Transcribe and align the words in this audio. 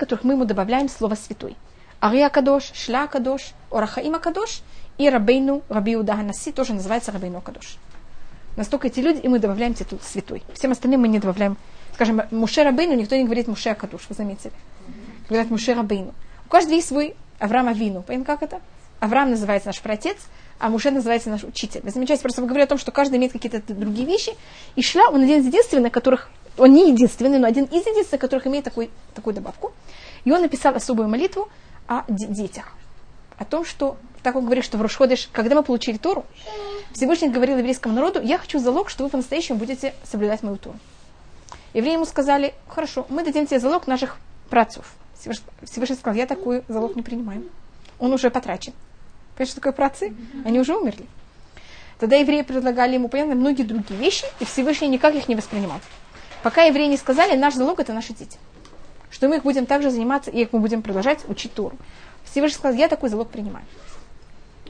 которых 0.00 0.24
мы 0.24 0.32
ему 0.32 0.44
добавляем 0.46 0.88
слово 0.88 1.14
святой. 1.14 1.56
Ария 2.02 2.30
Кадош, 2.30 2.72
Шля 2.74 3.06
Кадош, 3.06 3.52
Орахаима 3.70 4.18
Кадош 4.18 4.62
и 4.98 5.08
Рабейну, 5.08 5.62
Рабиу 5.68 6.02
Даганаси 6.02 6.50
тоже 6.50 6.72
называется 6.72 7.12
Рабейну 7.12 7.40
Кадош. 7.40 7.76
Настолько 8.56 8.88
эти 8.88 9.00
люди, 9.00 9.18
и 9.18 9.28
мы 9.28 9.38
добавляем 9.38 9.74
титул 9.74 10.00
святой. 10.02 10.42
Всем 10.54 10.72
остальным 10.72 11.02
мы 11.02 11.08
не 11.08 11.18
добавляем. 11.18 11.56
Скажем, 11.94 12.22
Муше 12.30 12.64
Рабейну, 12.64 12.94
никто 12.94 13.14
не 13.14 13.24
говорит 13.24 13.46
Муше 13.46 13.74
Кадош, 13.74 14.06
вы 14.08 14.14
заметили. 14.14 14.52
Говорят 15.28 15.50
Муше 15.50 15.74
Рабейну. 15.74 16.14
У 16.46 16.48
каждого 16.48 16.74
есть 16.74 16.88
свой 16.88 17.14
Авраам 17.38 17.68
Авину. 17.68 18.02
Понимаете, 18.02 18.26
как 18.26 18.42
это? 18.42 18.60
Авраам 19.00 19.30
называется 19.30 19.68
наш 19.68 19.80
протец, 19.80 20.16
а 20.58 20.70
Муше 20.70 20.90
называется 20.90 21.30
наш 21.30 21.44
учитель. 21.44 21.80
Вы 21.82 21.90
замечаете, 21.90 22.22
просто 22.22 22.42
говорю 22.42 22.64
о 22.64 22.66
том, 22.66 22.78
что 22.78 22.90
каждый 22.90 23.18
имеет 23.18 23.32
какие-то 23.32 23.60
другие 23.72 24.06
вещи. 24.06 24.32
И 24.76 24.82
Шла, 24.82 25.08
он 25.08 25.22
один 25.22 25.40
из 25.40 25.46
единственных, 25.46 25.92
которых, 25.92 26.30
он 26.60 26.72
не 26.72 26.90
единственный, 26.90 27.38
но 27.38 27.46
один 27.46 27.64
из 27.64 27.86
единственных, 27.86 28.20
которых 28.20 28.46
имеет 28.46 28.64
такой, 28.64 28.90
такую 29.14 29.34
добавку. 29.34 29.72
И 30.24 30.30
он 30.30 30.42
написал 30.42 30.74
особую 30.74 31.08
молитву 31.08 31.48
о 31.88 32.04
детях. 32.08 32.74
О 33.38 33.44
том, 33.44 33.64
что, 33.64 33.96
так 34.22 34.36
он 34.36 34.44
говорит, 34.44 34.64
что 34.64 34.76
в 34.76 34.82
Рошходыш, 34.82 35.30
когда 35.32 35.54
мы 35.54 35.62
получили 35.62 35.96
Тору, 35.96 36.26
Всевышний 36.92 37.30
говорил 37.30 37.56
еврейскому 37.56 37.94
народу, 37.94 38.20
я 38.22 38.36
хочу 38.36 38.58
залог, 38.58 38.90
что 38.90 39.04
вы 39.04 39.10
по-настоящему 39.10 39.58
будете 39.58 39.94
соблюдать 40.04 40.42
мою 40.42 40.58
Тору. 40.58 40.76
Евреи 41.72 41.94
ему 41.94 42.04
сказали, 42.04 42.52
хорошо, 42.68 43.06
мы 43.08 43.24
дадим 43.24 43.46
тебе 43.46 43.58
залог 43.58 43.86
наших 43.86 44.18
працев. 44.50 44.92
Всевышний 45.62 45.96
сказал, 45.96 46.14
я 46.14 46.26
такой 46.26 46.62
залог 46.68 46.94
не 46.96 47.02
принимаю. 47.02 47.44
Он 47.98 48.12
уже 48.12 48.30
потрачен. 48.30 48.74
Понимаете, 49.34 49.52
что 49.52 49.60
такое 49.60 49.72
працы? 49.72 50.14
Они 50.44 50.60
уже 50.60 50.76
умерли. 50.76 51.06
Тогда 51.98 52.16
евреи 52.16 52.42
предлагали 52.42 52.94
ему, 52.94 53.08
понятно, 53.08 53.34
многие 53.34 53.62
другие 53.62 53.98
вещи, 53.98 54.26
и 54.40 54.44
Всевышний 54.44 54.88
никак 54.88 55.14
их 55.14 55.28
не 55.28 55.36
воспринимал. 55.36 55.80
Пока 56.42 56.62
евреи 56.62 56.86
не 56.86 56.96
сказали, 56.96 57.36
наш 57.36 57.54
залог 57.54 57.80
это 57.80 57.92
наши 57.92 58.14
дети. 58.14 58.38
Что 59.10 59.28
мы 59.28 59.36
их 59.36 59.42
будем 59.42 59.66
также 59.66 59.90
заниматься, 59.90 60.30
и 60.30 60.42
их 60.42 60.52
мы 60.52 60.60
будем 60.60 60.82
продолжать 60.82 61.28
учить 61.28 61.52
Тору. 61.52 61.76
Всевышний 62.24 62.58
сказал, 62.58 62.78
я 62.78 62.88
такой 62.88 63.08
залог 63.08 63.28
принимаю. 63.28 63.64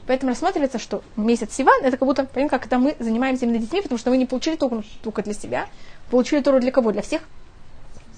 Поэтому 0.07 0.31
рассматривается, 0.31 0.79
что 0.79 1.03
месяц 1.15 1.53
Сиван, 1.53 1.83
это 1.83 1.95
как 1.95 2.07
будто, 2.07 2.25
как 2.25 2.65
это 2.65 2.77
мы 2.79 2.95
занимаемся 2.99 3.45
именно 3.45 3.59
детьми, 3.59 3.81
потому 3.81 3.99
что 3.99 4.09
мы 4.09 4.17
не 4.17 4.25
получили 4.25 4.55
Тору 4.55 4.83
только 5.03 5.21
для 5.21 5.33
себя, 5.33 5.67
получили 6.09 6.41
Тору 6.41 6.59
для 6.59 6.71
кого? 6.71 6.91
Для 6.91 7.01
всех, 7.01 7.21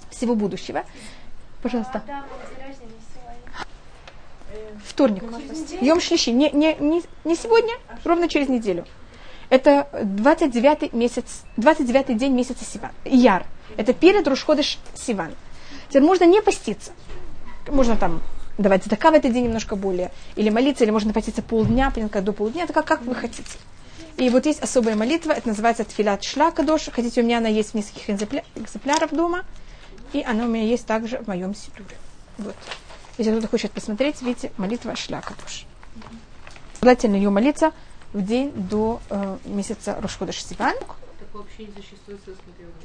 всего 0.10 0.34
будущего. 0.34 0.84
Пожалуйста. 1.62 2.02
Вторник. 4.86 5.24
Йом 5.82 6.00
Шлищи. 6.00 6.30
Не, 6.30 6.50
не, 6.52 6.76
не, 6.76 7.04
не 7.24 7.36
сегодня, 7.36 7.74
ровно 8.04 8.28
через 8.28 8.50
неделю. 8.50 8.86
Это 9.54 9.88
29 10.02 10.94
месяц, 10.94 11.44
29 11.58 12.18
день 12.18 12.34
месяца 12.34 12.66
Сиван. 12.66 12.90
Яр. 13.06 13.46
Это 13.78 13.94
перед 13.94 14.28
Рушходыш 14.28 14.80
Сиван. 14.96 15.36
Теперь 15.90 16.02
можно 16.02 16.24
не 16.24 16.42
поститься. 16.42 16.92
Можно 17.68 17.96
там 17.96 18.24
давать 18.58 18.84
задака 18.84 19.12
в 19.12 19.14
этот 19.14 19.32
день 19.32 19.44
немножко 19.44 19.76
более, 19.76 20.10
или 20.36 20.50
молиться, 20.50 20.84
или 20.84 20.90
можно 20.90 21.14
поститься 21.14 21.44
полдня, 21.44 21.94
как 22.12 22.24
до 22.24 22.34
полдня, 22.34 22.64
это 22.64 22.74
как, 22.74 22.86
как 22.86 23.04
вы 23.04 23.14
хотите. 23.14 23.60
И 24.18 24.28
вот 24.32 24.48
есть 24.48 24.60
особая 24.60 24.96
молитва, 24.96 25.34
это 25.34 25.50
называется 25.50 25.84
Тфилат 25.84 26.24
Шлакадош. 26.24 26.90
Хотите, 26.92 27.22
у 27.22 27.24
меня 27.24 27.38
она 27.38 27.48
есть 27.48 27.74
в 27.74 27.76
нескольких 27.76 28.10
экземплярах 28.10 29.12
дома, 29.14 29.44
и 30.14 30.24
она 30.24 30.46
у 30.46 30.48
меня 30.48 30.64
есть 30.64 30.88
также 30.88 31.20
в 31.20 31.28
моем 31.28 31.54
сидуре. 31.54 31.96
Вот. 32.40 32.56
Если 33.20 33.30
кто-то 33.30 33.50
хочет 33.50 33.72
посмотреть, 33.72 34.20
видите, 34.24 34.52
молитва 34.58 34.96
Шлакадош. 34.96 35.68
Желательно 36.82 37.18
ее 37.18 37.30
молиться 37.30 37.72
в 38.14 38.22
день 38.22 38.52
до 38.56 39.02
э, 39.10 39.38
месяца 39.46 39.98
Рошходыш 40.00 40.44
Сиван. 40.44 40.76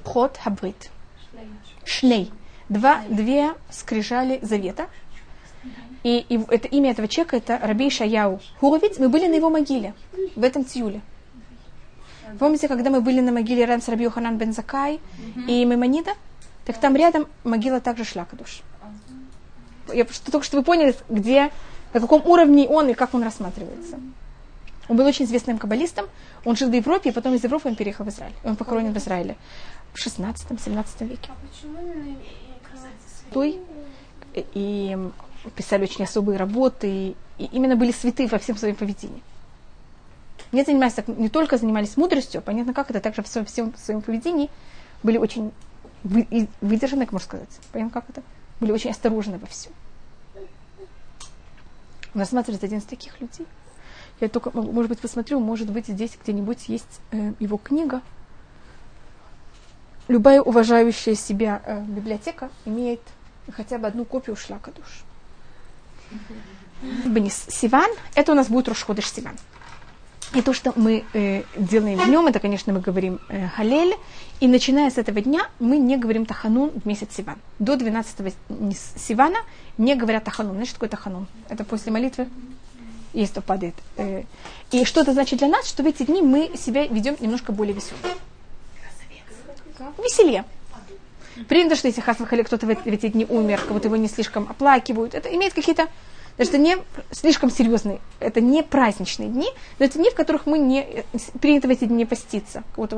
Ход 0.05 0.37
Хабрит. 0.37 0.91
Шлей. 1.85 2.31
Два, 2.69 3.03
две 3.09 3.55
скрижали 3.71 4.39
завета. 4.43 4.89
И, 6.03 6.19
и 6.29 6.41
это 6.49 6.69
имя 6.69 6.93
этого 6.93 7.09
человека 7.09 7.37
это 7.37 7.59
Раби 7.63 7.91
Шаяу 7.91 8.41
Хуровиц. 8.61 8.99
Мы 8.99 9.09
были 9.09 9.27
на 9.27 9.35
его 9.35 9.51
могиле 9.51 9.95
в 10.37 10.45
этом 10.45 10.65
тиюле. 10.65 11.01
Помните, 12.39 12.69
когда 12.69 12.91
мы 12.91 13.01
были 13.01 13.21
на 13.21 13.33
могиле 13.33 13.65
рядом 13.65 13.83
с 13.83 13.89
Раби 13.89 14.05
Йоханан 14.05 14.39
бен 14.39 14.53
Закай 14.53 15.01
mm-hmm. 15.01 15.47
и 15.47 15.65
Мемонида? 15.65 16.13
Так 16.67 16.79
там 16.79 16.95
рядом 16.95 17.27
могила 17.43 17.81
также 17.81 18.05
Шлакадуш 18.05 18.63
я 19.93 20.05
просто 20.05 20.31
только 20.31 20.47
что 20.47 20.57
вы 20.57 20.63
поняли, 20.63 20.95
где, 21.09 21.51
на 21.93 22.01
каком 22.01 22.25
уровне 22.27 22.69
он 22.69 22.89
и 22.89 22.95
как 22.95 23.15
он 23.15 23.23
рассматривается. 23.23 23.99
Он 24.89 24.97
был 24.97 25.05
очень 25.05 25.27
известным 25.27 25.59
каббалистом, 25.59 26.07
он 26.45 26.57
жил 26.57 26.71
в 26.71 26.73
Европе, 26.73 27.11
и 27.11 27.13
потом 27.13 27.35
из 27.35 27.45
Европы 27.45 27.69
он 27.69 27.77
переехал 27.77 28.05
в 28.05 28.09
Израиль. 28.09 28.33
Он 28.45 28.57
похоронен 28.57 28.93
в 28.93 28.97
Израиле 28.97 29.37
в 29.93 29.99
16-17 29.99 31.07
веке. 31.07 31.31
А 31.31 31.37
почему 31.47 32.17
Той, 33.33 33.61
и 34.35 34.97
писали 35.55 35.85
очень 35.85 36.05
особые 36.05 36.39
работы, 36.39 37.15
и 37.39 37.45
именно 37.53 37.77
были 37.77 37.93
святые 37.93 38.29
во 38.29 38.39
всем 38.39 38.57
своем 38.57 38.77
поведении. 38.77 39.23
Не 40.53 40.65
занимались 40.65 40.95
не 41.07 41.29
только 41.29 41.59
занимались 41.59 41.97
мудростью, 41.97 42.41
понятно 42.41 42.73
как 42.73 42.91
это, 42.91 43.01
также 43.01 43.23
в 43.23 43.29
своем, 43.29 43.47
всем 43.47 43.75
своем 43.77 44.01
поведении 44.01 44.49
были 45.03 45.19
очень 45.19 45.53
выдержаны, 46.03 47.05
как 47.05 47.13
можно 47.13 47.27
сказать. 47.27 47.49
Понятно 47.73 48.01
как 48.01 48.09
это? 48.09 48.23
были 48.61 48.73
очень 48.73 48.91
осторожны 48.91 49.39
во 49.39 49.47
всем. 49.47 49.73
Он 52.15 52.21
рассматривается 52.21 52.67
один 52.67 52.79
из 52.79 52.85
таких 52.85 53.21
людей. 53.21 53.47
Я 54.21 54.29
только, 54.29 54.51
может 54.51 54.89
быть, 54.89 54.99
посмотрю, 54.99 55.41
может 55.41 55.71
быть, 55.71 55.87
здесь 55.87 56.19
где-нибудь 56.23 56.69
есть 56.69 57.01
э, 57.13 57.33
его 57.39 57.57
книга. 57.57 58.03
Любая 60.09 60.41
уважающая 60.43 61.15
себя 61.15 61.63
э, 61.65 61.83
библиотека 61.85 62.51
имеет 62.65 63.01
хотя 63.53 63.79
бы 63.79 63.87
одну 63.87 64.05
копию 64.05 64.37
шлака 64.37 64.73
душ. 64.73 65.05
Сиван, 67.49 67.91
это 68.15 68.33
у 68.33 68.35
нас 68.35 68.49
будет 68.49 68.69
Рошходыш 68.69 69.11
Сиван. 69.11 69.35
И 70.35 70.43
то, 70.43 70.53
что 70.53 70.73
мы 70.77 71.05
э, 71.15 71.43
делаем 71.57 71.99
в 71.99 72.09
нем, 72.09 72.27
это, 72.27 72.39
конечно, 72.39 72.73
мы 72.73 72.81
говорим 72.81 73.19
э, 73.29 73.49
Халель. 73.49 73.95
И 74.41 74.47
начиная 74.47 74.91
с 74.91 74.99
этого 74.99 75.21
дня 75.21 75.49
мы 75.59 75.79
не 75.79 75.97
говорим 75.97 76.27
Таханун 76.27 76.71
в 76.71 76.87
месяц 76.87 77.15
Сиван. 77.17 77.39
До 77.59 77.77
12 77.77 78.35
Сивана 78.97 79.39
не 79.79 79.95
говорят 79.95 80.25
Таханун. 80.25 80.53
Знаешь, 80.53 80.69
что 80.69 80.77
такое 80.77 80.91
Таханун? 80.91 81.27
Это 81.49 81.65
после 81.65 81.93
молитвы, 81.93 82.29
если 83.13 83.41
падает. 83.41 83.75
Э, 83.97 84.25
и 84.71 84.85
что 84.85 85.01
это 85.01 85.13
значит 85.13 85.39
для 85.39 85.49
нас? 85.49 85.69
Что 85.69 85.83
в 85.83 85.87
эти 85.87 86.05
дни 86.05 86.23
мы 86.23 86.57
себя 86.57 86.87
ведем 86.87 87.17
немножко 87.21 87.53
более 87.53 87.75
весело. 87.75 87.99
Веселее. 89.99 90.45
Принято, 91.49 91.77
что 91.77 91.89
если 91.89 92.01
Хасвахали 92.01 92.43
кто-то 92.43 92.67
в 92.67 92.71
эти 92.71 93.09
дни 93.09 93.25
умер, 93.29 93.63
кого-то 93.67 93.89
его 93.89 93.97
не 93.97 94.09
слишком 94.09 94.49
оплакивают, 94.51 95.15
это 95.15 95.29
имеет 95.35 95.55
какие-то 95.55 95.89
это 96.37 96.57
не 96.57 96.77
слишком 97.11 97.51
серьезные, 97.51 98.01
это 98.21 98.41
не 98.41 98.63
праздничные 98.63 99.29
дни, 99.29 99.49
но 99.79 99.85
это 99.85 99.99
дни, 99.99 100.09
в 100.09 100.15
которых 100.15 100.47
мы 100.47 100.59
не 100.59 101.05
принято 101.41 101.67
в 101.67 101.71
эти 101.71 101.85
дни 101.85 102.05
поститься. 102.05 102.63
Вот, 102.77 102.95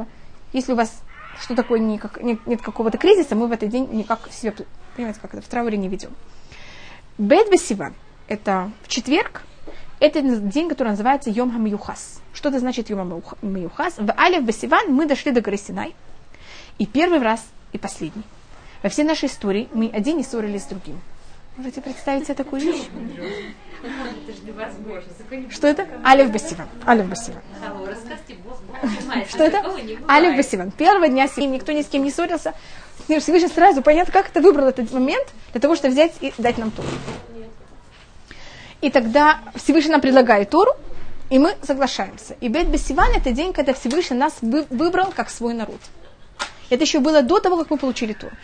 если 0.52 0.72
у 0.72 0.76
вас 0.76 0.92
что 1.40 1.54
такое 1.54 1.78
никак, 1.78 2.22
нет, 2.22 2.46
нет 2.46 2.60
какого-то 2.60 2.98
кризиса, 2.98 3.34
мы 3.34 3.46
в 3.46 3.52
этот 3.52 3.70
день 3.70 3.88
никак 3.92 4.28
себя, 4.30 4.52
понимаете, 4.94 5.20
как 5.20 5.34
это, 5.34 5.42
в 5.42 5.48
трауре 5.48 5.78
не 5.78 5.88
ведем. 5.88 6.10
Бет 7.18 7.50
Бесиван– 7.50 7.94
это 8.28 8.70
в 8.82 8.88
четверг, 8.88 9.42
это 10.00 10.22
день, 10.22 10.68
который 10.68 10.88
называется 10.88 11.30
Йом 11.30 11.52
Хамиюхас. 11.52 12.20
Что 12.32 12.48
это 12.48 12.58
значит 12.58 12.90
Йом 12.90 13.22
Хамиюхас? 13.22 13.98
В 13.98 14.12
Алев 14.16 14.42
Бесиван 14.42 14.92
мы 14.92 15.06
дошли 15.06 15.30
до 15.30 15.40
горы 15.40 15.58
Синай. 15.58 15.94
И 16.78 16.86
первый 16.86 17.20
раз, 17.20 17.44
и 17.72 17.78
последний. 17.78 18.22
Во 18.82 18.88
всей 18.88 19.04
нашей 19.04 19.28
истории 19.28 19.68
мы 19.74 19.90
один 19.92 20.16
не 20.16 20.24
ссорились 20.24 20.62
с 20.62 20.66
другим. 20.66 21.00
Можете 21.56 21.82
представить 21.82 22.24
себе 22.24 22.34
такую 22.34 22.62
вещь? 22.62 22.88
Что 25.50 25.66
это? 25.66 25.86
Алиф 26.04 26.30
Басиван. 26.32 26.68
Алиф 26.86 27.06
Басиван. 27.06 27.42
Что 29.28 29.44
это? 29.44 29.62
Алиф 30.08 30.36
Басиван. 30.36 30.70
Первого 30.70 31.08
дня 31.08 31.28
никто 31.36 31.72
ни 31.72 31.82
с 31.82 31.86
кем 31.86 32.04
не 32.04 32.10
ссорился. 32.10 32.54
Всевышний 33.06 33.48
сразу 33.48 33.82
понятно, 33.82 34.12
как 34.12 34.30
это 34.30 34.40
выбрал 34.40 34.68
этот 34.68 34.92
момент 34.92 35.28
для 35.52 35.60
того, 35.60 35.74
чтобы 35.74 35.92
взять 35.92 36.12
и 36.20 36.32
дать 36.38 36.56
нам 36.56 36.70
Тору. 36.70 36.88
И 38.80 38.90
тогда 38.90 39.40
Всевышний 39.54 39.92
нам 39.92 40.00
предлагает 40.00 40.50
Тору, 40.50 40.72
и 41.28 41.38
мы 41.38 41.54
соглашаемся. 41.62 42.34
И 42.40 42.48
Бет 42.48 42.68
Бесиван 42.68 43.10
это 43.14 43.30
день, 43.30 43.52
когда 43.52 43.72
Всевышний 43.72 44.16
нас 44.16 44.38
выбрал 44.40 45.12
как 45.14 45.30
свой 45.30 45.54
народ. 45.54 45.80
Это 46.70 46.82
еще 46.82 47.00
было 47.00 47.22
до 47.22 47.40
того, 47.40 47.58
как 47.58 47.70
мы 47.70 47.76
получили 47.76 48.12
Тору. 48.12 48.34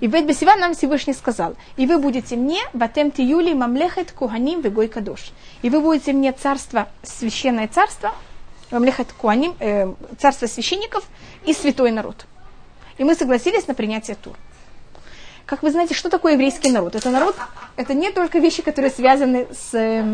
И 0.00 0.08
Бет 0.08 0.26
нам 0.58 0.74
Всевышний 0.74 1.14
сказал, 1.14 1.56
и 1.76 1.86
вы 1.86 1.98
будете 1.98 2.36
мне, 2.36 2.60
батем 2.74 3.12
юли 3.16 3.54
мамлехет 3.54 4.12
куганим 4.12 4.60
вегой 4.60 4.88
кадош. 4.88 5.32
И 5.62 5.70
вы 5.70 5.80
будете 5.80 6.12
мне 6.12 6.32
царство, 6.32 6.88
священное 7.02 7.66
царство, 7.66 8.14
мамлехет 8.70 9.12
куаним, 9.12 9.54
э, 9.58 9.92
царство 10.18 10.46
священников 10.46 11.04
и 11.46 11.54
святой 11.54 11.92
народ. 11.92 12.26
И 12.98 13.04
мы 13.04 13.14
согласились 13.14 13.66
на 13.66 13.74
принятие 13.74 14.16
тур. 14.16 14.36
Как 15.46 15.62
вы 15.62 15.70
знаете, 15.70 15.94
что 15.94 16.10
такое 16.10 16.32
еврейский 16.32 16.70
народ? 16.70 16.96
Это 16.96 17.10
народ, 17.10 17.36
это 17.76 17.94
не 17.94 18.10
только 18.10 18.40
вещи, 18.40 18.62
которые 18.62 18.90
связаны 18.90 19.46
с, 19.52 19.74
э, 19.74 20.04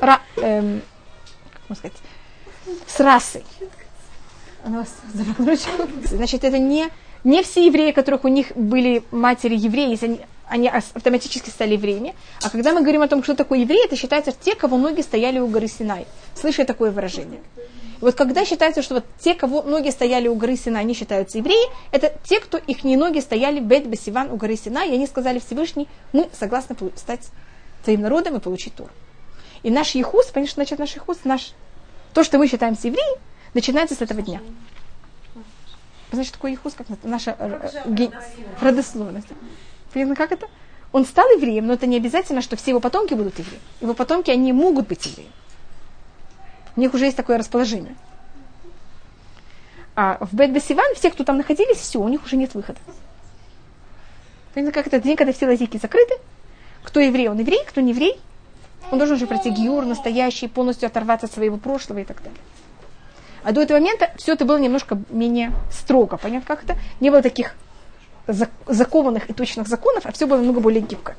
ра, 0.00 0.20
э, 0.36 0.80
как 1.68 1.78
сказать, 1.78 1.96
с 2.88 3.00
расой. 3.00 3.44
Значит, 6.04 6.44
это 6.44 6.58
не 6.58 6.90
не 7.24 7.42
все 7.44 7.66
евреи, 7.66 7.92
которых 7.92 8.24
у 8.24 8.28
них 8.28 8.48
были 8.56 9.04
матери 9.12 9.54
евреи, 9.54 9.96
они, 10.02 10.20
они 10.48 10.68
автоматически 10.68 11.50
стали 11.50 11.74
евреями. 11.74 12.16
А 12.42 12.50
когда 12.50 12.72
мы 12.72 12.80
говорим 12.80 13.02
о 13.02 13.08
том, 13.08 13.22
что 13.22 13.36
такое 13.36 13.60
евреи, 13.60 13.84
это 13.84 13.94
считается 13.94 14.32
те, 14.32 14.56
кого 14.56 14.76
ноги 14.76 15.02
стояли 15.02 15.38
у 15.38 15.46
горы 15.46 15.68
Синай. 15.68 16.06
Слышали 16.34 16.66
такое 16.66 16.90
выражение? 16.90 17.40
Вот 18.02 18.16
когда 18.16 18.44
считается, 18.44 18.82
что 18.82 18.94
вот 18.94 19.04
те, 19.20 19.32
кого 19.34 19.62
ноги 19.62 19.88
стояли 19.90 20.26
у 20.26 20.34
горы 20.34 20.56
Синай, 20.56 20.82
они 20.82 20.92
считаются 20.92 21.38
евреи, 21.38 21.70
это 21.92 22.12
те, 22.24 22.40
кто 22.40 22.58
их 22.58 22.82
не 22.82 22.96
ноги 22.96 23.20
стояли 23.20 23.60
Бет 23.60 23.88
Басиван 23.88 24.32
у 24.32 24.36
горы 24.36 24.56
Синай, 24.56 24.90
и 24.90 24.94
они 24.94 25.06
сказали 25.06 25.38
Всевышний, 25.38 25.86
мы 26.12 26.28
согласны 26.32 26.76
стать 26.96 27.28
твоим 27.84 28.00
народом 28.00 28.36
и 28.36 28.40
получить 28.40 28.74
тур. 28.74 28.90
И 29.62 29.70
наш 29.70 29.94
Ехус, 29.94 30.32
конечно, 30.32 30.60
начать 30.60 30.80
наш 30.80 30.96
Ехус, 30.96 31.18
наш, 31.22 31.52
то, 32.12 32.24
что 32.24 32.38
мы 32.38 32.48
считаем 32.48 32.76
евреи, 32.82 33.20
начинается 33.54 33.94
с 33.94 34.02
этого 34.02 34.20
дня. 34.20 34.40
Значит, 36.10 36.32
такой 36.32 36.50
Ехус, 36.52 36.74
как 36.74 36.88
наша 37.04 37.36
э, 37.38 38.08
родословность. 38.60 39.28
Понятно, 39.92 40.16
как 40.16 40.32
это? 40.32 40.48
Он 40.90 41.06
стал 41.06 41.26
евреем, 41.30 41.68
но 41.68 41.74
это 41.74 41.86
не 41.86 41.98
обязательно, 41.98 42.42
что 42.42 42.56
все 42.56 42.72
его 42.72 42.80
потомки 42.80 43.14
будут 43.14 43.38
евреи. 43.38 43.60
Его 43.80 43.94
потомки, 43.94 44.32
они 44.32 44.52
могут 44.52 44.88
быть 44.88 45.06
евреи. 45.06 45.30
У 46.76 46.80
них 46.80 46.94
уже 46.94 47.06
есть 47.06 47.16
такое 47.16 47.38
расположение. 47.38 47.94
А 49.94 50.18
в 50.20 50.34
бет 50.34 50.62
Сиван 50.62 50.94
все, 50.94 51.10
кто 51.10 51.24
там 51.24 51.36
находились, 51.36 51.76
все, 51.76 52.00
у 52.00 52.08
них 52.08 52.24
уже 52.24 52.36
нет 52.36 52.54
выхода. 52.54 52.78
Понятно, 54.54 54.72
как 54.72 54.86
это 54.86 55.00
день, 55.00 55.16
когда 55.16 55.32
все 55.32 55.46
лазейки 55.46 55.76
закрыты. 55.76 56.14
Кто 56.82 57.00
еврей, 57.00 57.28
он 57.28 57.38
еврей, 57.38 57.64
кто 57.66 57.80
не 57.80 57.90
еврей, 57.90 58.20
он 58.90 58.98
должен 58.98 59.16
уже 59.16 59.26
пройти 59.26 59.50
гиюр 59.50 59.84
настоящий, 59.84 60.48
полностью 60.48 60.86
оторваться 60.86 61.26
от 61.26 61.32
своего 61.32 61.56
прошлого 61.56 61.98
и 62.00 62.04
так 62.04 62.22
далее. 62.22 62.40
А 63.44 63.52
до 63.52 63.62
этого 63.62 63.78
момента 63.78 64.10
все 64.16 64.32
это 64.32 64.44
было 64.44 64.58
немножко 64.58 64.98
менее 65.10 65.52
строго. 65.70 66.16
Понятно, 66.16 66.46
как 66.46 66.64
это? 66.64 66.78
Не 67.00 67.10
было 67.10 67.22
таких 67.22 67.54
закованных 68.66 69.30
и 69.30 69.32
точных 69.32 69.66
законов, 69.68 70.06
а 70.06 70.12
все 70.12 70.26
было 70.26 70.38
намного 70.38 70.60
более 70.60 70.80
гибко. 70.80 71.16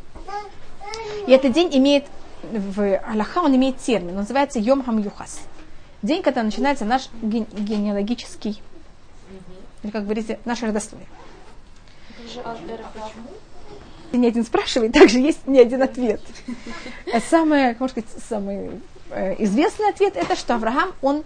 И 1.27 1.31
этот 1.31 1.51
день 1.51 1.69
имеет, 1.73 2.05
в 2.51 2.97
Аллаха 2.99 3.39
он 3.39 3.55
имеет 3.55 3.77
термин, 3.77 4.15
называется 4.15 4.59
Йом 4.59 4.83
Хам 4.83 4.99
Юхас. 4.99 5.39
День, 6.01 6.21
когда 6.21 6.43
начинается 6.43 6.85
наш 6.85 7.09
ген- 7.21 7.47
генеалогический, 7.51 8.61
или, 9.83 9.91
как 9.91 10.03
говорите, 10.03 10.39
наше 10.45 10.67
родословие. 10.67 11.07
Не 14.11 14.27
один 14.27 14.45
спрашивает, 14.45 14.93
также 14.93 15.19
есть 15.19 15.47
не 15.47 15.59
один 15.59 15.81
ответ. 15.81 16.21
А 17.11 17.19
самый, 17.19 17.75
можно 17.79 17.89
сказать, 17.89 18.23
самый 18.29 18.81
э, 19.09 19.35
известный 19.43 19.89
ответ 19.89 20.15
это, 20.15 20.35
что 20.35 20.55
Авраам, 20.55 20.91
он 21.01 21.23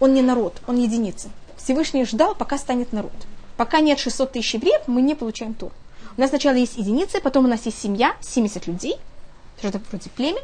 он 0.00 0.14
не 0.14 0.22
народ, 0.22 0.60
он 0.66 0.78
единица. 0.78 1.28
Всевышний 1.58 2.04
ждал, 2.06 2.34
пока 2.34 2.56
станет 2.56 2.92
народ. 2.92 3.12
Пока 3.56 3.80
нет 3.80 3.98
600 3.98 4.32
тысяч 4.32 4.54
евреев, 4.54 4.82
мы 4.86 5.02
не 5.02 5.14
получаем 5.14 5.52
тур. 5.52 5.72
У 6.16 6.20
нас 6.20 6.30
сначала 6.30 6.54
есть 6.54 6.78
единицы, 6.78 7.20
потом 7.20 7.44
у 7.44 7.48
нас 7.48 7.66
есть 7.66 7.78
семья, 7.78 8.16
70 8.20 8.66
людей, 8.66 8.96
что-то 9.60 9.80
вроде 9.90 10.10
племя. 10.10 10.40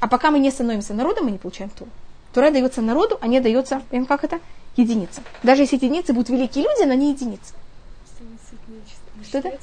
А 0.00 0.08
пока 0.08 0.30
мы 0.30 0.38
не 0.38 0.50
становимся 0.50 0.94
народом, 0.94 1.24
мы 1.24 1.30
не 1.30 1.38
получаем 1.38 1.70
тур. 1.70 1.88
Тура 2.34 2.50
дается 2.50 2.82
народу, 2.82 3.18
а 3.20 3.26
не 3.26 3.40
дается, 3.40 3.82
как 4.08 4.24
это, 4.24 4.40
единица. 4.76 5.22
Даже 5.42 5.62
если 5.62 5.76
единицы 5.76 6.12
будут 6.12 6.30
великие 6.30 6.64
люди, 6.64 6.86
но 6.86 6.94
не 6.94 7.12
единицы. 7.12 7.54
Что 9.24 9.38
это? 9.38 9.58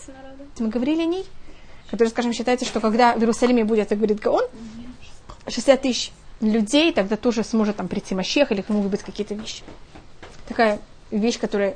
Мы 0.59 0.69
говорили 0.69 1.01
о 1.01 1.05
ней, 1.05 1.25
которая, 1.89 2.11
скажем, 2.11 2.33
считается, 2.33 2.65
что 2.65 2.79
когда 2.79 3.13
в 3.13 3.19
Иерусалиме 3.19 3.65
будет, 3.65 3.89
так 3.89 3.97
говорит 3.97 4.19
Гаон, 4.19 4.43
60 5.47 5.81
тысяч 5.81 6.11
людей, 6.41 6.93
тогда 6.93 7.17
тоже 7.17 7.43
сможет 7.43 7.77
там 7.77 7.87
прийти 7.87 8.15
Мащех 8.15 8.51
или 8.51 8.63
могут 8.67 8.91
быть 8.91 9.01
какие-то 9.01 9.33
вещи. 9.35 9.63
Такая 10.47 10.79
вещь, 11.11 11.39
которая... 11.39 11.75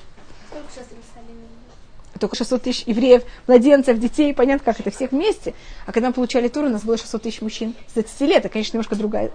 Только 2.24 2.38
600 2.38 2.62
тысяч 2.62 2.84
евреев, 2.86 3.24
младенцев, 3.48 4.00
детей, 4.00 4.34
понятно, 4.34 4.64
как 4.64 4.80
это, 4.80 4.92
всех 4.92 5.12
вместе. 5.12 5.54
А 5.86 5.92
когда 5.92 6.08
мы 6.08 6.14
получали 6.14 6.48
тур, 6.48 6.64
у 6.64 6.70
нас 6.70 6.82
было 6.86 6.98
600 6.98 7.22
тысяч 7.22 7.42
мужчин 7.42 7.76
с 7.90 7.96
20 7.96 8.22
лет. 8.22 8.38
Это, 8.38 8.48
конечно, 8.48 8.78
немножко 8.78 8.96
другая 8.96 9.30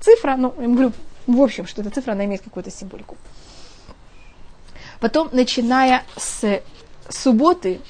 цифра, 0.00 0.34
но 0.34 0.52
я 0.58 0.66
говорю, 0.66 0.92
в 1.28 1.40
общем, 1.40 1.68
что 1.68 1.82
эта 1.82 1.90
цифра, 1.90 2.10
она 2.10 2.24
имеет 2.24 2.42
какую-то 2.42 2.72
символику. 2.72 3.16
Потом, 4.98 5.28
начиная 5.30 6.02
с 6.16 6.62
субботы, 7.08 7.80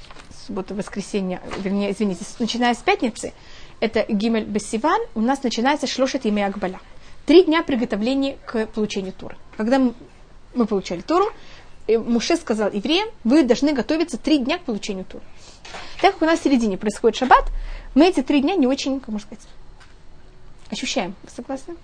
суббота, 0.46 0.74
воскресенья, 0.74 1.40
вернее, 1.58 1.92
извините, 1.92 2.26
начиная 2.38 2.74
с 2.74 2.82
пятницы, 2.82 3.32
это 3.80 4.04
Гимель 4.06 4.44
Бесиван, 4.44 5.00
у 5.14 5.22
нас 5.22 5.42
начинается 5.44 5.86
шлошет 5.86 6.26
имя 6.26 6.48
Акбаля. 6.48 6.78
Три 7.24 7.44
дня 7.44 7.62
приготовления 7.62 8.36
к 8.44 8.66
получению 8.66 9.14
Туры. 9.14 9.38
Когда 9.56 9.78
мы, 9.78 9.94
мы 10.52 10.66
получали 10.66 11.00
Туру, 11.00 11.24
Муше 11.88 12.36
сказал 12.36 12.70
евреям, 12.70 13.08
вы 13.24 13.42
должны 13.42 13.72
готовиться 13.72 14.18
три 14.18 14.38
дня 14.38 14.58
к 14.58 14.62
получению 14.62 15.04
Туры. 15.04 15.22
Так 16.00 16.14
как 16.14 16.22
у 16.22 16.24
нас 16.24 16.40
в 16.40 16.44
середине 16.44 16.76
происходит 16.76 17.16
шаббат, 17.16 17.44
мы 17.94 18.06
эти 18.06 18.22
три 18.22 18.40
дня 18.40 18.54
не 18.54 18.66
очень, 18.66 19.00
как 19.00 19.08
можно 19.08 19.26
сказать, 19.26 19.46
ощущаем. 20.70 21.14
Вы 21.22 21.30
согласны? 21.30 21.76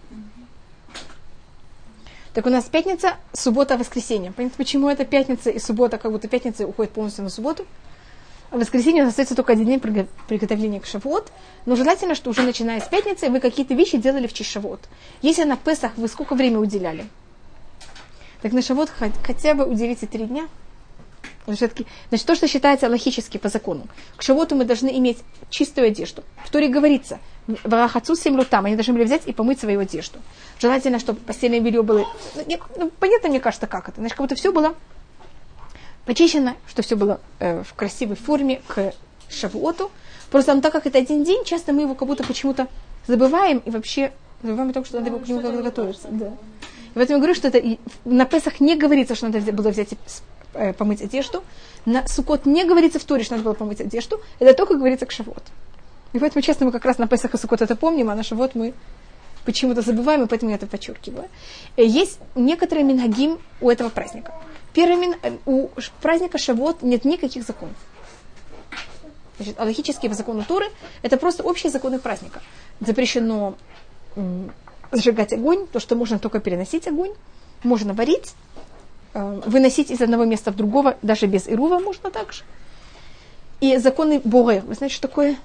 Так 2.35 2.47
у 2.47 2.51
нас 2.51 2.65
пятница, 2.65 3.17
суббота, 3.33 3.77
воскресенье. 3.77 4.33
Понятно, 4.33 4.57
почему 4.57 4.89
это 4.89 5.05
пятница 5.05 5.51
и 5.51 5.59
суббота, 5.59 5.99
как 5.99 6.11
будто 6.11 6.29
пятница 6.29 6.67
уходит 6.67 6.93
полностью 6.93 7.25
на 7.25 7.31
субботу? 7.31 7.67
в 8.53 8.59
воскресенье 8.59 9.03
у 9.03 9.07
нас 9.07 9.13
остается 9.13 9.35
только 9.35 9.55
один 9.55 9.67
день 9.67 9.81
приготовления 9.81 10.79
к 10.79 10.87
шавуот, 10.87 11.33
но 11.65 11.75
желательно, 11.75 12.15
что 12.15 12.31
уже 12.31 12.43
начиная 12.43 12.81
с 12.81 12.89
пятницы 12.89 13.31
вы 13.31 13.41
какие-то 13.41 13.73
вещи 13.75 13.97
делали 13.97 14.27
в 14.27 14.35
честь 14.35 14.51
шавуот. 14.51 14.81
Если 15.23 15.45
на 15.45 15.57
Песах 15.57 15.93
вы 15.97 16.07
сколько 16.07 16.35
времени 16.35 16.59
уделяли? 16.59 17.07
Так 18.43 18.53
на 18.53 18.61
шавуот 18.61 18.91
хотя 19.25 19.55
бы 19.55 19.65
уделите 19.65 20.07
три 20.07 20.27
дня. 20.27 20.49
Значит, 21.47 22.27
то, 22.27 22.35
что 22.35 22.47
считается 22.47 22.89
логически 22.89 23.39
по 23.39 23.49
закону. 23.49 23.87
К 24.17 24.23
шавуоту 24.23 24.55
мы 24.55 24.65
должны 24.65 24.89
иметь 24.99 25.19
чистую 25.51 25.89
одежду. 25.89 26.23
В 26.45 26.51
Торе 26.51 26.69
говорится, 26.69 27.19
в 27.47 27.73
Рахацу 27.73 28.15
семь 28.15 28.43
там, 28.45 28.67
они 28.67 28.77
должны 28.77 28.95
были 28.95 29.05
взять 29.05 29.23
и 29.27 29.33
помыть 29.33 29.61
свою 29.61 29.81
одежду. 29.81 30.19
Желательно, 30.61 30.99
чтобы 30.99 31.21
постельное 31.21 31.61
белье 31.61 31.83
было... 31.83 32.07
Ну, 32.35 32.59
ну, 32.77 32.91
понятно, 32.99 33.29
мне 33.29 33.41
кажется, 33.41 33.67
как 33.67 33.89
это. 33.89 34.01
Значит, 34.01 34.17
как 34.17 34.25
будто 34.25 34.35
все 34.37 34.53
было 34.53 34.75
почищено, 36.05 36.55
что 36.69 36.83
все 36.83 36.97
было 36.97 37.21
э, 37.39 37.63
в 37.63 37.75
красивой 37.75 38.17
форме 38.17 38.61
к 38.69 38.93
Шавуоту. 39.29 39.91
Просто 40.31 40.55
ну, 40.55 40.61
так 40.61 40.73
как 40.73 40.87
это 40.87 40.99
один 40.99 41.25
день, 41.25 41.45
часто 41.45 41.73
мы 41.73 41.83
его 41.83 41.95
как 41.95 42.09
будто 42.09 42.25
почему-то 42.25 42.69
забываем 43.07 43.59
и 43.59 43.71
вообще 43.71 44.13
забываем 44.43 44.71
о 44.71 44.73
том, 44.73 44.85
что 44.85 44.99
надо 44.99 45.11
его 45.11 45.19
к 45.19 45.29
нему 45.29 45.63
готовиться. 45.63 46.09
Да. 46.11 46.33
И 46.93 46.95
поэтому 46.95 47.19
я 47.19 47.23
говорю, 47.23 47.35
что 47.35 47.49
это 47.49 47.79
на 48.05 48.27
Песах 48.27 48.61
не 48.61 48.77
говорится, 48.77 49.15
что 49.15 49.29
надо 49.29 49.53
было 49.53 49.71
взять 49.71 49.93
и 49.93 49.99
э, 50.55 50.73
помыть 50.75 51.01
одежду. 51.01 51.43
На 51.87 52.07
Сукот 52.07 52.47
не 52.47 52.65
говорится 52.65 52.99
в 52.99 53.05
Торе, 53.05 53.25
что 53.25 53.35
надо 53.35 53.45
было 53.45 53.55
помыть 53.55 53.81
одежду. 53.81 54.21
Это 54.39 54.55
только 54.55 54.75
говорится 54.75 55.07
к 55.07 55.11
Шавот. 55.11 55.43
И 56.13 56.19
поэтому 56.19 56.43
часто 56.43 56.65
мы 56.65 56.73
как 56.73 56.85
раз 56.85 56.99
на 56.99 57.09
Песах 57.09 57.35
и 57.35 57.39
Сукот 57.39 57.63
это 57.63 57.77
помним, 57.77 58.11
а 58.11 58.15
на 58.15 58.23
Шавот 58.23 58.55
мы 58.55 58.75
почему-то 59.45 59.81
забываем, 59.81 60.23
и 60.23 60.27
поэтому 60.27 60.51
я 60.51 60.57
это 60.57 60.67
подчеркиваю. 60.67 61.29
Э, 61.77 61.85
есть 61.85 62.19
некоторые 62.35 62.85
минагим 62.85 63.39
у 63.61 63.71
этого 63.71 63.89
праздника. 63.89 64.35
Первый, 64.75 65.17
э, 65.23 65.33
у 65.47 65.69
праздника 66.03 66.37
Шавот 66.37 66.83
нет 66.83 67.07
никаких 67.07 67.45
законов. 67.45 67.77
Значит, 69.39 69.59
аллахические 69.59 70.13
законы 70.15 70.45
Туры– 70.47 70.67
это 71.03 71.17
просто 71.17 71.43
общие 71.43 71.73
законы 71.73 71.99
праздника. 71.99 72.43
Запрещено 72.81 73.55
зажигать 74.93 75.33
огонь, 75.33 75.67
то, 75.67 75.81
что 75.81 75.97
можно 75.97 76.19
только 76.19 76.41
переносить 76.41 76.87
огонь, 76.87 77.13
можно 77.65 77.95
варить, 77.95 78.35
э, 79.15 79.43
выносить 79.47 79.91
из 79.91 80.01
одного 80.01 80.25
места 80.25 80.53
в 80.53 80.57
другого, 80.57 80.97
даже 81.03 81.27
без 81.27 81.49
ирува 81.49 81.79
можно 81.79 82.11
также. 82.11 82.45
И 83.61 83.77
законы 83.79 84.21
Бога, 84.23 84.63
вы 84.67 84.75
знаете, 84.75 84.97
что 84.97 85.09
такое? 85.09 85.37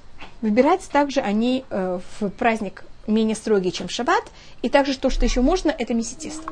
Выбирать 0.41 0.87
также 0.91 1.21
они 1.21 1.65
э, 1.69 1.99
в 2.19 2.29
праздник 2.29 2.83
менее 3.07 3.35
строгие, 3.35 3.71
чем 3.71 3.89
шаббат. 3.89 4.23
И 4.61 4.69
также 4.69 4.97
то, 4.97 5.09
что 5.09 5.25
еще 5.25 5.41
можно, 5.41 5.69
это 5.69 5.93
месситество. 5.93 6.51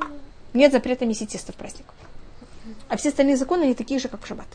Нет 0.54 0.72
запрета 0.72 1.06
месситеста 1.06 1.52
в 1.52 1.56
праздник. 1.56 1.86
А 2.88 2.98
все 2.98 3.10
остальные 3.10 3.38
законы, 3.38 3.64
они 3.64 3.74
такие 3.74 4.00
же, 4.00 4.08
как 4.08 4.24
в 4.24 4.28
шаббат. 4.28 4.48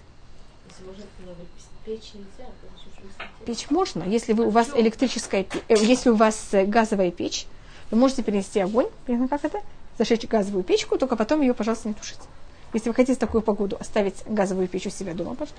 Печь 1.85 2.12
нельзя? 2.14 2.50
Печь 3.44 3.70
можно, 3.70 4.04
если 4.04 4.32
вы, 4.32 4.47
у 4.47 4.50
вас 4.50 4.70
электрическая, 4.75 5.47
э, 5.68 5.75
если 5.80 6.11
у 6.11 6.14
вас 6.14 6.50
газовая 6.52 7.11
печь, 7.11 7.47
вы 7.90 7.99
можете 7.99 8.23
перенести 8.23 8.61
огонь, 8.61 8.87
как 9.06 9.44
это, 9.44 9.61
зажечь 9.99 10.26
газовую 10.26 10.64
печку, 10.64 10.97
только 10.99 11.16
потом 11.16 11.40
ее, 11.40 11.54
пожалуйста, 11.54 11.88
не 11.88 11.94
тушите. 11.94 12.23
Если 12.73 12.88
вы 12.88 12.94
хотите 12.94 13.16
в 13.16 13.18
такую 13.18 13.42
погоду 13.42 13.76
оставить 13.80 14.14
газовую 14.26 14.68
печь 14.68 14.87
у 14.87 14.90
себя 14.90 15.12
дома, 15.12 15.35
пожалуйста. 15.35 15.59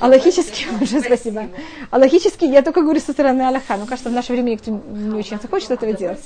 А 0.00 0.08
логически, 0.08 0.66
уже 0.80 1.00
спасибо. 1.00 1.48
А 1.90 1.98
логически 1.98 2.44
я 2.44 2.62
только 2.62 2.82
говорю 2.82 3.00
со 3.00 3.12
стороны 3.12 3.42
Аллаха. 3.42 3.76
Но 3.76 3.86
кажется, 3.86 4.10
в 4.10 4.12
наше 4.12 4.32
время 4.32 4.50
никто 4.50 4.70
не 4.70 5.14
очень 5.14 5.40
захочет 5.40 5.70
этого 5.70 5.92
делать. 5.92 6.20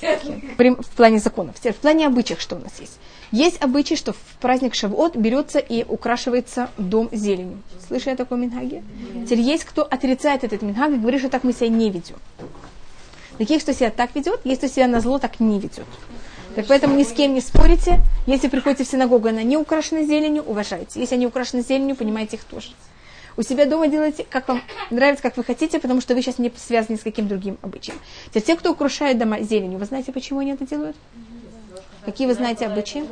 В 0.00 0.96
плане 0.96 1.18
законов. 1.20 1.56
В 1.56 1.74
плане 1.76 2.06
обычаев, 2.06 2.40
что 2.40 2.56
у 2.56 2.58
нас 2.58 2.72
есть. 2.80 2.98
Есть 3.30 3.62
обычай, 3.62 3.96
что 3.96 4.12
в 4.12 4.18
праздник 4.40 4.74
Шавуот 4.74 5.16
берется 5.16 5.58
и 5.58 5.84
украшивается 5.84 6.70
дом 6.76 7.08
зеленью. 7.12 7.62
Слышали 7.86 8.16
такой 8.16 8.38
мингаге? 8.38 8.82
Теперь 9.24 9.40
есть 9.40 9.64
кто 9.64 9.82
отрицает 9.82 10.44
этот 10.44 10.60
мингаг 10.62 10.90
и 10.90 10.96
говорит, 10.96 11.20
что 11.20 11.30
так 11.30 11.44
мы 11.44 11.52
себя 11.52 11.68
не 11.68 11.88
ведем. 11.88 12.16
Таких, 13.42 13.62
кто 13.62 13.72
себя 13.72 13.90
так 13.90 14.14
ведет, 14.14 14.38
есть 14.44 14.60
кто 14.60 14.68
себя 14.68 14.86
на 14.86 15.00
зло 15.00 15.18
так 15.18 15.40
не 15.40 15.58
ведет. 15.58 15.84
Так 16.54 16.68
поэтому 16.68 16.94
ни 16.94 17.02
с 17.02 17.10
кем 17.10 17.34
не 17.34 17.40
спорите. 17.40 17.98
Если 18.24 18.46
приходите 18.46 18.84
в 18.84 18.86
синагогу, 18.86 19.26
она 19.26 19.42
не 19.42 19.56
украшена 19.56 20.04
зеленью, 20.04 20.44
уважайте. 20.44 21.00
Если 21.00 21.16
они 21.16 21.26
украшены 21.26 21.62
зеленью, 21.62 21.96
понимаете 21.96 22.36
их 22.36 22.44
тоже. 22.44 22.68
У 23.36 23.42
себя 23.42 23.66
дома 23.66 23.88
делайте, 23.88 24.24
как 24.30 24.46
вам 24.46 24.62
нравится, 24.90 25.24
как 25.24 25.36
вы 25.36 25.42
хотите, 25.42 25.80
потому 25.80 26.00
что 26.00 26.14
вы 26.14 26.22
сейчас 26.22 26.38
не 26.38 26.52
связаны 26.56 26.96
с 26.96 27.02
каким 27.02 27.26
другим 27.26 27.58
обычаем. 27.62 27.98
Теперь 28.28 28.42
те, 28.44 28.54
кто 28.54 28.70
украшает 28.70 29.18
дома 29.18 29.40
зеленью, 29.40 29.80
вы 29.80 29.86
знаете, 29.86 30.12
почему 30.12 30.38
они 30.38 30.52
это 30.52 30.64
делают? 30.64 30.96
Какие 32.04 32.28
вы 32.28 32.34
знаете 32.34 32.66
обычаи? 32.66 33.02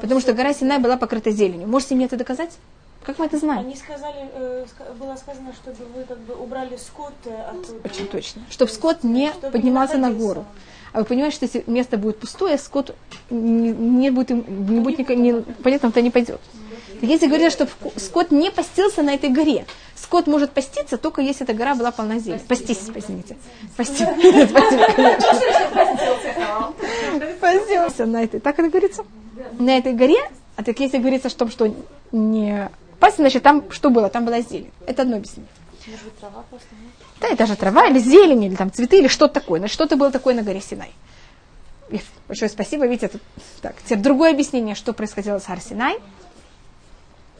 Потому 0.00 0.20
что 0.20 0.32
гора 0.32 0.52
Синай 0.52 0.80
была 0.80 0.96
покрыта 0.96 1.30
зеленью. 1.30 1.68
Можете 1.68 1.94
мне 1.94 2.06
это 2.06 2.16
доказать? 2.16 2.58
Как 3.04 3.18
мы 3.18 3.26
это 3.26 3.38
знаем? 3.38 3.60
Они 3.60 3.74
сказали, 3.76 4.28
э, 4.34 4.66
было 5.00 5.16
сказано, 5.16 5.52
чтобы 5.54 5.76
вы 5.96 6.04
как 6.04 6.18
бы 6.18 6.34
убрали 6.34 6.76
скот 6.76 7.14
э, 7.24 7.34
оттуда. 7.50 7.80
Очень 7.84 8.06
точно. 8.06 8.42
Чтобы 8.50 8.70
скот 8.70 9.02
не 9.02 9.28
Чтобы 9.30 9.46
не 9.46 9.52
поднимался 9.52 9.94
на 9.96 10.08
находился. 10.08 10.26
гору. 10.34 10.44
А 10.92 10.98
вы 11.00 11.04
понимаете, 11.04 11.36
что 11.36 11.44
если 11.46 11.64
место 11.66 11.96
будет 11.96 12.18
пустое, 12.18 12.58
скот 12.58 12.94
не, 13.30 13.70
не 13.72 14.10
будет, 14.10 14.30
им- 14.30 14.44
не 14.74 14.80
будет 14.80 14.98
никак- 14.98 15.16
не, 15.16 15.32
понятно, 15.62 15.90
то 15.92 16.02
не 16.02 16.10
пойдет. 16.10 16.40
Если 17.00 17.26
говорят, 17.28 17.52
что 17.52 17.68
скот 17.96 18.30
не 18.32 18.50
постился 18.50 19.02
на 19.02 19.14
этой 19.14 19.30
горе, 19.30 19.66
скот 19.94 20.26
может 20.26 20.50
поститься 20.50 20.96
только 20.98 21.20
если 21.22 21.44
эта 21.44 21.54
гора 21.54 21.74
была 21.76 21.92
полна 21.92 22.18
зелени. 22.18 22.38
Спастись, 22.40 22.80
извините. 22.94 23.36
Конечно. 23.76 24.14
Постился 27.40 28.06
на 28.06 28.22
этой. 28.24 28.40
Так 28.40 28.58
это 28.58 28.68
говорится? 28.68 29.04
На 29.58 29.76
этой 29.78 29.92
горе, 29.92 30.18
а 30.56 30.62
так 30.64 30.78
если 30.80 30.98
говорится, 30.98 31.28
что, 31.28 31.48
что 31.48 31.72
не 32.12 32.68
пасть, 33.00 33.16
значит 33.16 33.42
там 33.42 33.70
что 33.70 33.90
было? 33.90 34.08
Там 34.08 34.24
была 34.24 34.40
зелень. 34.40 34.72
Это 34.86 35.02
одно 35.02 35.16
объяснение. 35.16 35.50
Да, 37.20 37.28
это 37.28 37.46
же 37.46 37.56
трава 37.56 37.86
или 37.86 37.98
зелень, 37.98 38.44
или 38.44 38.54
там 38.54 38.72
цветы, 38.72 38.98
или 38.98 39.08
что-то 39.08 39.34
такое. 39.34 39.58
Значит, 39.58 39.74
что-то 39.74 39.96
было 39.96 40.10
такое 40.10 40.34
на 40.34 40.42
горе 40.42 40.60
Синай. 40.60 40.92
Большое 42.26 42.50
спасибо, 42.50 42.86
видите, 42.86 43.06
это... 43.06 43.18
Так, 43.62 43.76
теперь 43.84 43.98
другое 43.98 44.32
объяснение, 44.32 44.74
что 44.74 44.92
происходило 44.92 45.38
с 45.38 45.46
Гор 45.46 45.60
Синай. 45.60 45.98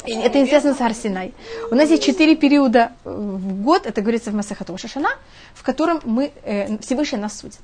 И 0.06 0.12
Это 0.12 0.42
известно 0.44 0.74
с 0.74 0.78
Гор 0.78 0.94
Синай. 0.94 1.34
У 1.70 1.74
нас 1.74 1.90
есть 1.90 2.02
четыре 2.02 2.34
периода 2.34 2.92
в 3.04 3.62
год, 3.62 3.86
это 3.86 4.00
говорится 4.00 4.30
в 4.30 4.34
Масахату 4.34 4.76
Шашана, 4.78 5.10
в 5.54 5.62
котором 5.62 6.00
мы, 6.04 6.32
э, 6.44 6.78
Всевышний 6.78 7.18
нас 7.18 7.38
судит. 7.38 7.60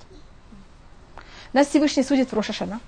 Нас 1.54 1.68
Всевышний 1.68 2.02
судит 2.02 2.30
в 2.30 2.34
Рошашана. 2.34 2.80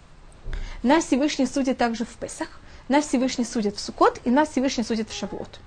Нас 0.82 1.04
Всевышний 1.04 1.46
судит 1.46 1.78
также 1.78 2.04
в 2.04 2.14
Песах. 2.16 2.48
Нас 2.88 3.06
Всевышний 3.06 3.44
судит 3.44 3.76
в 3.76 3.80
Сукот. 3.80 4.20
И 4.24 4.30
нас 4.30 4.50
Всевышний 4.50 4.84
судит 4.84 5.10
в 5.10 5.16
Шавуот. 5.16 5.60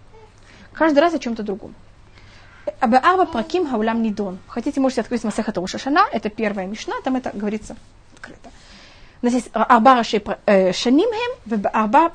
Каждый 0.73 0.99
раз 0.99 1.13
о 1.13 1.19
чем-то 1.19 1.43
другом. 1.43 1.75
Абааба 2.79 3.25
Праким 3.25 3.67
Хаулам 3.67 4.01
Нидон. 4.01 4.39
Хотите, 4.47 4.79
можете 4.79 5.01
открыть 5.01 5.23
Масахата 5.23 5.65
Шашана, 5.65 6.05
это 6.11 6.29
первая 6.29 6.67
мишна, 6.67 6.95
там 7.03 7.15
это 7.15 7.31
говорится 7.33 7.75
открыто. 8.13 8.51
У 9.21 9.25
нас 9.25 9.33
есть 9.33 9.49
Арба 9.53 10.03
Шанимхем, 10.03 11.65
Арба 11.73 12.13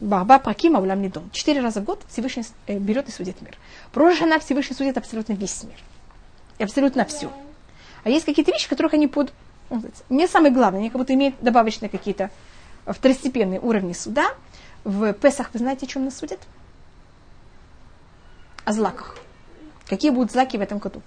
Барба 0.00 0.38
Праким 0.38 0.76
Аулам 0.76 1.00
Нидон. 1.00 1.30
Четыре 1.30 1.60
раза 1.60 1.80
в 1.80 1.84
год 1.84 2.02
Всевышний 2.08 2.44
э, 2.66 2.78
берет 2.78 3.08
и 3.08 3.12
судит 3.12 3.40
мир. 3.40 3.56
Про 3.92 4.12
Шана 4.14 4.40
Всевышний 4.40 4.74
судит 4.74 4.98
абсолютно 4.98 5.34
весь 5.34 5.62
мир. 5.62 5.78
И 6.58 6.64
абсолютно 6.64 7.04
все. 7.04 7.30
А 8.02 8.10
есть 8.10 8.24
какие-то 8.26 8.50
вещи, 8.50 8.68
которых 8.68 8.94
они 8.94 9.06
под... 9.06 9.32
ну, 9.70 9.82
Не 10.08 10.26
самое 10.26 10.52
главное, 10.52 10.80
они 10.80 10.90
как 10.90 10.98
будто 10.98 11.14
имеют 11.14 11.36
добавочные 11.40 11.88
какие-то 11.88 12.30
второстепенные 12.86 13.60
уровни 13.60 13.92
суда. 13.92 14.34
В 14.84 15.12
Песах 15.14 15.50
вы 15.52 15.60
знаете, 15.60 15.86
о 15.86 15.88
чем 15.88 16.04
нас 16.04 16.16
судят? 16.16 16.40
о 18.64 18.72
злаках. 18.72 19.16
Какие 19.86 20.10
будут 20.10 20.32
злаки 20.32 20.56
в 20.56 20.60
этом 20.60 20.78
году? 20.78 21.02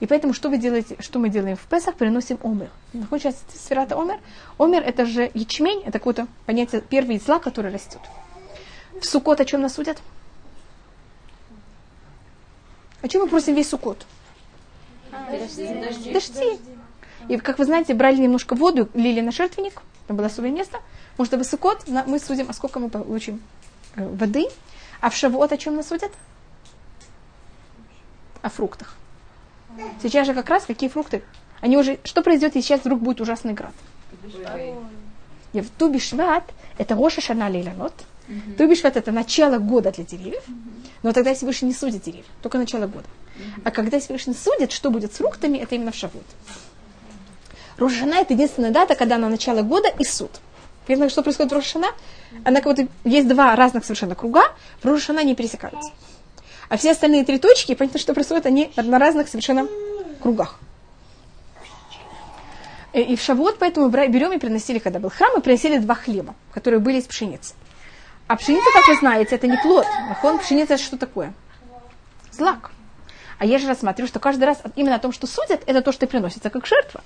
И 0.00 0.06
поэтому 0.06 0.32
что 0.32 0.48
вы 0.48 0.56
делаете, 0.56 0.96
что 0.98 1.18
мы 1.18 1.28
делаем 1.28 1.56
в 1.56 1.66
Песах? 1.66 1.94
Переносим 1.94 2.38
омер. 2.42 2.70
Находится 2.94 3.34
сферата 3.54 4.00
омер. 4.00 4.18
Омер 4.58 4.82
это 4.82 5.04
же 5.04 5.30
ячмень, 5.34 5.82
это 5.82 5.98
какое-то 5.98 6.26
понятие 6.46 6.80
первый 6.80 7.18
злак, 7.18 7.42
который 7.42 7.70
растет. 7.70 8.00
В 8.98 9.04
Сукот 9.04 9.40
о 9.40 9.44
чем 9.44 9.60
нас 9.60 9.74
судят? 9.74 9.98
О 13.02 13.08
чем 13.08 13.22
мы 13.22 13.28
просим 13.28 13.54
весь 13.54 13.68
Сукот? 13.68 14.06
Дожди. 15.10 16.58
И, 17.28 17.36
как 17.36 17.58
вы 17.58 17.66
знаете, 17.66 17.92
брали 17.92 18.16
немножко 18.16 18.54
воду, 18.54 18.88
лили 18.94 19.20
на 19.20 19.32
жертвенник, 19.32 19.82
там 20.10 20.16
было 20.16 20.26
особое 20.26 20.50
место. 20.50 20.80
Может, 21.18 21.30
чтобы 21.30 21.44
Сукот, 21.44 21.86
на- 21.86 22.02
мы 22.04 22.18
судим, 22.18 22.46
а 22.48 22.52
сколько 22.52 22.80
мы 22.80 22.88
получим 22.88 23.40
э, 23.94 24.04
воды. 24.04 24.46
А 25.00 25.08
в 25.08 25.14
Шавуот 25.14 25.52
о 25.52 25.56
чем 25.56 25.76
нас 25.76 25.86
судят? 25.86 26.10
О 28.42 28.48
фруктах. 28.50 28.96
Сейчас 30.02 30.26
же 30.26 30.34
как 30.34 30.48
раз 30.50 30.64
какие 30.64 30.90
фрукты? 30.90 31.22
Они 31.60 31.76
уже, 31.76 32.00
что 32.02 32.22
произойдет, 32.22 32.56
если 32.56 32.66
сейчас 32.66 32.80
вдруг 32.80 33.00
будет 33.00 33.20
ужасный 33.20 33.52
град? 33.52 33.72
И 35.52 35.60
в 35.60 35.70
Тубишват 35.70 36.42
это 36.76 36.96
Роша 36.96 37.20
Шана 37.20 37.48
Лейланот. 37.48 37.94
Тубишват 38.58 38.96
это 38.96 39.12
начало 39.12 39.58
года 39.58 39.92
для 39.92 40.04
деревьев. 40.04 40.42
Но 41.04 41.12
тогда 41.12 41.34
Всевышний 41.34 41.68
не 41.68 41.74
судит 41.74 42.02
деревья, 42.02 42.24
только 42.42 42.58
начало 42.58 42.88
года. 42.88 43.06
А 43.62 43.70
когда 43.70 44.00
Всевышний 44.00 44.34
судит, 44.34 44.72
что 44.72 44.90
будет 44.90 45.14
с 45.14 45.18
фруктами, 45.18 45.58
это 45.58 45.76
именно 45.76 45.92
в 45.92 45.94
Шавут. 45.94 46.24
Рошана 47.80 48.14
это 48.14 48.34
единственная 48.34 48.70
дата, 48.70 48.94
когда 48.94 49.18
на 49.18 49.28
начало 49.28 49.62
года 49.62 49.88
и 49.88 50.04
суд. 50.04 50.30
Видно, 50.86 51.08
что 51.08 51.22
происходит 51.22 51.52
в 51.52 51.54
Рошана? 51.54 51.88
Она 52.44 52.60
как 52.60 52.76
будто 52.76 52.88
есть 53.04 53.26
два 53.28 53.56
разных 53.56 53.84
совершенно 53.84 54.14
круга, 54.14 54.42
в 54.82 54.86
Рошана 54.86 55.24
не 55.24 55.34
пересекаются. 55.34 55.90
А 56.68 56.76
все 56.76 56.92
остальные 56.92 57.24
три 57.24 57.38
точки, 57.38 57.74
понятно, 57.74 57.98
что 57.98 58.14
происходит, 58.14 58.46
они 58.46 58.70
на 58.76 58.98
разных 58.98 59.28
совершенно 59.28 59.66
кругах. 60.22 60.58
Э, 62.92 63.00
И 63.00 63.16
в 63.16 63.22
Шавуот 63.22 63.58
поэтому 63.58 63.88
берем 63.88 64.32
и 64.32 64.38
приносили, 64.38 64.78
когда 64.78 64.98
был 64.98 65.10
храм, 65.10 65.38
и 65.38 65.40
приносили 65.40 65.78
два 65.78 65.94
хлеба, 65.94 66.34
которые 66.52 66.80
были 66.80 66.98
из 66.98 67.04
пшеницы. 67.04 67.54
А 68.26 68.36
пшеница, 68.36 68.66
как 68.74 68.86
вы 68.88 68.94
знаете, 68.96 69.34
это 69.34 69.48
не 69.48 69.56
плод. 69.56 69.86
Нахон, 70.08 70.38
пшеница 70.38 70.74
это 70.74 70.82
что 70.82 70.96
такое? 70.96 71.32
Злак. 72.30 72.70
А 73.38 73.46
я 73.46 73.58
же 73.58 73.66
рассматриваю, 73.66 74.08
что 74.08 74.20
каждый 74.20 74.44
раз 74.44 74.58
именно 74.76 74.94
о 74.96 74.98
том, 74.98 75.12
что 75.12 75.26
судят, 75.26 75.62
это 75.66 75.82
то, 75.82 75.92
что 75.92 76.06
приносится 76.06 76.50
как 76.50 76.66
жертва. 76.66 77.00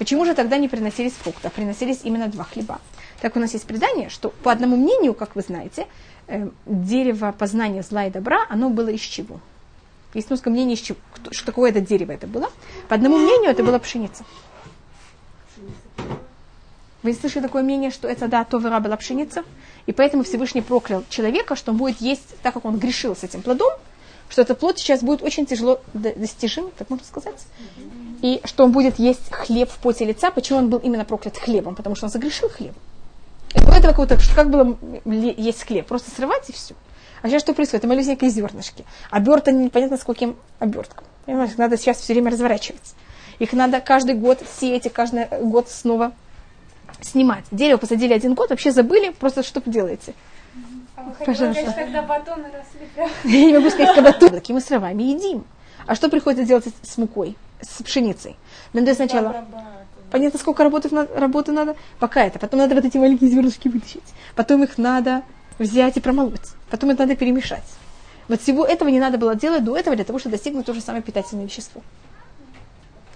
Почему 0.00 0.24
же 0.24 0.34
тогда 0.34 0.56
не 0.56 0.66
приносились 0.66 1.12
фрукты, 1.12 1.48
а 1.48 1.50
приносились 1.50 2.00
именно 2.04 2.26
два 2.28 2.44
хлеба? 2.44 2.80
Так 3.20 3.36
у 3.36 3.38
нас 3.38 3.52
есть 3.52 3.66
предание, 3.66 4.08
что 4.08 4.30
по 4.30 4.50
одному 4.50 4.76
мнению, 4.76 5.12
как 5.12 5.36
вы 5.36 5.42
знаете, 5.42 5.86
э, 6.26 6.48
дерево 6.64 7.34
познания 7.38 7.82
зла 7.82 8.06
и 8.06 8.10
добра, 8.10 8.46
оно 8.48 8.70
было 8.70 8.88
из 8.88 9.02
чего? 9.02 9.40
Есть 10.14 10.30
несколько 10.30 10.48
мнений, 10.48 10.72
из 10.72 10.80
чего, 10.80 10.96
что 11.32 11.44
такое 11.44 11.68
это 11.68 11.82
дерево 11.82 12.12
это 12.12 12.26
было. 12.26 12.48
По 12.88 12.94
одному 12.94 13.18
мнению, 13.18 13.50
это 13.50 13.62
была 13.62 13.78
пшеница. 13.78 14.24
Вы 17.02 17.12
слышали 17.12 17.42
такое 17.42 17.62
мнение, 17.62 17.90
что 17.90 18.08
это 18.08 18.26
да, 18.26 18.44
Товера 18.44 18.80
была 18.80 18.96
пшеница, 18.96 19.44
и 19.84 19.92
поэтому 19.92 20.24
Всевышний 20.24 20.62
проклял 20.62 21.04
человека, 21.10 21.56
что 21.56 21.72
он 21.72 21.76
будет 21.76 22.00
есть, 22.00 22.40
так 22.40 22.54
как 22.54 22.64
он 22.64 22.78
грешил 22.78 23.14
с 23.14 23.22
этим 23.22 23.42
плодом, 23.42 23.72
что 24.30 24.40
этот 24.40 24.58
плод 24.60 24.78
сейчас 24.78 25.02
будет 25.02 25.22
очень 25.22 25.44
тяжело 25.44 25.82
до- 25.92 26.14
достижим, 26.14 26.70
так 26.78 26.88
можно 26.88 27.04
сказать, 27.04 27.46
и 28.22 28.40
что 28.44 28.64
он 28.64 28.72
будет 28.72 28.98
есть 28.98 29.32
хлеб 29.32 29.70
в 29.70 29.78
поте 29.78 30.04
лица. 30.04 30.30
Почему 30.30 30.58
он 30.58 30.68
был 30.68 30.78
именно 30.78 31.04
проклят 31.04 31.36
хлебом? 31.36 31.74
Потому 31.74 31.96
что 31.96 32.06
он 32.06 32.10
загрешил 32.10 32.48
хлеб. 32.48 32.74
И 33.54 33.60
до 33.60 33.72
этого 33.72 34.06
как, 34.06 34.20
что 34.20 34.34
как 34.34 34.50
было 34.50 34.76
есть 35.04 35.64
хлеб? 35.64 35.86
Просто 35.86 36.10
срывать 36.10 36.48
и 36.48 36.52
все. 36.52 36.74
А 37.22 37.28
сейчас 37.28 37.42
что 37.42 37.52
происходит? 37.52 37.84
Это 37.84 37.88
малюсенькие 37.88 38.30
зернышки. 38.30 38.84
Оберта 39.10 39.52
непонятно 39.52 39.96
скольким 39.96 40.36
оберткам. 40.58 41.04
Понимаешь, 41.26 41.56
надо 41.56 41.76
сейчас 41.76 41.98
все 41.98 42.12
время 42.12 42.30
разворачивать. 42.30 42.94
Их 43.38 43.52
надо 43.52 43.80
каждый 43.80 44.14
год 44.14 44.40
сеять 44.58 44.86
и 44.86 44.88
каждый 44.88 45.26
год 45.26 45.68
снова 45.68 46.12
снимать. 47.00 47.44
Дерево 47.50 47.78
посадили 47.78 48.12
один 48.12 48.34
год, 48.34 48.50
вообще 48.50 48.70
забыли, 48.70 49.10
просто 49.10 49.42
что 49.42 49.62
делаете? 49.64 50.14
А 50.96 51.02
Пожалуйста. 51.24 51.62
сказать, 51.62 51.86
когда 51.86 52.02
батоны 52.02 52.44
росли? 52.44 53.08
Я 53.38 53.46
не 53.46 53.52
могу 53.54 53.70
сказать, 53.70 53.94
когда 53.94 54.12
то, 54.12 54.28
такие 54.28 54.54
мы 54.54 54.60
срываем 54.60 54.98
и 54.98 55.04
едим. 55.04 55.44
А 55.86 55.94
что 55.94 56.08
приходится 56.08 56.44
делать 56.44 56.66
с 56.82 56.98
мукой, 56.98 57.36
с 57.62 57.82
пшеницей? 57.82 58.36
Надо 58.72 58.94
сначала 58.94 59.30
Обрабатывать. 59.30 59.80
Понятно, 60.10 60.40
сколько 60.40 60.64
работы, 60.64 60.88
работы 61.14 61.52
надо? 61.52 61.76
Пока 61.98 62.24
это. 62.24 62.38
Потом 62.38 62.58
надо 62.58 62.74
вот 62.74 62.84
эти 62.84 62.96
маленькие 62.98 63.30
зернышки 63.30 63.68
вытащить. 63.68 64.02
Потом 64.34 64.64
их 64.64 64.76
надо 64.76 65.22
взять 65.58 65.96
и 65.96 66.00
промолоть. 66.00 66.50
Потом 66.70 66.90
это 66.90 67.02
надо 67.02 67.16
перемешать. 67.16 67.64
Вот 68.28 68.40
всего 68.40 68.64
этого 68.64 68.88
не 68.88 69.00
надо 69.00 69.18
было 69.18 69.34
делать 69.34 69.64
до 69.64 69.76
этого 69.76 69.94
для 69.94 70.04
того, 70.04 70.18
чтобы 70.18 70.36
достигнуть 70.36 70.66
то 70.66 70.74
же 70.74 70.80
самое 70.80 71.02
питательное 71.02 71.44
вещество. 71.44 71.82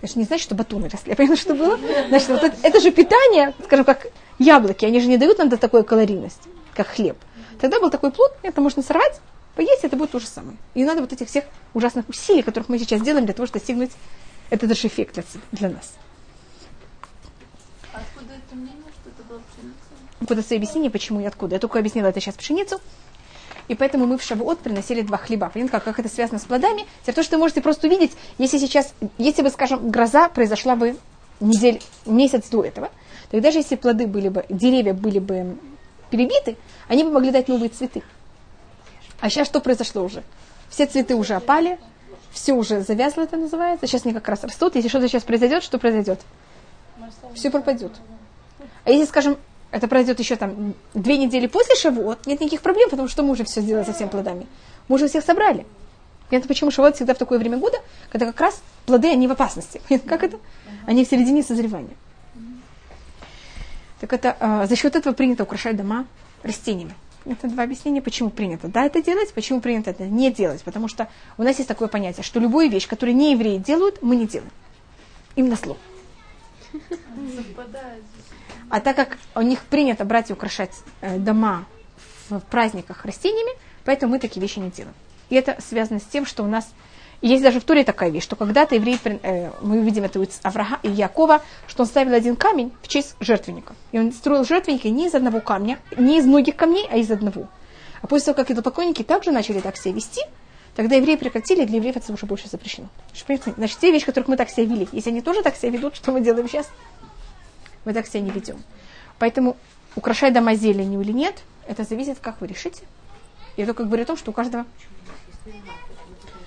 Это 0.00 0.12
же 0.12 0.18
не 0.18 0.24
значит, 0.24 0.44
что 0.44 0.54
батоны 0.54 0.88
росли. 0.88 1.10
Я 1.10 1.16
понимаю, 1.16 1.36
что 1.36 1.54
было. 1.54 1.78
Значит, 2.08 2.28
вот 2.28 2.44
это, 2.44 2.56
это 2.62 2.80
же 2.80 2.90
питание, 2.90 3.54
скажем, 3.64 3.84
как 3.84 4.06
яблоки. 4.38 4.84
Они 4.84 5.00
же 5.00 5.08
не 5.08 5.16
дают 5.16 5.38
нам 5.38 5.48
до 5.48 5.56
такой 5.56 5.82
калорийность, 5.82 6.42
как 6.74 6.88
хлеб. 6.88 7.16
Тогда 7.60 7.80
был 7.80 7.90
такой 7.90 8.10
плод, 8.10 8.32
это 8.42 8.60
можно 8.60 8.82
сорвать, 8.82 9.20
поесть, 9.54 9.84
это 9.84 9.96
будет 9.96 10.10
то 10.10 10.18
же 10.18 10.26
самое. 10.26 10.56
И 10.74 10.80
не 10.80 10.84
надо 10.84 11.00
вот 11.00 11.12
этих 11.12 11.28
всех 11.28 11.44
ужасных 11.72 12.08
усилий, 12.08 12.42
которых 12.42 12.68
мы 12.68 12.78
сейчас 12.78 13.00
делаем 13.00 13.24
для 13.24 13.34
того, 13.34 13.46
чтобы 13.46 13.60
достигнуть 13.60 13.92
этот 14.62 14.78
же 14.78 14.88
эффект 14.88 15.14
для, 15.14 15.25
для 15.52 15.68
нас. 15.70 15.94
А 17.92 17.99
Откуда 17.99 18.34
это 18.34 18.54
мнение, 18.54 18.92
что 19.00 19.11
это 19.11 19.23
была 19.28 19.40
пшеница? 19.40 19.76
Вот 20.20 20.30
это 20.30 20.54
объяснение, 20.54 20.90
почему 20.90 21.20
и 21.20 21.25
откуда. 21.25 21.56
Я 21.56 21.61
только 21.61 21.78
объяснила 21.78 22.06
это 22.06 22.20
сейчас 22.20 22.34
пшеницу. 22.34 22.80
И 23.68 23.75
поэтому 23.75 24.06
мы 24.06 24.18
в 24.18 24.23
Шавуот 24.23 24.58
приносили 24.58 25.00
два 25.00 25.16
хлеба. 25.16 25.49
Понятно, 25.49 25.78
как, 25.78 25.84
как 25.84 25.99
это 25.99 26.08
связано 26.14 26.38
с 26.38 26.44
плодами? 26.44 26.87
Теперь 27.02 27.14
то, 27.14 27.23
что 27.23 27.37
вы 27.37 27.40
можете 27.40 27.62
просто 27.62 27.87
увидеть, 27.87 28.12
если 28.38 28.58
сейчас, 28.58 28.94
если 29.16 29.42
бы, 29.42 29.50
скажем, 29.50 29.90
гроза 29.90 30.28
произошла 30.28 30.76
бы 30.76 30.96
недель, 31.40 31.82
месяц 32.04 32.49
до 32.49 32.62
этого, 32.62 32.90
тогда 33.30 33.49
даже 33.49 33.58
если 33.58 33.76
плоды 33.76 34.06
были 34.06 34.28
бы, 34.28 34.44
деревья 34.49 34.92
были 34.92 35.18
бы 35.18 35.56
перебиты, 36.11 36.56
они 36.88 37.04
бы 37.04 37.11
могли 37.11 37.30
дать 37.30 37.49
новые 37.49 37.70
цветы. 37.70 38.02
А 39.20 39.30
сейчас 39.30 39.46
что 39.46 39.61
произошло 39.61 40.04
уже? 40.04 40.23
Все 40.68 40.87
цветы 40.87 41.14
уже 41.14 41.34
опали, 41.34 41.78
все 42.35 42.53
уже 42.53 42.83
завязло, 42.83 43.23
это 43.23 43.37
называется. 43.37 43.87
Сейчас 43.87 44.05
они 44.05 44.12
как 44.12 44.29
раз 44.29 44.43
растут. 44.45 44.75
Если 44.75 44.88
что-то 44.88 45.09
сейчас 45.09 45.23
произойдет, 45.23 45.62
что 45.62 45.79
произойдет? 45.79 46.21
Все 47.35 47.50
пропадет. 47.50 47.93
А 48.85 48.91
если, 48.91 49.07
скажем, 49.07 49.38
это 49.71 49.88
произойдет 49.88 50.19
еще 50.19 50.37
там 50.37 50.75
две 50.93 51.17
недели 51.17 51.47
после 51.47 51.75
Шавуот, 51.76 52.26
нет 52.26 52.41
никаких 52.41 52.61
проблем, 52.61 52.91
потому 52.91 53.09
что 53.09 53.23
мы 53.23 53.31
уже 53.31 53.45
все 53.45 53.61
сделали 53.61 53.85
со 53.85 53.93
всеми 53.93 54.09
плодами. 54.09 54.47
Мы 54.88 54.97
уже 54.97 55.09
всех 55.09 55.25
собрали. 55.25 55.64
Это 56.31 56.47
почему 56.49 56.71
Шавуот 56.71 56.97
всегда 56.97 57.14
в 57.14 57.19
такое 57.19 57.38
время 57.38 57.57
года, 57.57 57.79
когда 58.11 58.26
как 58.26 58.41
раз 58.41 58.62
плоды, 58.87 59.11
они 59.11 59.29
в 59.29 59.33
опасности. 59.33 59.81
Как 60.07 60.23
это? 60.23 60.38
Они 60.87 61.05
в 61.05 61.09
середине 61.09 61.43
созревания. 61.43 61.95
Так 64.00 64.12
это 64.12 64.37
а, 64.41 64.67
за 64.67 64.76
счет 64.76 64.97
этого 64.97 65.14
принято 65.14 65.45
украшать 65.45 65.76
дома 65.76 66.07
растениями. 66.43 66.95
Это 67.25 67.49
два 67.49 67.62
объяснения, 67.62 68.02
почему 68.02 68.28
принято 68.28 68.69
да 68.69 68.85
это 68.85 69.02
делать, 69.02 69.33
почему 69.33 69.61
принято 69.61 69.90
это 69.90 70.04
не 70.04 70.31
делать. 70.31 70.62
Потому 70.62 70.88
что 70.88 71.09
у 71.38 71.43
нас 71.43 71.57
есть 71.57 71.69
такое 71.69 71.88
понятие, 71.88 72.23
что 72.23 72.38
любую 72.38 72.69
вещь, 72.69 72.87
которую 72.87 73.16
не 73.16 73.33
евреи 73.33 73.59
делают, 73.59 74.02
мы 74.02 74.16
не 74.16 74.26
делаем. 74.26 74.50
Им 75.37 75.49
на 75.49 75.57
слово. 75.57 75.78
А 78.69 78.81
так 78.81 78.97
как 78.97 79.19
у 79.35 79.43
них 79.43 79.61
принято 79.61 80.04
брать 80.04 80.31
и 80.31 80.33
украшать 80.33 80.73
э, 81.00 81.19
дома 81.19 81.64
в 82.28 82.40
праздниках 82.40 83.04
растениями, 83.04 83.52
поэтому 83.85 84.12
мы 84.12 84.19
такие 84.19 84.40
вещи 84.40 84.59
не 84.59 84.71
делаем. 84.71 84.95
И 85.28 85.37
это 85.37 85.61
связано 85.61 86.00
с 86.00 86.04
тем, 86.04 86.26
что 86.26 86.43
у 86.43 86.47
нас 86.47 86.69
есть 87.28 87.43
даже 87.43 87.59
в 87.59 87.64
Туре 87.64 87.85
такая 87.85 88.11
вещь, 88.11 88.23
что 88.23 88.37
когда-то 88.37 88.75
евреи, 88.75 88.99
э, 89.04 89.50
мы 89.62 89.78
видим 89.78 90.04
это 90.04 90.21
у 90.21 90.26
Авраама 90.43 90.78
и 90.83 90.90
Якова, 90.90 91.40
что 91.66 91.83
он 91.85 91.87
ставил 91.87 92.12
один 92.12 92.37
камень 92.37 92.73
в 92.83 92.88
честь 92.88 93.16
жертвенника. 93.19 93.75
И 93.93 93.99
он 93.99 94.12
строил 94.12 94.45
жертвенники 94.45 94.88
не 94.88 95.07
из 95.07 95.14
одного 95.14 95.40
камня, 95.40 95.78
не 95.97 96.19
из 96.19 96.26
многих 96.26 96.57
камней, 96.57 96.87
а 96.90 96.99
из 96.99 97.11
одного. 97.11 97.49
А 98.02 98.07
после 98.07 98.26
того, 98.26 98.37
как 98.37 98.50
идолопоклонники 98.50 99.02
также 99.02 99.31
начали 99.31 99.61
так 99.61 99.78
себя 99.78 99.95
вести, 99.95 100.21
тогда 100.76 100.97
евреи 100.97 101.16
прекратили, 101.16 101.64
для 101.64 101.76
евреев 101.76 101.97
это 101.97 102.12
уже 102.12 102.26
больше 102.26 102.49
запрещено. 102.49 102.88
Значит, 103.57 103.78
те 103.78 103.90
вещи, 103.90 104.04
которых 104.04 104.28
мы 104.28 104.37
так 104.37 104.50
себя 104.50 104.66
вели, 104.66 104.87
если 104.93 105.09
они 105.09 105.23
тоже 105.23 105.43
так 105.43 105.57
себя 105.57 105.71
ведут, 105.71 105.97
что 105.97 106.12
мы 106.12 106.21
делаем 106.21 106.47
сейчас? 106.47 106.69
Мы 107.87 107.95
так 107.95 108.07
себя 108.07 108.21
не 108.21 108.31
ведем. 108.31 108.62
Поэтому 109.19 109.57
украшать 109.97 110.35
дома 110.35 110.54
зеленью 110.54 111.00
или 111.00 111.12
нет, 111.12 111.43
это 111.66 111.85
зависит, 111.85 112.19
как 112.21 112.43
вы 112.43 112.49
решите. 112.49 112.83
Я 113.57 113.64
только 113.64 113.85
говорю 113.85 114.02
о 114.02 114.07
том, 114.07 114.16
что 114.19 114.31
у 114.31 114.35
каждого 114.35 114.66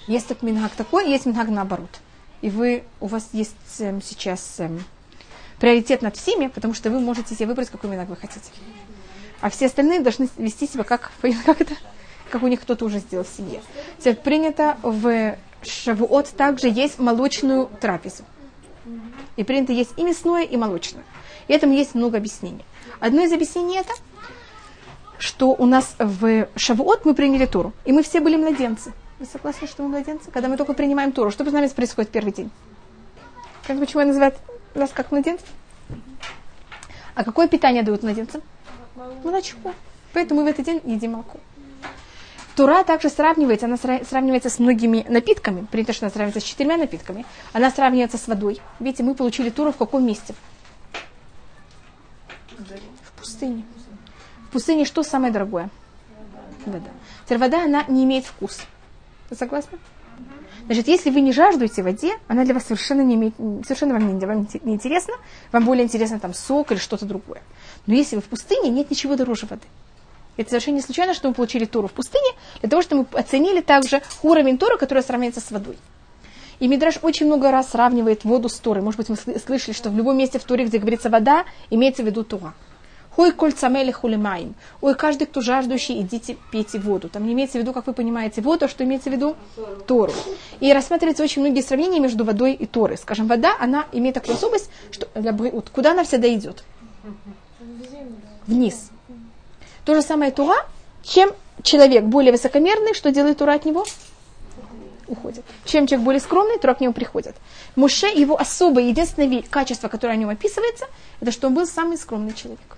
есть 0.08 0.28
так 0.28 0.42
мингаг 0.42 0.72
такой, 0.72 1.10
есть 1.10 1.26
мингаг 1.26 1.50
наоборот. 1.50 2.00
И 2.42 2.50
вы, 2.50 2.84
у 3.00 3.08
вас 3.08 3.30
есть 3.34 3.56
эм, 3.80 4.02
сейчас 4.02 4.60
эм, 4.60 4.84
приоритет 5.60 6.02
над 6.02 6.16
всеми, 6.16 6.48
потому 6.48 6.74
что 6.74 6.90
вы 6.90 7.00
можете 7.00 7.36
себе 7.36 7.48
выбрать, 7.48 7.70
какой 7.70 7.90
мингаг 7.90 8.08
вы 8.10 8.16
хотите. 8.16 8.50
А 9.42 9.50
все 9.50 9.68
остальные 9.68 10.00
должны 10.00 10.30
вести 10.38 10.68
себя 10.68 10.84
как, 10.84 11.12
как 11.46 11.62
это, 11.62 11.74
как 12.30 12.44
у 12.44 12.48
них 12.48 12.62
кто-то 12.62 12.86
уже 12.86 13.00
сделал 13.00 13.26
в 13.26 13.30
семье. 13.30 13.62
Теперь 14.00 14.16
принято 14.16 14.78
в 14.82 15.36
Шавуот 15.64 16.30
также 16.30 16.68
есть 16.68 17.00
молочную 17.00 17.68
трапезу. 17.82 18.24
И 19.36 19.44
принято 19.44 19.74
есть 19.74 19.92
и 19.98 20.04
мясное, 20.04 20.44
и 20.44 20.56
молочное. 20.58 21.04
И 21.48 21.54
этому 21.54 21.74
есть 21.74 21.96
много 21.96 22.18
объяснений. 22.18 22.66
Одно 23.00 23.24
из 23.24 23.34
объяснений 23.34 23.78
это, 23.78 23.94
что 25.20 25.50
у 25.50 25.66
нас 25.66 25.96
в 26.00 26.48
Шавуот 26.56 27.06
мы 27.06 27.14
приняли 27.14 27.46
Туру, 27.46 27.74
и 27.86 27.92
мы 27.92 28.04
все 28.04 28.22
были 28.22 28.36
младенцы. 28.36 28.94
Вы 29.20 29.26
согласны, 29.26 29.68
что 29.68 29.84
мы 29.84 29.90
младенцы? 29.90 30.30
Когда 30.30 30.48
мы 30.48 30.58
только 30.58 30.74
принимаем 30.74 31.12
Туру, 31.12 31.32
что 31.32 31.44
с 31.44 31.52
нами 31.52 31.68
происходит 31.68 32.12
первый 32.12 32.32
день? 32.32 32.52
Как, 33.66 33.80
почему 33.80 34.04
называют 34.06 34.36
нас 34.76 34.92
как 34.92 35.12
младенцев? 35.12 35.48
А 37.16 37.24
какое 37.24 37.48
питание 37.48 37.82
дают 37.82 38.04
младенцам? 38.04 38.44
Молочко. 39.24 39.74
Поэтому 40.14 40.42
мы 40.42 40.48
в 40.48 40.50
этот 40.50 40.66
день 40.66 40.82
едим 40.86 41.14
молоко. 41.14 41.40
Тура 42.56 42.84
также 42.84 43.10
сравнивается, 43.10 43.66
она 43.66 43.78
сравнивается 43.78 44.50
с 44.50 44.60
многими 44.60 45.06
напитками. 45.10 45.66
Принято, 45.66 45.94
что 45.94 46.06
она 46.06 46.12
сравнивается 46.12 46.40
с 46.40 46.50
четырьмя 46.50 46.78
напитками. 46.78 47.26
Она 47.54 47.72
сравнивается 47.72 48.18
с 48.18 48.28
водой. 48.28 48.62
Видите, 48.80 49.04
мы 49.04 49.16
получили 49.16 49.50
Туру 49.50 49.72
в 49.72 49.78
каком 49.78 50.06
месте? 50.06 50.36
В 52.58 53.20
пустыне. 53.20 53.64
В 54.48 54.52
пустыне 54.52 54.86
что 54.86 55.04
самое 55.04 55.34
дорогое? 55.34 55.70
Вода. 56.66 56.90
Теперь 57.26 57.38
вода, 57.40 57.64
она 57.64 57.84
не 57.88 58.04
имеет 58.06 58.26
вкус. 58.26 58.62
Вы 59.30 59.36
согласны? 59.36 59.78
Значит, 60.66 60.88
если 60.88 61.10
вы 61.12 61.22
не 61.22 61.32
жаждуете 61.32 61.84
воде, 61.84 62.14
она 62.28 62.44
для 62.44 62.54
вас 62.54 62.66
совершенно 62.66 63.02
не 63.02 63.16
имеет, 63.16 63.36
совершенно 63.66 63.94
вам 63.94 64.18
не, 64.18 64.26
вам 64.26 64.48
не 64.64 64.74
интересна, 64.74 65.14
вам 65.52 65.66
более 65.66 65.86
интересно 65.86 66.20
там 66.20 66.34
сок 66.34 66.72
или 66.72 66.80
что-то 66.80 67.06
другое. 67.06 67.42
Но 67.86 67.94
если 67.94 68.18
вы 68.18 68.22
в 68.22 68.26
пустыне, 68.26 68.70
нет 68.70 68.90
ничего 68.90 69.16
дороже 69.16 69.46
воды. 69.46 69.68
Это 70.36 70.50
совершенно 70.50 70.76
не 70.76 70.82
случайно, 70.82 71.14
что 71.14 71.28
мы 71.28 71.34
получили 71.34 71.66
Тору 71.66 71.88
в 71.88 71.94
пустыне, 71.94 72.28
для 72.62 72.70
того, 72.70 72.82
чтобы 72.82 73.08
мы 73.12 73.20
оценили 73.20 73.62
также 73.62 74.02
уровень 74.24 74.58
Тора, 74.58 74.78
который 74.78 75.04
сравняется 75.04 75.42
с 75.42 75.52
водой. 75.52 75.78
И 76.60 76.68
Мидраш 76.68 77.00
очень 77.02 77.28
много 77.28 77.52
раз 77.52 77.70
сравнивает 77.70 78.24
воду 78.24 78.50
с 78.50 78.58
Торой. 78.58 78.84
Может 78.84 78.98
быть, 78.98 79.10
мы 79.10 79.40
слышали, 79.40 79.74
что 79.74 79.90
в 79.90 79.96
любом 79.96 80.18
месте 80.18 80.40
в 80.40 80.44
Торе, 80.44 80.66
где 80.66 80.80
говорится 80.80 81.10
вода, 81.10 81.46
имеется 81.70 82.04
в 82.04 82.06
виду 82.06 82.24
Тора. 82.24 82.54
Хой 83.18 83.32
коль 83.32 83.52
цамели 83.52 83.90
хулимаем. 83.90 84.54
Ой, 84.80 84.94
каждый, 84.94 85.26
кто 85.26 85.42
жаждущий, 85.42 86.00
идите 86.02 86.38
пейте 86.52 86.78
воду. 86.78 87.10
Там 87.10 87.26
не 87.26 87.34
имеется 87.34 87.58
в 87.58 87.62
виду, 87.62 87.74
как 87.74 87.88
вы 87.88 87.94
понимаете, 87.94 88.42
воду, 88.42 88.66
а 88.66 88.68
что 88.68 88.84
имеется 88.84 89.10
в 89.10 89.14
виду? 89.14 89.36
Тору. 89.88 90.14
И 90.60 90.72
рассматриваются 90.72 91.24
очень 91.24 91.42
многие 91.42 91.62
сравнения 91.62 92.00
между 92.00 92.24
водой 92.24 92.54
и 92.54 92.68
Торой. 92.68 92.96
Скажем, 92.96 93.26
вода, 93.26 93.56
она 93.60 93.88
имеет 93.92 94.14
такую 94.14 94.36
особость, 94.36 94.70
что 94.92 95.08
куда 95.74 95.94
она 95.94 96.04
всегда 96.04 96.32
идет? 96.32 96.64
Вниз. 98.46 98.92
То 99.84 99.96
же 99.96 100.04
самое 100.04 100.30
Тура. 100.30 100.58
Чем 101.02 101.32
человек 101.64 102.04
более 102.04 102.32
высокомерный, 102.32 102.94
что 102.94 103.12
делает 103.12 103.40
Тура 103.40 103.54
от 103.54 103.66
него? 103.66 103.84
Уходит. 105.08 105.44
Чем 105.66 105.88
человек 105.88 106.06
более 106.06 106.20
скромный, 106.20 106.60
Тура 106.60 106.76
к 106.76 106.82
нему 106.82 106.94
приходит. 106.94 107.36
Муше, 107.76 108.06
его 108.06 108.40
особое, 108.40 108.84
единственное 108.84 109.42
качество, 109.42 109.88
которое 109.88 110.14
о 110.14 110.18
нем 110.18 110.30
описывается, 110.30 110.86
это 111.20 111.32
что 111.32 111.48
он 111.48 111.56
был 111.56 111.66
самый 111.66 111.98
скромный 111.98 112.36
человек. 112.36 112.77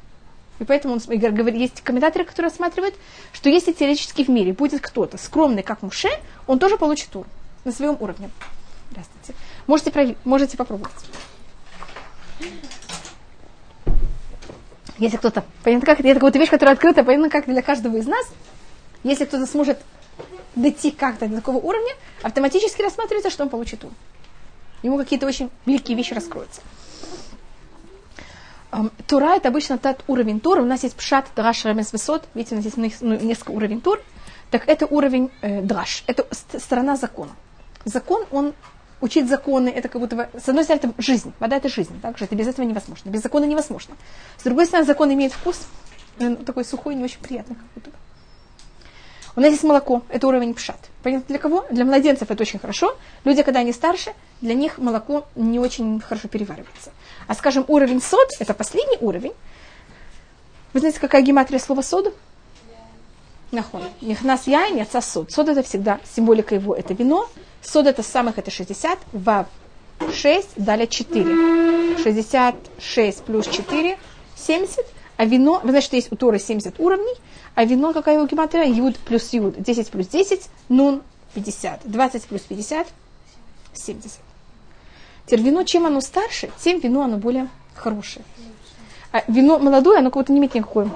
И 0.59 0.65
поэтому 0.65 0.95
он 0.95 0.99
говорит, 0.99 1.55
есть 1.55 1.81
комментаторы, 1.81 2.25
которые 2.25 2.49
рассматривают, 2.49 2.95
что 3.31 3.49
если 3.49 3.71
теоретически 3.71 4.23
в 4.23 4.29
мире 4.29 4.53
будет 4.53 4.81
кто-то 4.81 5.17
скромный, 5.17 5.63
как 5.63 5.81
Муше, 5.81 6.09
он 6.47 6.59
тоже 6.59 6.77
получит 6.77 7.09
тур 7.09 7.25
на 7.63 7.71
своем 7.71 7.97
уровне. 7.99 8.29
Здравствуйте. 8.91 9.35
Можете, 9.67 10.15
можете 10.25 10.57
попробовать. 10.57 10.93
Если 14.97 15.15
кто-то, 15.15 15.45
понятно 15.63 15.85
как, 15.85 16.01
это 16.01 16.13
какая-то 16.15 16.39
вещь, 16.39 16.49
которая 16.49 16.75
открыта, 16.75 17.03
понятно 17.05 17.29
как 17.29 17.45
для 17.45 17.61
каждого 17.61 17.95
из 17.95 18.05
нас, 18.05 18.27
если 19.03 19.23
кто-то 19.23 19.45
сможет 19.45 19.79
дойти 20.55 20.91
как-то 20.91 21.27
до 21.27 21.37
такого 21.37 21.57
уровня, 21.57 21.93
автоматически 22.21 22.81
рассматривается, 22.81 23.29
что 23.29 23.43
он 23.43 23.49
получит 23.49 23.79
тур. 23.79 23.91
Ему 24.83 24.97
какие-то 24.97 25.25
очень 25.25 25.49
великие 25.65 25.95
вещи 25.95 26.13
раскроются. 26.13 26.61
Тура 29.07 29.35
это 29.35 29.49
обычно 29.49 29.77
тот 29.77 30.03
уровень 30.07 30.39
Тура. 30.39 30.61
У 30.61 30.65
нас 30.65 30.83
есть 30.83 30.95
пшат, 30.95 31.27
драш, 31.35 31.65
ремес, 31.65 31.91
высот. 31.91 32.27
Видите, 32.35 32.55
у 32.55 32.57
нас 32.57 32.65
есть 32.65 33.01
ну, 33.01 33.15
несколько 33.17 33.51
уровней 33.51 33.79
Тур. 33.79 33.99
Так 34.51 34.67
это 34.67 34.85
уровень 34.85 35.31
э, 35.41 35.61
драш. 35.61 36.03
Это 36.07 36.27
сторона 36.31 36.95
закона. 36.95 37.31
Закон, 37.85 38.25
он 38.31 38.53
учить 39.01 39.29
законы, 39.29 39.69
это 39.69 39.87
как 39.87 40.01
будто, 40.01 40.29
с 40.37 40.49
одной 40.49 40.63
стороны, 40.63 40.91
это 40.91 41.01
жизнь. 41.01 41.33
Вода 41.39 41.57
это 41.57 41.69
жизнь. 41.69 41.99
Так 42.01 42.17
же 42.17 42.25
это 42.25 42.35
без 42.35 42.47
этого 42.47 42.65
невозможно. 42.65 43.09
Без 43.09 43.21
закона 43.21 43.45
невозможно. 43.45 43.95
С 44.37 44.43
другой 44.43 44.65
стороны, 44.65 44.85
закон 44.85 45.13
имеет 45.13 45.33
вкус. 45.33 45.67
Он 46.19 46.35
такой 46.37 46.65
сухой, 46.65 46.95
не 46.95 47.03
очень 47.03 47.19
приятный. 47.19 47.55
Как 47.55 47.65
будто. 47.75 47.91
У 49.35 49.41
нас 49.41 49.51
есть 49.51 49.63
молоко, 49.63 50.03
это 50.09 50.27
уровень 50.27 50.53
пшат. 50.53 50.89
Понятно 51.01 51.27
для 51.27 51.39
кого? 51.39 51.65
Для 51.71 51.85
младенцев 51.85 52.29
это 52.29 52.41
очень 52.41 52.59
хорошо. 52.59 52.97
Люди, 53.23 53.41
когда 53.43 53.61
они 53.61 53.71
старше, 53.71 54.11
для 54.41 54.53
них 54.53 54.77
молоко 54.77 55.25
не 55.35 55.59
очень 55.59 55.99
хорошо 55.99 56.27
переваривается. 56.27 56.91
А 57.27 57.35
скажем, 57.35 57.65
уровень 57.67 58.01
сод, 58.01 58.29
это 58.39 58.53
последний 58.53 58.97
уровень. 59.01 59.33
Вы 60.73 60.79
знаете, 60.79 60.99
какая 60.99 61.21
гематрия 61.21 61.59
слова 61.59 61.81
сод? 61.81 62.13
Нахон. 63.51 63.83
Нихнас 64.01 64.47
яйн, 64.47 64.77
яца 64.77 65.01
сод. 65.01 65.31
Сод 65.31 65.49
это 65.49 65.63
всегда, 65.63 65.99
символика 66.15 66.55
его 66.55 66.75
это 66.75 66.93
вино. 66.93 67.27
Сод 67.61 67.87
это 67.87 68.03
самых 68.03 68.37
это 68.37 68.51
60, 68.51 68.99
вав 69.13 69.47
6, 70.13 70.49
далее 70.55 70.87
4. 70.87 71.97
66 71.97 73.23
плюс 73.23 73.47
4, 73.47 73.97
70. 74.35 74.85
А 75.17 75.25
вино, 75.25 75.59
вы 75.63 75.71
знаете, 75.71 75.87
что 75.87 75.95
есть 75.97 76.11
у 76.13 76.15
Торы 76.15 76.39
70 76.39 76.79
уровней, 76.79 77.15
а 77.55 77.65
вино, 77.65 77.91
какая 77.91 78.15
его 78.15 78.25
гематрия? 78.25 78.63
Юд 78.63 78.97
плюс 78.99 79.33
юд. 79.33 79.61
10 79.61 79.89
плюс 79.89 80.07
10, 80.07 80.49
нун 80.69 81.01
50. 81.33 81.81
20 81.83 82.23
плюс 82.25 82.41
50, 82.43 82.87
70. 83.73 84.19
Теперь 85.25 85.41
вино, 85.41 85.63
чем 85.63 85.85
оно 85.85 86.01
старше, 86.01 86.49
тем 86.59 86.79
вино 86.79 87.03
оно 87.03 87.17
более 87.17 87.49
хорошее. 87.75 88.25
А 89.11 89.23
вино 89.27 89.59
молодое, 89.59 89.99
оно 89.99 90.09
как 90.09 90.23
будто 90.23 90.31
не 90.31 90.39
имеет 90.39 90.55
никакой 90.55 90.89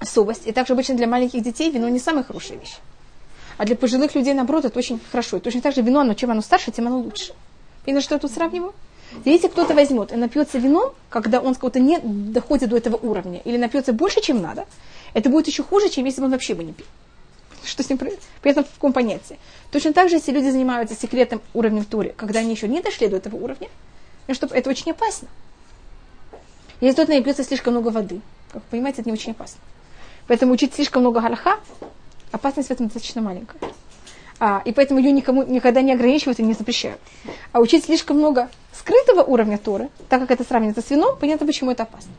особости. 0.00 0.48
И 0.48 0.52
также 0.52 0.72
обычно 0.72 0.94
для 0.94 1.06
маленьких 1.06 1.42
детей 1.42 1.70
вино 1.70 1.88
не 1.88 1.98
самая 1.98 2.24
хорошая 2.24 2.58
вещь. 2.58 2.76
А 3.56 3.64
для 3.64 3.76
пожилых 3.76 4.14
людей, 4.14 4.34
наоборот, 4.34 4.64
это 4.64 4.78
очень 4.78 5.00
хорошо. 5.10 5.36
И 5.36 5.40
точно 5.40 5.60
так 5.60 5.74
же 5.74 5.82
вино, 5.82 6.00
оно, 6.00 6.14
чем 6.14 6.30
оно 6.30 6.42
старше, 6.42 6.70
тем 6.70 6.86
оно 6.86 7.00
лучше. 7.00 7.32
Видно, 7.86 8.00
что 8.00 8.14
я 8.14 8.20
тут 8.20 8.30
сравниваю? 8.30 8.72
Если 9.24 9.48
кто-то 9.48 9.74
возьмет 9.74 10.12
и 10.12 10.16
напьется 10.16 10.58
вином, 10.58 10.92
когда 11.08 11.40
он 11.40 11.54
как-то 11.54 11.80
не 11.80 11.98
доходит 11.98 12.68
до 12.68 12.76
этого 12.76 12.96
уровня, 12.96 13.40
или 13.44 13.56
напьется 13.56 13.92
больше, 13.92 14.20
чем 14.20 14.42
надо, 14.42 14.66
это 15.14 15.30
будет 15.30 15.46
еще 15.46 15.62
хуже, 15.62 15.88
чем 15.88 16.04
если 16.04 16.20
бы 16.20 16.26
он 16.26 16.32
вообще 16.32 16.54
бы 16.54 16.62
не 16.62 16.72
пил. 16.72 16.86
Что 17.64 17.82
с 17.82 17.88
ним 17.88 17.98
происходит? 17.98 18.24
Понятно, 18.42 18.64
в 18.64 18.74
каком 18.74 18.92
понятии. 18.92 19.38
Точно 19.70 19.92
так 19.92 20.08
же, 20.08 20.16
если 20.16 20.32
люди 20.32 20.50
занимаются 20.50 20.94
секретным 20.94 21.40
уровнем 21.54 21.84
в 21.84 22.12
когда 22.14 22.40
они 22.40 22.52
еще 22.52 22.68
не 22.68 22.80
дошли 22.80 23.08
до 23.08 23.16
этого 23.16 23.36
уровня, 23.36 23.68
ну, 24.26 24.34
чтобы 24.34 24.54
это 24.54 24.70
очень 24.70 24.92
опасно. 24.92 25.28
Если 26.80 27.20
кто-то 27.22 27.44
слишком 27.44 27.74
много 27.74 27.88
воды, 27.88 28.20
как 28.52 28.62
вы 28.62 28.68
понимаете, 28.70 29.00
это 29.00 29.10
не 29.10 29.14
очень 29.14 29.32
опасно. 29.32 29.60
Поэтому 30.26 30.52
учить 30.52 30.74
слишком 30.74 31.02
много 31.02 31.20
галаха, 31.20 31.58
опасность 32.30 32.68
в 32.68 32.72
этом 32.72 32.86
достаточно 32.86 33.22
маленькая. 33.22 33.58
А, 34.40 34.62
и 34.64 34.72
поэтому 34.72 35.00
ее 35.00 35.10
никому 35.10 35.42
никогда 35.42 35.80
не 35.80 35.92
ограничивают 35.92 36.38
и 36.38 36.42
не 36.42 36.52
запрещают. 36.52 37.00
А 37.52 37.60
учить 37.60 37.86
слишком 37.86 38.18
много 38.18 38.48
скрытого 38.72 39.22
уровня 39.22 39.58
Торы, 39.58 39.88
так 40.08 40.20
как 40.20 40.30
это 40.30 40.44
сравнивается 40.44 40.82
с 40.82 40.90
вином, 40.90 41.16
понятно, 41.18 41.46
почему 41.46 41.72
это 41.72 41.82
опасно. 41.82 42.12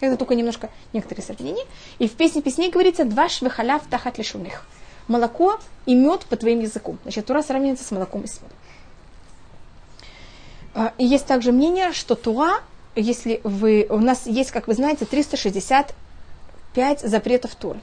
Это 0.00 0.16
только 0.16 0.34
немножко 0.34 0.70
некоторые 0.92 1.24
сравнения. 1.24 1.64
И 1.98 2.08
в 2.08 2.12
песне 2.12 2.42
песней 2.42 2.70
говорится 2.70 3.04
«Два 3.04 3.28
швехаляв 3.28 3.86
тахат 3.88 4.18
лишуных». 4.18 4.64
Молоко 5.08 5.58
и 5.86 5.94
мед 5.94 6.26
по 6.26 6.36
твоим 6.36 6.60
языком. 6.60 6.98
Значит, 7.02 7.26
Тура 7.26 7.42
сравнивается 7.42 7.84
с 7.84 7.90
молоком 7.90 8.22
и 8.22 8.26
с 8.26 8.40
медом. 8.40 8.56
А, 10.74 10.92
и 10.98 11.04
есть 11.04 11.26
также 11.26 11.50
мнение, 11.50 11.92
что 11.92 12.14
Туа, 12.14 12.60
если 12.94 13.40
вы... 13.42 13.86
У 13.88 13.98
нас 13.98 14.26
есть, 14.26 14.50
как 14.50 14.68
вы 14.68 14.74
знаете, 14.74 15.06
365 15.06 17.00
запретов 17.00 17.54
Туры. 17.54 17.80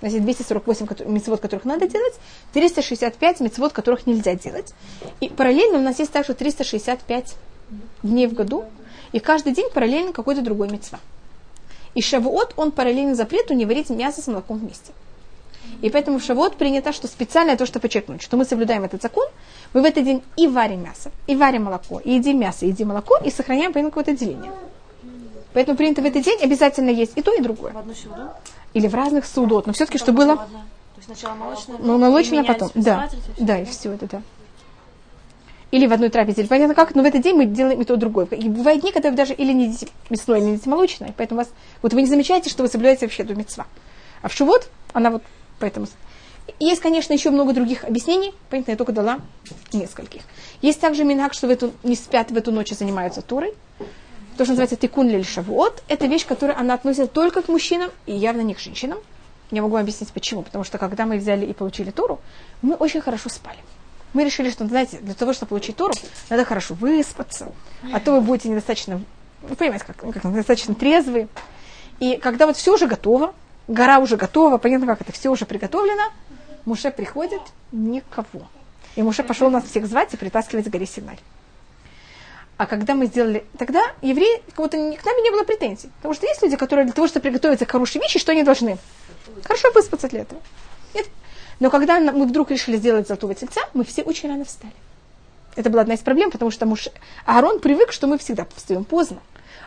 Значит, 0.00 0.22
248 0.22 0.86
мецвод, 1.06 1.40
которых 1.40 1.64
надо 1.64 1.88
делать, 1.88 2.14
365 2.52 3.40
мецвод, 3.40 3.72
которых 3.72 4.06
нельзя 4.06 4.34
делать. 4.34 4.74
И 5.20 5.28
параллельно 5.28 5.78
у 5.78 5.82
нас 5.82 5.98
есть 5.98 6.12
также 6.12 6.34
365 6.34 7.34
дней 8.02 8.26
в 8.26 8.34
году, 8.34 8.64
и 9.12 9.20
каждый 9.20 9.52
день 9.52 9.70
параллельно 9.72 10.12
какой-то 10.12 10.42
другой 10.42 10.68
мецва. 10.68 11.00
И 11.96 12.02
шавуот, 12.02 12.52
он 12.56 12.72
параллельно 12.72 13.14
запрету 13.14 13.54
не 13.54 13.64
варить 13.64 13.88
мясо 13.88 14.20
с 14.20 14.26
молоком 14.26 14.58
вместе. 14.58 14.92
И 15.80 15.88
поэтому 15.88 16.18
в 16.18 16.22
шавуот 16.22 16.56
принято, 16.56 16.92
что 16.92 17.08
специально 17.08 17.56
то, 17.56 17.64
что 17.64 17.80
подчеркнуть, 17.80 18.22
что 18.22 18.36
мы 18.36 18.44
соблюдаем 18.44 18.84
этот 18.84 19.00
закон, 19.00 19.26
мы 19.72 19.80
в 19.80 19.84
этот 19.84 20.04
день 20.04 20.22
и 20.36 20.46
варим 20.46 20.84
мясо, 20.84 21.10
и 21.26 21.34
варим 21.34 21.64
молоко, 21.64 21.98
и 22.00 22.12
едим 22.12 22.38
мясо, 22.38 22.66
и 22.66 22.68
едим 22.68 22.88
молоко, 22.88 23.16
и 23.24 23.30
сохраняем 23.30 23.72
по 23.72 23.82
какое-то 23.82 24.14
деление. 24.14 24.52
Поэтому 25.54 25.78
принято 25.78 26.02
в 26.02 26.04
этот 26.04 26.22
день 26.22 26.38
обязательно 26.42 26.90
есть 26.90 27.12
и 27.16 27.22
то, 27.22 27.32
и 27.32 27.40
другое. 27.40 27.72
В 27.72 27.78
одну 27.78 27.94
сюда? 27.94 28.36
Или 28.74 28.88
в 28.88 28.94
разных 28.94 29.24
судот. 29.24 29.66
Но 29.66 29.72
все-таки, 29.72 29.96
что 29.96 30.12
было... 30.12 30.36
То 30.36 30.42
есть 30.96 31.06
сначала 31.06 31.34
молочное, 31.34 31.76
Ну, 31.78 31.98
молочное 31.98 32.44
потом. 32.44 32.70
Да, 32.74 33.08
да, 33.38 33.58
и 33.58 33.64
все 33.64 33.92
это, 33.92 34.06
да. 34.06 34.22
Или 35.76 35.86
в 35.86 35.92
одной 35.92 36.08
трапезе. 36.08 36.40
Или 36.40 36.48
Понятно 36.48 36.74
как, 36.74 36.94
но 36.94 37.02
в 37.02 37.04
этот 37.04 37.20
день 37.20 37.36
мы 37.36 37.44
делаем 37.44 37.82
и 37.82 37.84
то, 37.84 37.94
и 37.94 37.96
другое. 37.98 38.24
И 38.24 38.48
бывают 38.48 38.80
дни, 38.80 38.92
когда 38.92 39.10
вы 39.10 39.16
даже 39.16 39.34
или 39.34 39.52
не 39.52 39.66
едите 39.66 39.88
мясное, 40.08 40.38
или 40.38 40.46
не 40.46 40.52
едите 40.52 40.70
молочное. 40.70 41.12
Поэтому 41.18 41.40
вас, 41.40 41.50
вот 41.82 41.92
вы 41.92 42.00
не 42.00 42.06
замечаете, 42.06 42.48
что 42.48 42.62
вы 42.62 42.70
соблюдаете 42.70 43.04
вообще 43.04 43.24
эту 43.24 43.34
мецва. 43.34 43.66
А 44.22 44.28
в 44.28 44.32
шивот, 44.32 44.70
она 44.94 45.10
вот 45.10 45.22
поэтому... 45.60 45.86
Есть, 46.58 46.80
конечно, 46.80 47.12
еще 47.12 47.28
много 47.28 47.52
других 47.52 47.84
объяснений, 47.84 48.32
понятно, 48.48 48.70
я 48.70 48.76
только 48.78 48.92
дала 48.92 49.18
нескольких. 49.74 50.22
Есть 50.62 50.80
также 50.80 51.04
минак, 51.04 51.34
что 51.34 51.46
в 51.46 51.50
эту, 51.50 51.72
не 51.82 51.94
спят 51.94 52.30
в 52.30 52.36
эту 52.38 52.52
ночь 52.52 52.72
и 52.72 52.74
занимаются 52.74 53.20
турой. 53.20 53.52
То, 54.38 54.44
что 54.44 54.52
называется 54.52 54.76
тикун 54.76 55.10
лель 55.10 55.26
шавуот, 55.26 55.82
это 55.88 56.06
вещь, 56.06 56.24
которая 56.24 56.56
она 56.58 56.72
относится 56.72 57.06
только 57.06 57.42
к 57.42 57.48
мужчинам 57.48 57.90
и 58.06 58.14
явно 58.14 58.40
не 58.40 58.54
к 58.54 58.60
женщинам. 58.60 58.98
Я 59.50 59.60
могу 59.60 59.76
объяснить 59.76 60.10
почему. 60.10 60.40
Потому 60.40 60.64
что 60.64 60.78
когда 60.78 61.04
мы 61.04 61.18
взяли 61.18 61.44
и 61.44 61.52
получили 61.52 61.90
Тору, 61.90 62.18
мы 62.62 62.76
очень 62.76 63.02
хорошо 63.02 63.28
спали. 63.28 63.58
Мы 64.12 64.24
решили, 64.24 64.50
что, 64.50 64.66
знаете, 64.66 64.98
для 64.98 65.14
того, 65.14 65.32
чтобы 65.32 65.50
получить 65.50 65.76
Тору, 65.76 65.92
надо 66.30 66.44
хорошо 66.44 66.74
выспаться, 66.74 67.52
а 67.92 68.00
то 68.00 68.12
вы 68.12 68.20
будете 68.20 68.48
недостаточно, 68.48 69.02
вы 69.42 69.56
понимаете, 69.56 69.84
как, 69.86 69.96
как 69.96 70.24
недостаточно 70.24 70.74
трезвые. 70.74 71.28
И 72.00 72.16
когда 72.16 72.46
вот 72.46 72.56
все 72.56 72.74
уже 72.74 72.86
готово, 72.86 73.34
гора 73.68 73.98
уже 73.98 74.16
готова, 74.16 74.58
понятно, 74.58 74.86
как 74.86 75.00
это, 75.00 75.12
все 75.12 75.30
уже 75.30 75.44
приготовлено, 75.44 76.12
Муше 76.64 76.90
приходит, 76.90 77.42
никого. 77.72 78.48
И 78.96 79.02
Муше 79.02 79.22
пошел 79.22 79.50
нас 79.50 79.64
всех 79.64 79.86
звать 79.86 80.12
и 80.14 80.16
притаскивать 80.16 80.66
с 80.66 80.68
горе 80.68 80.86
Сигналь. 80.86 81.18
А 82.56 82.66
когда 82.66 82.94
мы 82.94 83.06
сделали... 83.06 83.44
Тогда 83.58 83.82
евреи, 84.00 84.42
кого-то 84.54 84.76
к 84.76 85.04
нами 85.04 85.22
не 85.22 85.30
было 85.30 85.44
претензий. 85.44 85.90
Потому 85.96 86.14
что 86.14 86.26
есть 86.26 86.42
люди, 86.42 86.56
которые 86.56 86.86
для 86.86 86.94
того, 86.94 87.06
чтобы 87.06 87.24
приготовиться 87.24 87.66
к 87.66 87.70
хорошей 87.70 88.00
вещи, 88.00 88.18
что 88.18 88.32
они 88.32 88.42
должны? 88.42 88.78
Хорошо 89.44 89.70
выспаться 89.72 90.08
для 90.08 90.22
этого. 90.22 90.40
Нет. 90.94 91.06
Но 91.58 91.70
когда 91.70 92.00
мы 92.00 92.26
вдруг 92.26 92.50
решили 92.50 92.76
сделать 92.76 93.08
золотого 93.08 93.34
тельца, 93.34 93.62
мы 93.72 93.84
все 93.84 94.02
очень 94.02 94.28
рано 94.28 94.44
встали. 94.44 94.74
Это 95.54 95.70
была 95.70 95.82
одна 95.82 95.94
из 95.94 96.00
проблем, 96.00 96.30
потому 96.30 96.50
что 96.50 96.66
Муше... 96.66 96.92
Аарон 97.24 97.60
привык, 97.60 97.92
что 97.92 98.06
мы 98.06 98.18
всегда 98.18 98.46
встаем 98.54 98.84
поздно. 98.84 99.18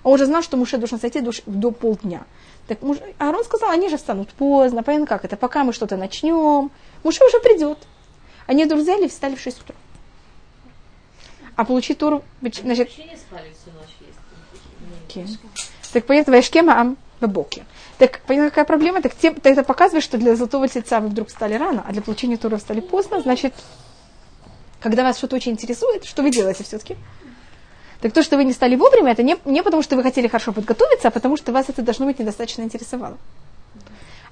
А 0.03 0.09
он 0.09 0.13
уже 0.15 0.25
знал, 0.27 0.43
что 0.43 0.55
Муше 0.55 0.77
должен 0.77 0.99
сойти 0.99 1.19
до, 1.19 1.31
до 1.47 1.71
полдня. 1.71 2.25
Так 2.67 2.83
Муж... 2.83 2.97
Аарон 3.17 3.43
сказал, 3.43 3.71
они 3.71 3.89
же 3.89 3.97
встанут 3.97 4.29
поздно. 4.29 4.83
Понятно 4.83 5.07
как 5.07 5.25
это? 5.25 5.35
Пока 5.35 5.63
мы 5.63 5.73
что-то 5.73 5.97
начнем, 5.97 6.69
Муше 7.03 7.25
уже 7.25 7.39
придет. 7.39 7.79
Они 8.45 8.65
вдруг 8.65 8.81
взяли 8.81 9.05
и 9.05 9.09
встали 9.09 9.35
в 9.35 9.41
6 9.41 9.61
утра. 9.61 9.75
А 11.55 11.65
получить 11.65 11.97
Тору, 11.97 12.23
значит, 12.41 12.91
спали 12.91 13.51
всю 13.51 13.71
ночь, 13.71 13.95
если 13.99 15.25
Окей. 15.25 15.37
Так 15.91 16.05
понятно, 16.05 16.33
Вайшкема 16.33 16.79
Ам 16.79 16.97
Бабоки. 17.19 17.65
Так 17.97 18.21
понятно, 18.27 18.49
какая 18.49 18.65
проблема? 18.65 19.01
Так 19.01 19.15
тем, 19.15 19.35
это 19.43 19.63
показывает, 19.63 20.03
что 20.03 20.17
для 20.17 20.35
золотого 20.35 20.67
тельца 20.67 20.99
вы 20.99 21.09
вдруг 21.09 21.27
встали 21.27 21.55
рано, 21.55 21.83
а 21.87 21.91
для 21.91 22.01
получения 22.01 22.37
Тора 22.37 22.57
встали 22.57 22.79
поздно, 22.79 23.21
значит, 23.21 23.53
когда 24.79 25.03
вас 25.03 25.17
что-то 25.17 25.35
очень 25.35 25.51
интересует, 25.51 26.05
что 26.05 26.21
вы 26.21 26.31
делаете 26.31 26.63
все-таки? 26.63 26.95
Так 28.01 28.13
то, 28.13 28.23
что 28.23 28.37
вы 28.37 28.45
не 28.45 28.53
стали 28.53 28.75
вовремя, 28.75 29.11
это 29.11 29.23
не, 29.23 29.37
не 29.43 29.61
потому, 29.61 29.83
что 29.83 29.97
вы 29.97 30.03
хотели 30.03 30.27
хорошо 30.27 30.53
подготовиться, 30.53 31.09
а 31.09 31.11
потому, 31.11 31.35
что 31.35 31.51
вас 31.51 31.67
это 31.67 31.81
должно 31.81 32.05
быть 32.05 32.19
недостаточно 32.19 32.61
интересовало. 32.61 33.17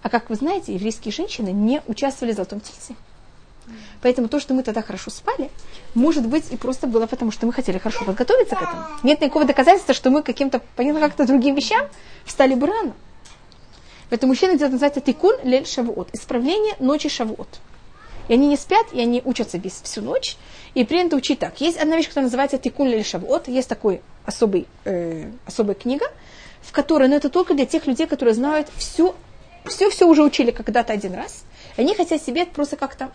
А 0.02 0.10
как 0.10 0.30
вы 0.30 0.36
знаете, 0.36 0.74
еврейские 0.74 1.12
женщины 1.12 1.50
не 1.50 1.82
участвовали 1.88 2.32
в 2.32 2.36
золотом 2.36 2.62
тельце. 2.62 2.96
Поэтому 4.02 4.28
то, 4.28 4.40
что 4.40 4.54
мы 4.54 4.64
тогда 4.64 4.82
хорошо 4.82 5.10
спали, 5.10 5.50
может 5.94 6.26
быть 6.28 6.52
и 6.52 6.58
просто 6.58 6.88
было 6.88 7.08
потому, 7.08 7.32
что 7.32 7.46
мы 7.46 7.54
хотели 7.54 7.78
хорошо 7.78 8.06
подготовиться 8.06 8.56
к 8.56 8.62
этому. 8.62 8.84
Нет 9.04 9.22
никакого 9.22 9.46
доказательства, 9.46 9.94
что 9.94 10.10
мы 10.10 10.24
каким-то, 10.24 10.62
понятно, 10.76 11.02
как-то 11.02 11.26
другим 11.26 11.56
вещам 11.56 11.88
встали 12.26 12.54
бы 12.54 12.68
рано. 12.68 12.94
Поэтому 14.10 14.32
мужчина 14.32 14.54
делает, 14.54 14.74
называется 14.74 15.02
тикун 15.02 15.36
лель 15.44 15.66
шавуот. 15.66 16.10
Исправление 16.14 16.76
ночи 16.80 17.10
шавуот. 17.10 17.60
И 18.28 18.34
они 18.34 18.48
не 18.48 18.58
спят, 18.58 18.88
и 18.92 19.02
они 19.02 19.22
учатся 19.24 19.58
без 19.58 19.82
всю 19.82 20.02
ночь. 20.02 20.38
И 20.74 20.84
принято 20.84 21.16
учить 21.16 21.40
так. 21.40 21.60
Есть 21.62 21.78
одна 21.78 21.98
вещь, 21.98 22.08
которая 22.08 22.26
называется 22.26 22.58
тикун 22.58 22.88
лель 22.88 23.06
шавуот. 23.06 23.48
Есть 23.48 23.70
такой 23.70 24.02
особый, 24.26 24.68
э, 24.86 25.30
особая 25.46 25.76
книга, 25.76 26.06
в 26.62 26.72
которой, 26.72 27.08
но 27.08 27.16
это 27.16 27.30
только 27.30 27.54
для 27.54 27.66
тех 27.66 27.88
людей, 27.88 28.08
которые 28.08 28.36
знают 28.36 28.68
все, 28.76 29.16
все, 29.66 29.90
все 29.90 30.08
уже 30.08 30.24
учили 30.24 30.52
когда-то 30.52 30.94
один 30.94 31.14
раз. 31.14 31.46
Они 31.78 31.96
хотят 31.96 32.22
себе 32.22 32.46
просто 32.46 32.76
как-то 32.76 33.12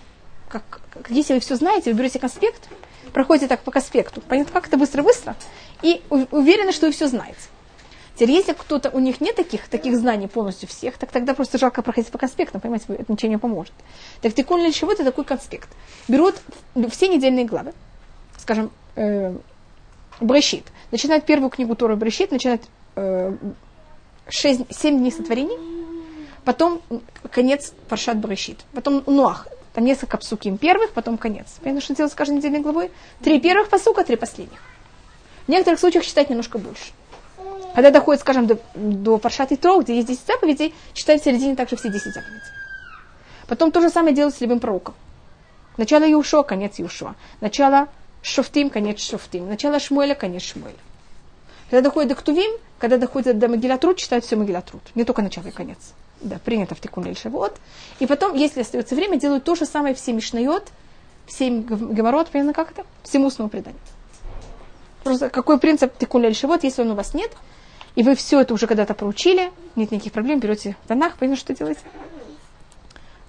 как, 0.52 0.80
как, 0.92 1.10
если 1.10 1.34
вы 1.34 1.40
все 1.40 1.56
знаете, 1.56 1.90
вы 1.90 1.98
берете 1.98 2.18
конспект, 2.18 2.68
проходите 3.12 3.48
так 3.48 3.62
по 3.62 3.70
конспекту, 3.70 4.20
понятно, 4.20 4.52
как 4.52 4.68
это 4.68 4.76
быстро-быстро, 4.76 5.34
и 5.82 6.02
уверены, 6.10 6.72
что 6.72 6.86
вы 6.86 6.92
все 6.92 7.08
знаете. 7.08 7.40
Теперь, 8.14 8.32
если 8.32 8.52
кто-то, 8.52 8.90
у 8.90 8.98
них 8.98 9.22
нет 9.22 9.36
таких, 9.36 9.68
таких 9.68 9.96
знаний 9.96 10.28
полностью 10.28 10.68
всех, 10.68 10.98
так 10.98 11.10
тогда 11.10 11.32
просто 11.32 11.56
жалко 11.56 11.80
проходить 11.80 12.10
по 12.10 12.18
конспектам, 12.18 12.60
понимаете, 12.60 12.84
это 12.88 13.10
ничего 13.10 13.30
не 13.30 13.38
поможет. 13.38 13.72
Так 14.20 14.34
тикун 14.34 14.60
или 14.60 14.70
чего 14.70 14.92
это 14.92 15.02
такой 15.02 15.24
конспект. 15.24 15.70
Берут 16.08 16.34
все 16.90 17.08
недельные 17.08 17.46
главы, 17.46 17.72
скажем, 18.38 18.70
э, 18.96 19.34
Брешит, 20.20 20.66
начинают 20.90 21.24
первую 21.24 21.48
книгу 21.48 21.74
Торы 21.74 21.96
Брешит, 21.96 22.30
начинают 22.30 22.62
э, 22.96 23.34
6, 24.28 24.60
7 24.70 24.98
дней 24.98 25.10
сотворений, 25.10 25.58
потом 26.44 26.82
конец 27.30 27.72
Паршат 27.88 28.18
Брешит, 28.18 28.60
потом 28.74 29.02
Нуах, 29.06 29.48
там 29.72 29.84
несколько 29.84 30.18
псуким 30.18 30.58
первых, 30.58 30.92
потом 30.92 31.16
конец. 31.16 31.46
Понятно, 31.60 31.80
что 31.80 31.94
делать 31.94 32.12
с 32.12 32.14
каждой 32.14 32.36
недельной 32.36 32.60
главой? 32.60 32.90
Три 33.22 33.40
первых 33.40 33.68
посука, 33.68 34.04
три 34.04 34.16
последних. 34.16 34.60
В 35.46 35.48
некоторых 35.48 35.80
случаях 35.80 36.04
читать 36.04 36.30
немножко 36.30 36.58
больше. 36.58 36.92
Когда 37.74 37.90
доходит, 37.90 38.20
скажем, 38.20 38.46
до, 38.46 38.58
до 38.74 39.18
Паршат 39.18 39.50
и 39.52 39.56
Тро, 39.56 39.80
где 39.80 39.96
есть 39.96 40.08
10 40.08 40.26
заповедей, 40.26 40.74
читать 40.92 41.22
в 41.22 41.24
середине 41.24 41.56
также 41.56 41.76
все 41.76 41.90
10 41.90 42.12
заповедей. 42.12 42.42
Потом 43.48 43.72
то 43.72 43.80
же 43.80 43.88
самое 43.88 44.14
делают 44.14 44.36
с 44.36 44.40
любым 44.40 44.60
пророком. 44.60 44.94
Начало 45.78 46.10
Иушуа, 46.10 46.42
конец 46.42 46.74
Иушуа. 46.78 47.14
Начало 47.40 47.88
Шофтим, 48.20 48.68
конец 48.68 49.00
Шофтим. 49.00 49.48
Начало 49.48 49.80
Шмуэля, 49.80 50.14
конец 50.14 50.42
Шмуэля. 50.42 50.76
Когда 51.70 51.88
доходит 51.88 52.10
до 52.10 52.14
Ктувим, 52.14 52.52
когда 52.78 52.98
доходит 52.98 53.38
до 53.38 53.48
Магилатрут, 53.48 53.96
читают 53.96 54.24
все 54.26 54.36
Магилатрут. 54.36 54.82
Не 54.94 55.04
только 55.04 55.22
начало 55.22 55.48
и 55.48 55.50
конец 55.50 55.94
да, 56.22 56.38
принято 56.38 56.74
в 56.74 56.80
тикун 56.80 57.06
вот. 57.24 57.56
И 57.98 58.06
потом, 58.06 58.34
если 58.34 58.60
остается 58.60 58.94
время, 58.94 59.18
делают 59.18 59.44
то 59.44 59.54
же 59.54 59.66
самое 59.66 59.94
все 59.94 60.12
мишнает, 60.12 60.64
все 61.26 61.48
геморрот, 61.48 62.28
примерно 62.28 62.52
как 62.52 62.72
это, 62.72 62.84
всему 63.02 63.26
устному 63.26 63.50
преданию. 63.50 63.80
Просто 65.04 65.30
какой 65.30 65.58
принцип 65.58 65.96
тикун 65.98 66.24
вот, 66.42 66.64
если 66.64 66.82
он 66.82 66.90
у 66.92 66.94
вас 66.94 67.14
нет, 67.14 67.30
и 67.94 68.02
вы 68.02 68.14
все 68.14 68.40
это 68.40 68.54
уже 68.54 68.66
когда-то 68.66 68.94
проучили, 68.94 69.52
нет 69.76 69.90
никаких 69.90 70.12
проблем, 70.12 70.40
берете 70.40 70.76
Танах, 70.86 71.16
понятно, 71.18 71.38
что 71.38 71.54
делаете? 71.54 71.80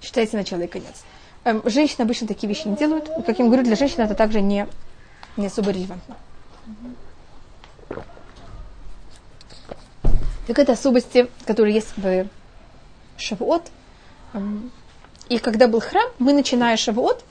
Считаете 0.00 0.36
начало 0.36 0.62
и 0.62 0.66
конец. 0.66 1.04
Эм, 1.44 1.62
женщины 1.66 2.02
обычно 2.02 2.26
такие 2.26 2.48
вещи 2.48 2.68
не 2.68 2.76
делают. 2.76 3.10
Как 3.26 3.38
я 3.38 3.44
им 3.44 3.50
говорю, 3.50 3.64
для 3.64 3.76
женщин 3.76 4.00
это 4.00 4.14
также 4.14 4.40
не, 4.40 4.66
не 5.36 5.46
особо 5.46 5.70
релевантно. 5.70 6.16
Так 10.46 10.58
это 10.58 10.72
особости, 10.72 11.28
которые 11.46 11.74
есть 11.74 11.96
в 11.96 12.28
Шавуот. 13.18 13.70
И 15.28 15.38
когда 15.38 15.68
был 15.68 15.80
храм, 15.80 16.08
мы, 16.18 16.32
начиная 16.32 16.76
Шавуот, 16.76 17.24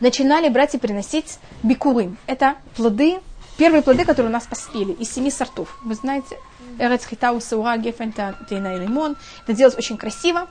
начинали 0.00 0.48
брать 0.48 0.74
и 0.74 0.78
приносить 0.78 1.38
бикурим. 1.62 2.16
Это 2.26 2.56
плоды, 2.76 3.20
первые 3.56 3.82
плоды, 3.82 4.04
которые 4.04 4.30
у 4.30 4.32
нас 4.32 4.46
поспели, 4.46 4.92
из 4.92 5.12
семи 5.12 5.30
сортов. 5.30 5.78
Вы 5.84 5.94
знаете, 5.94 6.36
Эрец 6.78 7.06
Хитау, 7.06 7.40
Саура, 7.40 7.76
Гефен, 7.76 8.12
Тейна 8.12 8.76
Лимон. 8.76 9.16
Это 9.44 9.52
делалось 9.52 9.78
очень 9.78 9.96
красиво. 9.96 10.48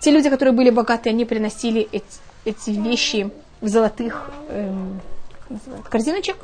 Те 0.00 0.10
люди, 0.10 0.28
которые 0.30 0.54
были 0.54 0.70
богатые, 0.70 1.12
они 1.12 1.24
приносили 1.24 1.88
эти, 1.90 2.04
эти 2.44 2.70
вещи 2.70 3.30
в 3.60 3.68
золотых 3.68 4.30
эм, 4.48 5.00
корзиночек. 5.90 6.36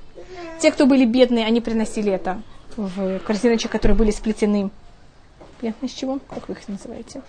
Те, 0.60 0.72
кто 0.72 0.86
были 0.86 1.04
бедные, 1.04 1.46
они 1.46 1.60
приносили 1.60 2.12
это 2.12 2.40
в 2.76 3.18
корзиночек, 3.20 3.70
которые 3.70 3.96
были 3.96 4.10
сплетены. 4.10 4.70
Понятно 5.60 5.86
из 5.86 5.92
чего? 5.92 6.18
Как 6.28 6.48
вы 6.48 6.54
их 6.54 6.68
называете? 6.68 7.22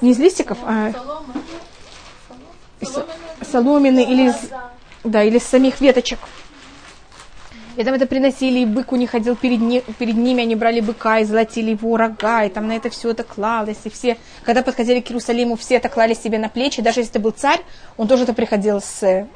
Не 0.00 0.10
из 0.12 0.18
листиков, 0.18 0.58
а 0.62 0.92
Соломенные. 2.82 3.44
соломины 3.50 4.02
или 4.04 4.28
из, 4.28 4.34
да, 5.04 5.22
или 5.22 5.36
из 5.36 5.44
самих 5.44 5.80
веточек. 5.80 6.18
И 7.76 7.84
там 7.84 7.92
это 7.92 8.06
приносили, 8.06 8.60
и 8.60 8.64
бык 8.64 8.92
у 8.92 8.96
них 8.96 9.10
ходил 9.10 9.36
перед, 9.36 9.60
ни- 9.60 9.80
перед 9.98 10.16
ними, 10.16 10.42
они 10.42 10.54
брали 10.56 10.80
быка 10.80 11.18
и 11.18 11.24
золотили 11.24 11.72
его 11.72 11.98
рога, 11.98 12.44
и 12.44 12.48
там 12.48 12.68
на 12.68 12.72
это 12.72 12.88
все 12.88 13.10
это 13.10 13.22
клалось, 13.22 13.76
и 13.84 13.90
все, 13.90 14.16
когда 14.44 14.62
подходили 14.62 15.00
к 15.00 15.10
Иерусалиму, 15.10 15.56
все 15.56 15.74
это 15.74 15.90
клали 15.90 16.14
себе 16.14 16.38
на 16.38 16.48
плечи, 16.48 16.80
даже 16.80 17.00
если 17.00 17.10
это 17.12 17.20
был 17.20 17.32
царь, 17.32 17.60
он 17.98 18.08
тоже 18.08 18.22
это 18.22 18.32
приходил 18.32 18.80
с, 18.80 19.26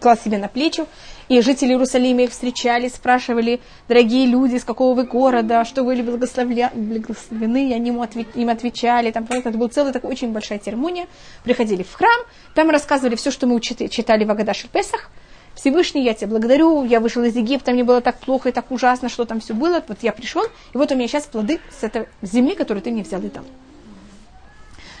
клал 0.00 0.16
себе 0.16 0.38
на 0.38 0.46
плечи, 0.46 0.84
и 1.32 1.40
жители 1.40 1.70
Иерусалима 1.70 2.22
их 2.22 2.30
встречали, 2.30 2.88
спрашивали, 2.88 3.60
дорогие 3.88 4.26
люди, 4.26 4.56
из 4.56 4.64
какого 4.64 4.94
вы 4.94 5.04
города, 5.04 5.64
что 5.64 5.82
вы 5.82 6.02
благословля... 6.02 6.70
благословлены, 6.74 7.70
и 7.70 7.72
они 7.72 7.88
ему 7.88 8.02
отве- 8.02 8.26
им 8.34 8.50
отвечали, 8.50 9.10
там, 9.10 9.26
это 9.30 9.50
была 9.50 9.70
целая 9.70 9.94
такая 9.94 10.10
очень 10.10 10.32
большая 10.32 10.58
церемония, 10.58 11.06
приходили 11.42 11.84
в 11.84 11.94
храм, 11.94 12.20
там 12.54 12.68
рассказывали 12.68 13.14
все, 13.16 13.30
что 13.30 13.46
мы 13.46 13.58
читали 13.60 14.24
в 14.24 14.30
Агадаш 14.30 14.66
Песах, 14.66 15.08
Всевышний, 15.54 16.04
я 16.04 16.12
тебя 16.12 16.28
благодарю, 16.28 16.84
я 16.84 17.00
вышел 17.00 17.22
из 17.22 17.34
Египта, 17.34 17.72
мне 17.72 17.82
было 17.82 18.02
так 18.02 18.18
плохо 18.18 18.50
и 18.50 18.52
так 18.52 18.70
ужасно, 18.70 19.08
что 19.08 19.24
там 19.24 19.40
все 19.40 19.54
было, 19.54 19.82
вот 19.88 19.98
я 20.02 20.12
пришел, 20.12 20.44
и 20.74 20.76
вот 20.76 20.92
у 20.92 20.96
меня 20.96 21.08
сейчас 21.08 21.24
плоды 21.24 21.60
с 21.80 21.82
этой 21.82 22.08
земли, 22.20 22.54
которую 22.54 22.82
ты 22.82 22.90
мне 22.90 23.04
взял 23.04 23.22
и 23.22 23.28
дал. 23.28 23.44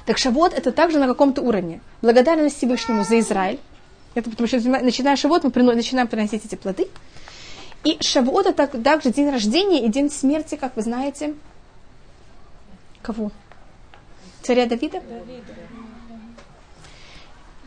Так 0.06 0.16
Шавот 0.16 0.54
это 0.54 0.72
также 0.72 0.98
на 0.98 1.06
каком-то 1.06 1.42
уровне. 1.42 1.80
Благодарность 2.00 2.56
Всевышнему 2.56 3.04
за 3.04 3.20
Израиль. 3.20 3.60
Это 4.14 4.30
потому 4.30 4.46
что 4.46 4.58
начиная 4.60 5.16
Шавот, 5.16 5.44
мы 5.44 5.50
прино- 5.50 5.74
начинаем 5.74 6.08
приносить 6.08 6.44
эти 6.44 6.54
плоды. 6.54 6.88
И 7.84 7.98
Шавот 8.02 8.46
это 8.46 8.66
так- 8.66 8.82
также 8.82 9.10
день 9.10 9.30
рождения 9.30 9.84
и 9.84 9.88
день 9.88 10.10
смерти, 10.10 10.56
как 10.56 10.76
вы 10.76 10.82
знаете. 10.82 11.34
Кого? 13.02 13.32
Царя 14.42 14.66
Давида? 14.66 15.02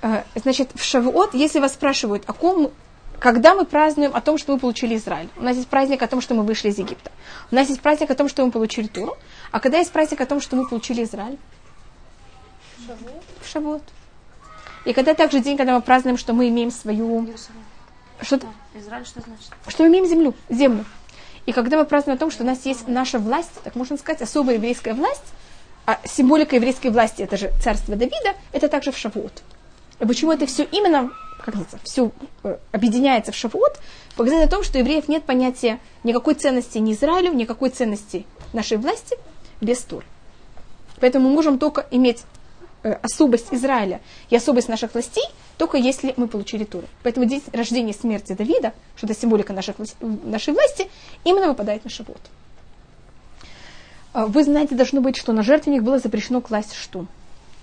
Э, 0.01 0.23
Значит, 0.35 0.69
в 0.75 0.83
Шавуот, 0.83 1.33
если 1.33 1.59
вас 1.59 1.73
спрашивают, 1.73 2.23
о 2.27 2.33
ком, 2.33 2.71
когда 3.19 3.55
мы 3.55 3.65
празднуем 3.65 4.11
о 4.13 4.21
том, 4.21 4.37
что 4.37 4.53
мы 4.53 4.59
получили 4.59 4.95
Израиль. 4.97 5.29
У 5.35 5.41
нас 5.43 5.55
есть 5.57 5.67
праздник 5.67 6.01
о 6.03 6.07
том, 6.07 6.21
что 6.21 6.35
мы 6.35 6.43
вышли 6.43 6.69
из 6.69 6.77
Египта. 6.77 7.11
У 7.51 7.55
нас 7.55 7.69
есть 7.69 7.81
праздник 7.81 8.11
о 8.11 8.15
том, 8.15 8.29
что 8.29 8.45
мы 8.45 8.51
получили 8.51 8.87
Туру. 8.87 9.17
А 9.51 9.59
когда 9.59 9.79
есть 9.79 9.91
праздник 9.91 10.21
о 10.21 10.25
том, 10.25 10.41
что 10.41 10.55
мы 10.55 10.67
получили 10.67 11.03
Израиль? 11.03 11.37
В 13.41 13.47
Шавуот. 13.49 13.81
И 14.85 14.93
когда 14.93 15.13
также 15.15 15.39
день, 15.39 15.57
когда 15.57 15.73
мы 15.73 15.81
празднуем, 15.81 16.17
что 16.17 16.33
мы 16.33 16.47
имеем 16.49 16.71
свою... 16.71 17.27
Что, 18.21 18.39
Израиль 18.75 19.05
что 19.05 19.21
значит? 19.21 19.51
что 19.67 19.83
мы 19.83 19.89
имеем 19.89 20.05
землю, 20.05 20.33
землю. 20.49 20.85
И 21.45 21.51
когда 21.51 21.77
мы 21.77 21.85
празднуем 21.85 22.15
о 22.15 22.19
том, 22.19 22.31
что 22.31 22.43
у 22.43 22.45
нас 22.45 22.65
есть 22.65 22.87
наша 22.87 23.19
власть, 23.19 23.51
так 23.63 23.75
можно 23.75 23.97
сказать, 23.97 24.21
особая 24.21 24.55
еврейская 24.55 24.93
власть, 24.93 25.23
а 25.85 25.99
символика 26.05 26.55
еврейской 26.55 26.87
власти, 26.87 27.21
это 27.21 27.37
же 27.37 27.51
царство 27.61 27.95
Давида, 27.95 28.35
это 28.51 28.67
также 28.69 28.91
в 28.91 28.97
Шавуот. 28.97 29.43
И 29.99 30.05
почему 30.05 30.31
это 30.31 30.45
все 30.45 30.63
именно, 30.63 31.11
как 31.39 31.53
говорится, 31.53 31.79
все 31.83 32.11
э, 32.43 32.57
объединяется 32.71 33.31
в 33.31 33.35
Шавуот, 33.35 33.79
показать 34.15 34.45
о 34.45 34.49
том, 34.49 34.63
что 34.63 34.79
евреев 34.79 35.07
нет 35.07 35.23
понятия 35.23 35.79
никакой 36.03 36.33
ценности 36.33 36.79
ни 36.79 36.93
Израилю, 36.93 37.33
никакой 37.33 37.69
ценности 37.69 38.25
нашей 38.53 38.77
власти 38.77 39.17
без 39.61 39.79
Тур. 39.79 40.03
Поэтому 40.99 41.29
мы 41.29 41.35
можем 41.35 41.59
только 41.59 41.85
иметь 41.91 42.23
особость 42.93 43.47
Израиля 43.51 44.01
и 44.29 44.35
особость 44.35 44.69
наших 44.69 44.93
властей, 44.93 45.25
только 45.57 45.77
если 45.77 46.13
мы 46.17 46.27
получили 46.27 46.63
Туру. 46.63 46.87
Поэтому 47.03 47.25
день 47.25 47.41
рождения 47.53 47.93
смерти 47.93 48.33
Давида, 48.33 48.73
что 48.95 49.07
это 49.07 49.19
символика 49.19 49.53
наших, 49.53 49.75
нашей 50.01 50.53
власти, 50.53 50.89
именно 51.23 51.47
выпадает 51.47 51.83
на 51.83 51.89
Шавуот. 51.89 52.21
А, 54.13 54.27
Вы 54.27 54.43
знаете, 54.43 54.75
должно 54.75 55.01
быть, 55.01 55.17
что 55.17 55.33
на 55.33 55.43
жертвенник 55.43 55.83
было 55.83 55.99
запрещено 55.99 56.41
класть 56.41 56.73
что? 56.73 57.05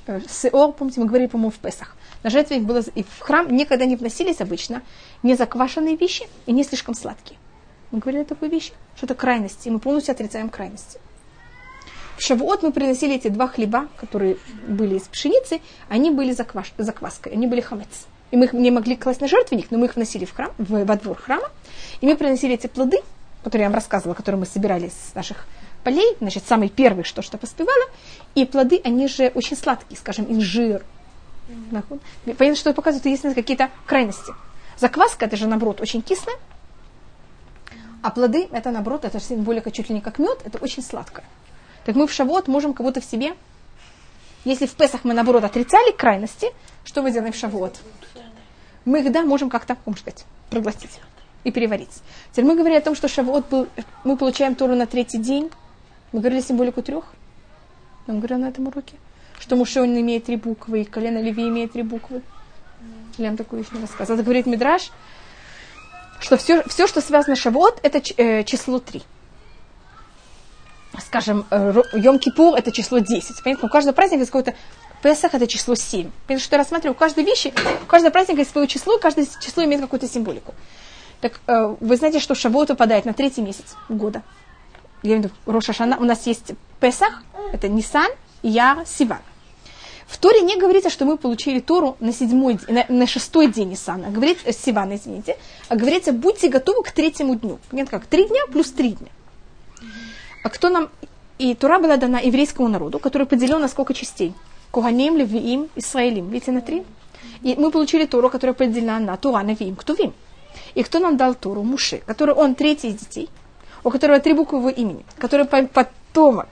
Э, 0.07 0.21
Сеор, 0.29 0.73
помните, 0.73 1.01
мы 1.01 1.07
говорили, 1.07 1.29
по-моему, 1.29 1.51
в 1.51 1.59
Песах. 1.59 1.97
На 2.23 2.31
жертвенник 2.31 2.65
было, 2.65 2.83
и 2.95 3.03
в 3.03 3.21
храм 3.21 3.51
никогда 3.55 3.85
не 3.85 3.97
вносились 3.97 4.41
обычно 4.41 4.83
не 5.23 5.35
заквашенные 5.35 5.97
вещи 5.97 6.29
и 6.47 6.53
не 6.53 6.65
слишком 6.65 6.95
сладкие. 6.95 7.39
Мы 7.91 7.99
говорили 7.99 8.25
такую 8.25 8.51
вещь, 8.51 8.73
что 8.97 9.07
это 9.07 9.15
крайности, 9.15 9.69
и 9.69 9.71
мы 9.71 9.79
полностью 9.79 10.13
отрицаем 10.13 10.49
крайности. 10.49 10.99
В 12.23 12.25
Шавуот 12.25 12.63
мы 12.63 12.71
приносили 12.71 13.17
эти 13.17 13.27
два 13.27 13.49
хлеба, 13.49 13.89
которые 13.97 14.37
были 14.69 14.95
из 14.95 15.03
пшеницы, 15.09 15.61
они 15.89 16.13
были 16.13 16.31
закваш, 16.31 16.73
закваской, 16.79 17.33
они 17.33 17.49
были 17.49 17.61
хамец. 17.61 18.07
И 18.31 18.37
мы 18.37 18.45
их 18.45 18.53
не 18.53 18.71
могли 18.71 18.95
класть 18.95 19.21
на 19.21 19.27
жертвенник, 19.27 19.73
но 19.73 19.79
мы 19.79 19.87
их 19.87 19.97
вносили 19.97 20.25
в 20.25 20.33
храм, 20.33 20.53
в, 20.57 20.85
во 20.85 20.97
двор 20.97 21.17
храма, 21.21 21.51
и 22.01 22.07
мы 22.07 22.17
приносили 22.17 22.55
эти 22.55 22.69
плоды, 22.69 22.99
которые 23.43 23.65
я 23.65 23.69
вам 23.71 23.75
рассказывала, 23.75 24.15
которые 24.15 24.39
мы 24.39 24.47
собирали 24.47 24.91
с 24.91 25.17
наших 25.17 25.47
полей, 25.83 26.17
значит, 26.21 26.45
самый 26.47 26.69
первый, 26.69 27.03
что 27.03 27.23
что 27.23 27.39
поспевало, 27.39 27.91
и 28.37 28.45
плоды, 28.45 28.81
они 28.85 29.09
же 29.09 29.33
очень 29.35 29.57
сладкие, 29.57 29.99
скажем, 29.99 30.27
инжир. 30.29 30.85
Нахуй. 31.73 31.99
Понятно, 32.25 32.55
что 32.55 32.73
показывает, 32.73 33.05
есть 33.07 33.35
какие-то 33.35 33.69
крайности. 33.85 34.33
Закваска, 34.79 35.25
это 35.25 35.37
же, 35.37 35.49
наоборот, 35.49 35.81
очень 35.81 36.03
кислая, 36.03 36.37
а 38.01 38.11
плоды, 38.13 38.49
это, 38.53 38.71
наоборот, 38.71 39.05
это 39.05 39.19
символика 39.19 39.73
чуть 39.73 39.89
ли 39.89 39.97
не 39.97 40.01
как 40.01 40.21
мед, 40.21 40.39
это 40.45 40.59
очень 40.59 40.85
сладкое. 40.85 41.25
Так 41.85 41.97
мы 41.97 42.07
в 42.07 42.13
Шавот 42.13 42.49
можем 42.49 42.75
как 42.75 42.87
будто 42.87 43.01
в 43.01 43.05
себе, 43.05 43.35
если 44.45 44.67
в 44.67 44.75
Песах 44.75 45.05
мы, 45.05 45.15
наоборот, 45.15 45.45
отрицали 45.45 45.93
крайности, 45.93 46.49
что 46.85 47.03
мы 47.03 47.13
делаем 47.13 47.33
в 47.33 47.37
Шавот? 47.37 47.79
Мы 48.85 49.01
их, 49.01 49.13
да, 49.13 49.23
можем 49.23 49.49
как-то, 49.51 49.77
можно 49.85 50.01
сказать, 50.01 50.25
проглотить 50.51 51.01
и 51.45 51.53
переварить. 51.53 52.03
Теперь 52.33 52.45
мы 52.45 52.57
говорили 52.57 52.79
о 52.79 52.83
том, 52.83 52.95
что 52.95 53.09
Шавот 53.09 53.49
был, 53.49 53.69
мы 54.05 54.17
получаем 54.17 54.55
Тору 54.55 54.75
на 54.75 54.87
третий 54.87 55.19
день. 55.19 55.51
Мы 56.13 56.21
говорили 56.21 56.41
символику 56.41 56.83
трех. 56.83 57.05
Я 58.07 58.15
вам 58.15 58.21
говорила 58.21 58.39
на 58.39 58.49
этом 58.49 58.67
уроке. 58.67 58.95
Что 59.39 59.57
Муше 59.57 59.81
он 59.81 59.99
имеет 59.99 60.25
три 60.25 60.37
буквы, 60.37 60.83
и 60.83 60.85
колено 60.85 61.19
Леви 61.19 61.49
имеет 61.49 61.73
три 61.73 61.83
буквы. 61.83 62.23
Я 63.19 63.29
вам 63.29 63.37
такую 63.37 63.63
вещь 63.63 63.73
не 63.73 63.81
рассказывала. 63.81 64.17
Это 64.17 64.25
говорит 64.25 64.47
Мидраш, 64.47 64.91
что 66.21 66.37
все, 66.37 66.63
все, 66.65 66.87
что 66.87 67.01
связано 67.01 67.37
с 67.37 67.39
Шавот, 67.39 67.79
это 67.83 68.01
э, 68.17 68.45
число 68.45 68.79
три. 68.79 69.03
Скажем, 71.01 71.47
э, 71.51 71.73
Йом-Кипур 71.95 72.55
это 72.55 72.71
число 72.71 72.99
10. 72.99 73.43
Понятно? 73.43 73.69
У 73.69 73.71
каждого 73.71 73.95
праздника 73.95 74.21
есть 74.21 74.31
какое-то 74.31 74.55
Песах 75.03 75.35
это 75.35 75.47
число 75.47 75.75
7. 75.75 76.11
Понятно, 76.27 76.45
что 76.45 76.55
я 76.55 76.59
рассматриваю, 76.59 76.95
у 76.95 76.99
каждой 76.99 77.25
вещи, 77.25 77.53
у 77.83 77.87
каждого 77.87 78.13
праздника 78.13 78.41
есть 78.41 78.53
свое 78.53 78.69
число, 78.69 78.99
каждое 78.99 79.27
число 79.41 79.65
имеет 79.65 79.81
какую-то 79.81 80.07
символику. 80.07 80.55
Так 81.21 81.41
э, 81.47 81.77
вы 81.81 81.97
знаете, 81.97 82.21
что 82.21 82.35
Шавуот 82.35 82.69
выпадает 82.69 83.05
на 83.05 83.13
третий 83.13 83.43
месяц 83.43 83.77
года. 83.89 84.23
Я 85.03 85.15
имею 85.15 85.23
в 85.23 85.25
виду, 85.25 85.35
Роша 85.47 85.73
Шана, 85.73 85.99
у 85.99 86.05
нас 86.05 86.27
есть 86.27 86.53
Песах, 86.79 87.23
это 87.53 87.69
Нисан, 87.69 88.11
Яр, 88.43 88.87
Сиван. 88.87 89.21
В 90.07 90.19
Торе 90.19 90.43
не 90.43 90.57
говорится, 90.57 90.91
что 90.91 91.05
мы 91.05 91.17
получили 91.17 91.59
Тору 91.59 91.97
на, 91.99 92.13
седьмой, 92.13 92.59
на, 92.69 92.85
на 92.89 93.07
шестой 93.07 93.49
день 93.49 93.71
Нисана, 93.71 94.11
говорится, 94.11 94.47
э, 94.47 94.53
Сивана, 94.53 94.97
извините, 94.97 95.37
а 95.69 95.75
говорится, 95.77 96.13
будьте 96.13 96.49
готовы 96.49 96.83
к 96.83 96.93
третьему 96.93 97.35
дню. 97.35 97.59
Нет, 97.73 97.89
как, 97.89 98.07
три 98.07 98.29
дня 98.29 98.43
плюс 98.53 98.71
три 98.71 98.91
дня. 98.91 99.09
А 100.43 100.49
кто 100.49 100.69
нам... 100.69 100.89
И 101.39 101.55
Тура 101.55 101.79
была 101.79 101.97
дана 101.97 102.21
еврейскому 102.21 102.69
народу, 102.69 102.99
который 102.99 103.27
поделен 103.27 103.61
на 103.61 103.69
сколько 103.69 103.95
частей? 103.95 104.35
Куганим, 104.71 105.17
Левиим, 105.17 105.69
Исраилим. 105.77 106.31
Видите, 106.31 106.53
на 106.53 106.61
три? 106.61 106.85
И 107.43 107.55
мы 107.57 107.71
получили 107.71 108.07
Тору, 108.07 108.31
которая 108.31 108.55
поделена 108.55 108.99
на 108.99 109.17
Тура, 109.17 109.43
Левиим, 109.43 109.77
Ктувим. 109.77 110.13
И 110.75 110.83
кто 110.83 110.99
нам 110.99 111.17
дал 111.17 111.35
Тору? 111.35 111.63
Муши, 111.63 112.03
который 112.07 112.35
он 112.35 112.55
третий 112.55 112.89
из 112.89 112.97
детей, 112.97 113.29
у 113.85 113.91
которого 113.91 114.21
три 114.21 114.35
буквы 114.35 114.59
его 114.59 114.69
имени, 114.69 115.05
который 115.19 115.47
по- 115.47 115.67
потомок 115.67 116.49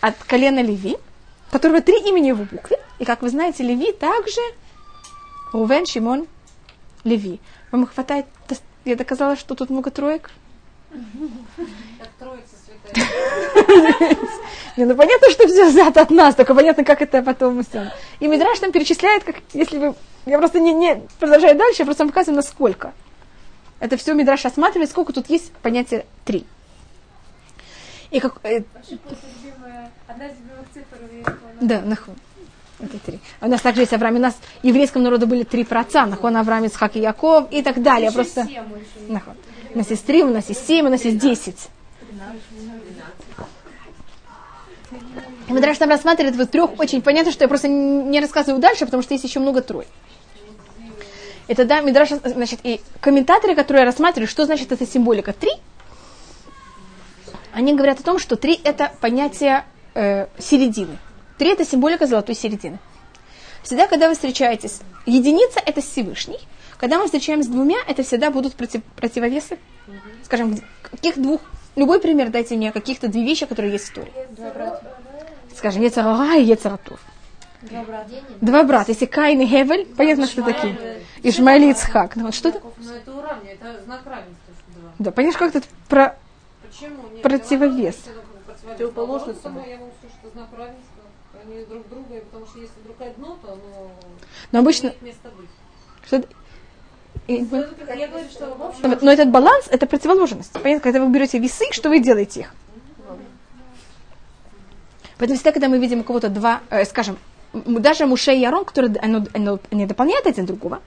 от 0.00 0.16
колена 0.24 0.60
Леви, 0.60 0.96
которого 1.50 1.80
три 1.80 1.98
имени 2.08 2.28
его 2.28 2.44
буквы. 2.44 2.76
И, 2.98 3.04
как 3.04 3.22
вы 3.22 3.30
знаете, 3.30 3.62
Леви 3.62 3.92
также 3.92 4.40
Рувен, 5.52 5.86
Шимон, 5.86 6.26
Леви. 7.04 7.40
Вам 7.70 7.86
хватает... 7.86 8.26
Я 8.84 8.96
доказала, 8.96 9.36
что 9.36 9.54
тут 9.54 9.70
много 9.70 9.90
троек? 9.90 10.30
Не, 14.76 14.84
ну 14.84 14.94
понятно, 14.94 15.30
что 15.30 15.46
все 15.48 15.68
взято 15.68 16.00
от 16.00 16.10
нас, 16.10 16.34
только 16.34 16.54
понятно, 16.54 16.84
как 16.84 17.02
это 17.02 17.22
потом 17.22 17.62
все. 17.64 17.92
И 18.20 18.28
Мидраш 18.28 18.58
там 18.58 18.72
перечисляет, 18.72 19.24
как 19.24 19.36
если 19.52 19.78
вы... 19.78 19.94
Я 20.26 20.38
просто 20.38 20.60
не, 20.60 20.72
не 20.72 21.02
продолжаю 21.18 21.56
дальше, 21.56 21.82
я 21.82 21.84
просто 21.84 22.04
вам 22.04 22.10
показываю, 22.10 22.36
насколько. 22.36 22.92
Это 23.80 23.96
все 23.96 24.14
Мидраш 24.14 24.46
осматривает, 24.46 24.90
сколько 24.90 25.12
тут 25.12 25.28
есть 25.28 25.52
понятия 25.62 26.06
три. 26.24 26.46
И 28.10 28.20
как, 28.20 28.38
э, 28.44 28.62
одна 30.06 30.26
из 30.26 30.32
любимых 30.38 30.66
цифр 30.72 30.96
да, 31.60 31.80
нахуй. 31.82 32.14
Это 32.80 32.98
три. 32.98 33.20
У 33.42 33.46
нас 33.46 33.60
также 33.60 33.82
есть 33.82 33.92
Авраам. 33.92 34.16
У 34.16 34.18
нас 34.18 34.34
еврейском 34.62 35.02
народу 35.02 35.26
были 35.26 35.44
три 35.44 35.64
праотца. 35.64 36.06
Нахон, 36.06 36.36
Авраам, 36.36 36.64
Ицхак 36.64 36.96
и 36.96 37.00
Яков 37.00 37.48
и 37.50 37.62
так 37.62 37.82
далее. 37.82 38.10
Просто... 38.10 38.48
Нахуй. 39.08 39.34
У 39.74 39.78
нас 39.78 39.90
есть 39.90 40.06
три, 40.06 40.22
у 40.22 40.30
нас 40.30 40.48
есть 40.48 40.66
семь, 40.66 40.86
у 40.86 40.90
нас 40.90 41.04
есть 41.04 41.18
десять. 41.18 41.68
И 45.48 45.52
Мадраш 45.52 45.78
там 45.78 45.88
рассматривает 45.88 46.36
вот 46.36 46.50
трех 46.50 46.78
очень 46.78 47.02
понятно, 47.02 47.32
что 47.32 47.44
я 47.44 47.48
просто 47.48 47.68
не 47.68 48.20
рассказываю 48.20 48.60
дальше, 48.60 48.84
потому 48.84 49.02
что 49.02 49.14
есть 49.14 49.24
еще 49.24 49.40
много 49.40 49.62
трой. 49.62 49.86
И 51.48 51.54
тогда 51.54 51.80
Мидраш, 51.80 52.10
значит, 52.10 52.60
и 52.62 52.80
комментаторы, 53.00 53.56
которые 53.56 53.84
рассматривают, 53.84 54.30
что 54.30 54.46
значит 54.46 54.70
эта 54.70 54.86
символика 54.86 55.32
три, 55.32 55.50
они 57.52 57.74
говорят 57.74 57.98
о 58.00 58.02
том, 58.04 58.18
что 58.18 58.36
три 58.36 58.60
это 58.62 58.92
понятие 59.00 59.64
э, 59.94 60.28
середины. 60.38 60.98
Три 61.38 61.50
это 61.50 61.64
символика 61.64 62.06
золотой 62.06 62.36
середины. 62.36 62.78
Всегда, 63.62 63.88
когда 63.88 64.08
вы 64.08 64.14
встречаетесь, 64.14 64.80
единица 65.06 65.60
это 65.64 65.80
Всевышний. 65.80 66.38
Когда 66.78 66.98
мы 66.98 67.06
встречаемся 67.06 67.48
с 67.48 67.52
двумя, 67.52 67.78
это 67.86 68.02
всегда 68.02 68.30
будут 68.30 68.54
против, 68.54 68.82
противовесы. 68.96 69.58
Скажем, 70.24 70.56
каких 70.82 71.20
двух, 71.20 71.40
любой 71.76 72.00
пример 72.00 72.30
дайте 72.30 72.56
мне, 72.56 72.72
каких-то 72.72 73.08
две 73.08 73.24
вещи, 73.24 73.46
которые 73.46 73.72
есть 73.72 73.88
в 73.88 73.94
Торе. 73.94 74.12
Скажем, 75.56 75.82
Ецарара 75.82 76.36
и 76.36 76.44
Ецаратур. 76.44 76.98
Два 77.62 77.82
брата. 77.82 78.10
Два 78.40 78.62
брата. 78.64 78.92
Если 78.92 79.06
Каин 79.06 79.40
и 79.40 79.46
Хевель, 79.46 79.86
понятно, 79.86 80.26
что 80.26 80.42
такие. 80.42 81.02
Ишмаэль 81.22 81.64
и 81.64 81.70
Ицхак. 81.72 82.16
Ну, 82.16 82.24
вот 82.24 82.34
что 82.34 82.48
это? 82.48 82.62
Но 82.78 82.94
это 82.94 83.14
уравнивает, 83.14 83.60
это 83.60 83.82
знак 83.82 84.00
равенства. 84.06 84.54
Да, 84.98 85.10
понимаешь, 85.10 85.36
как 85.36 85.54
это 85.54 85.66
про... 85.88 86.16
Почему? 86.62 87.08
Нет, 87.12 87.22
Противовес. 87.22 87.96
Противоположность 88.64 89.40
Я 89.44 89.50
сказать, 89.50 89.80
что 90.18 90.30
знак 90.30 90.48
равенства. 90.56 91.04
Они 91.42 91.64
друг 91.64 91.88
друга, 91.88 92.20
потому 92.30 92.46
что 92.46 92.58
если 92.58 92.80
вдруг 92.82 93.00
одно, 93.00 93.38
то 93.42 93.52
оно 93.52 93.90
Но 94.52 94.58
обычно... 94.58 94.88
имеет 94.88 95.02
место 95.02 95.30
быть. 95.30 95.48
Что 96.06 96.22
и- 97.36 97.46
Я 97.98 98.08
говорю, 98.08 98.28
что 98.30 98.54
в 98.54 98.62
общем, 98.62 98.98
Но 99.02 99.10
этот 99.12 99.30
баланс– 99.30 99.66
это 99.70 99.86
противоположность. 99.86 100.52
Понятно, 100.52 100.80
когда 100.80 101.00
вы 101.04 101.10
берете 101.12 101.38
весы, 101.38 101.64
что 101.72 101.88
вы 101.88 102.00
делаете 102.00 102.40
их? 102.40 102.54
Поэтому 105.18 105.36
всегда, 105.36 105.52
когда 105.52 105.68
мы 105.68 105.78
видим 105.78 106.00
у 106.00 106.04
кого-то 106.04 106.28
два, 106.28 106.60
э, 106.70 106.84
скажем, 106.84 107.18
даже 107.52 108.06
Муше 108.06 108.32
и 108.34 108.44
Арон, 108.44 108.64
которые 108.64 108.96
оно- 109.02 109.26
оно- 109.34 109.58
они 109.70 109.86
дополняют 109.86 110.26
один 110.26 110.46
другого, 110.46 110.80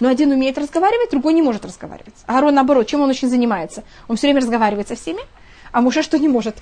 но 0.00 0.08
один 0.08 0.32
умеет 0.32 0.58
разговаривать, 0.58 1.10
другой 1.10 1.34
не 1.34 1.42
может 1.42 1.64
разговаривать. 1.64 2.14
А 2.26 2.38
Арон, 2.38 2.54
наоборот, 2.54 2.86
чем 2.86 3.00
он 3.02 3.10
очень 3.10 3.28
занимается? 3.28 3.84
Он 4.08 4.16
все 4.16 4.26
время 4.26 4.40
разговаривает 4.40 4.88
со 4.88 4.96
всеми, 4.96 5.20
а 5.72 5.80
Муше 5.82 6.02
что 6.02 6.18
не 6.18 6.28
может? 6.28 6.56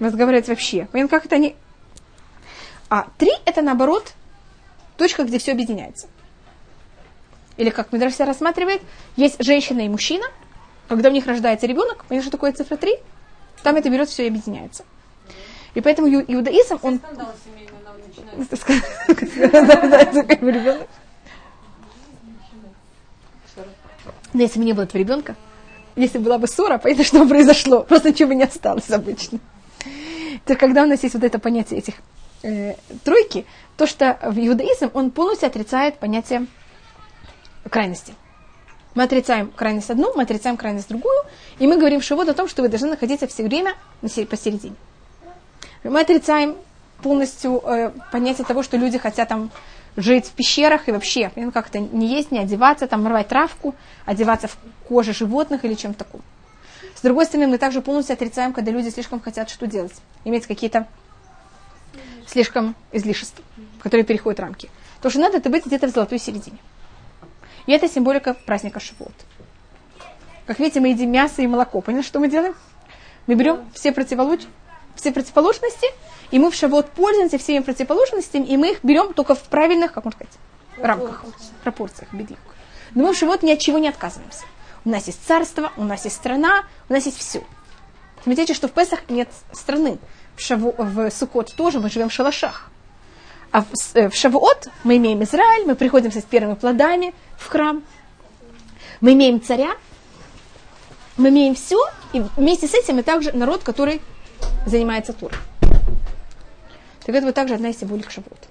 Разговаривать 0.00 0.48
вообще. 0.48 0.88
Понятно, 0.90 1.16
как 1.16 1.26
это 1.26 1.36
они... 1.36 1.54
А 2.88 3.06
три– 3.18 3.30
это, 3.44 3.62
наоборот, 3.62 4.12
точка, 4.96 5.24
где 5.24 5.38
все 5.38 5.52
объединяется. 5.52 6.08
Или 7.56 7.70
как 7.70 7.92
Мидраш 7.92 8.14
себя 8.14 8.26
рассматривает, 8.26 8.82
есть 9.16 9.42
женщина 9.42 9.80
и 9.80 9.88
мужчина, 9.88 10.26
когда 10.88 11.08
у 11.08 11.12
них 11.12 11.26
рождается 11.26 11.66
ребенок, 11.66 12.04
понимаешь, 12.04 12.24
что 12.24 12.32
такое 12.32 12.52
цифра 12.52 12.76
3? 12.76 12.94
Там 13.62 13.76
это 13.76 13.88
берет 13.90 14.08
все 14.08 14.24
и 14.24 14.28
объединяется. 14.28 14.84
И 15.74 15.80
поэтому 15.80 16.08
иудаизм, 16.08 16.78
он... 16.82 17.00
Но 24.32 24.42
если 24.42 24.58
бы 24.58 24.64
не 24.64 24.72
было 24.74 24.84
этого 24.84 24.98
ребенка, 24.98 25.34
если 25.96 26.18
была 26.18 26.38
бы 26.38 26.46
ссора, 26.46 26.78
понятно, 26.78 27.04
что 27.04 27.26
произошло. 27.26 27.82
Просто 27.82 28.10
ничего 28.10 28.28
бы 28.28 28.34
не 28.34 28.44
осталось 28.44 28.90
обычно. 28.90 29.38
То 30.44 30.54
когда 30.54 30.82
у 30.84 30.86
нас 30.86 31.02
есть 31.02 31.14
вот 31.14 31.24
это 31.24 31.38
понятие 31.38 31.78
этих 31.80 31.94
э, 32.42 32.74
тройки, 33.02 33.46
то, 33.76 33.86
что 33.86 34.18
в 34.22 34.38
иудаизм, 34.38 34.90
он 34.94 35.10
полностью 35.10 35.46
отрицает 35.46 35.98
понятие 35.98 36.46
крайности. 37.70 38.14
Мы 38.94 39.02
отрицаем 39.02 39.50
крайность 39.54 39.90
одну, 39.90 40.12
мы 40.14 40.22
отрицаем 40.22 40.56
крайность 40.56 40.88
другую, 40.88 41.18
и 41.58 41.66
мы 41.66 41.76
говорим 41.76 42.00
шивот 42.00 42.28
о 42.28 42.34
том, 42.34 42.48
что 42.48 42.62
вы 42.62 42.68
должны 42.68 42.88
находиться 42.88 43.26
все 43.26 43.42
время 43.42 43.74
посередине. 44.00 44.74
Мы 45.84 46.00
отрицаем 46.00 46.56
полностью 47.02 47.60
э, 47.64 47.92
понятие 48.10 48.46
того, 48.46 48.62
что 48.62 48.76
люди 48.76 48.98
хотят 48.98 49.28
там 49.28 49.50
жить 49.96 50.26
в 50.26 50.32
пещерах 50.32 50.88
и 50.88 50.92
вообще 50.92 51.30
ну, 51.36 51.52
как-то 51.52 51.78
не 51.78 52.06
есть, 52.06 52.30
не 52.30 52.38
одеваться, 52.38 52.86
там 52.86 53.06
рвать 53.06 53.28
травку, 53.28 53.74
одеваться 54.04 54.48
в 54.48 54.56
коже 54.88 55.12
животных 55.12 55.64
или 55.64 55.74
чем-то 55.74 56.04
таком. 56.04 56.22
С 56.94 57.02
другой 57.02 57.26
стороны, 57.26 57.48
мы 57.48 57.58
также 57.58 57.82
полностью 57.82 58.14
отрицаем, 58.14 58.52
когда 58.52 58.70
люди 58.70 58.88
слишком 58.88 59.20
хотят 59.20 59.50
что 59.50 59.66
делать, 59.66 59.94
иметь 60.24 60.46
какие-то 60.46 60.86
слишком 62.26 62.74
излишества, 62.92 63.44
которые 63.80 64.04
переходят 64.04 64.40
рамки. 64.40 64.70
То, 65.02 65.10
что 65.10 65.20
надо, 65.20 65.36
это 65.38 65.50
быть 65.50 65.66
где-то 65.66 65.88
в 65.88 65.90
золотой 65.90 66.18
середине. 66.18 66.58
И 67.66 67.72
это 67.72 67.88
символика 67.88 68.34
праздника 68.34 68.80
Шивот. 68.80 69.12
Как 70.46 70.58
видите, 70.58 70.80
мы 70.80 70.88
едим 70.88 71.10
мясо 71.10 71.42
и 71.42 71.46
молоко. 71.46 71.80
Поняли, 71.80 72.02
что 72.02 72.20
мы 72.20 72.28
делаем? 72.28 72.54
Мы 73.26 73.34
берем 73.34 73.68
все, 73.74 73.90
противолуч- 73.90 74.46
все 74.94 75.12
противоположности, 75.12 75.88
и 76.30 76.38
мы 76.38 76.50
в 76.50 76.54
Шавот 76.54 76.90
пользуемся 76.90 77.38
всеми 77.38 77.62
противоположностями, 77.62 78.44
и 78.44 78.56
мы 78.56 78.72
их 78.72 78.84
берем 78.84 79.12
только 79.12 79.34
в 79.34 79.42
правильных, 79.44 79.92
как 79.92 80.04
можно 80.04 80.18
сказать, 80.18 80.38
рамках, 80.78 81.24
пропорциях, 81.64 82.12
бедюк. 82.12 82.38
Но 82.94 83.04
мы 83.04 83.14
в 83.14 83.18
Шавот 83.18 83.42
ни 83.42 83.50
от 83.50 83.58
чего 83.58 83.78
не 83.78 83.88
отказываемся. 83.88 84.44
У 84.84 84.90
нас 84.90 85.08
есть 85.08 85.26
царство, 85.26 85.72
у 85.76 85.82
нас 85.82 86.04
есть 86.04 86.16
страна, 86.16 86.64
у 86.88 86.92
нас 86.92 87.06
есть 87.06 87.18
все. 87.18 87.42
Смотрите, 88.22 88.54
что 88.54 88.68
в 88.68 88.72
Песах 88.72 89.00
нет 89.08 89.28
страны. 89.52 89.98
В, 90.36 90.40
Шаву, 90.40 90.74
в 90.78 91.10
Сукот 91.10 91.54
тоже 91.56 91.80
мы 91.80 91.90
живем 91.90 92.08
в 92.08 92.12
шалашах. 92.12 92.70
А 93.56 93.64
э, 93.94 94.10
в 94.10 94.14
Шавуот 94.14 94.68
мы 94.84 94.98
имеем 94.98 95.22
Израиль, 95.22 95.64
мы 95.64 95.76
приходим 95.76 96.12
с 96.12 96.22
первыми 96.24 96.56
плодами 96.56 97.14
в 97.38 97.48
храм. 97.48 97.82
Мы 99.00 99.14
имеем 99.14 99.40
царя, 99.40 99.76
мы 101.16 101.30
имеем 101.30 101.54
все, 101.54 101.78
и 102.12 102.22
вместе 102.36 102.68
с 102.68 102.74
этим 102.74 102.96
мы 102.96 103.02
также 103.02 103.32
народ, 103.32 103.62
который 103.62 104.02
занимается 104.66 105.14
Турой. 105.14 105.38
Так 107.06 107.14
это 107.14 107.24
вот 107.24 107.34
также 107.34 107.54
одна 107.54 107.70
из 107.70 107.78
символик 107.78 108.10
Шавуот. 108.10 108.46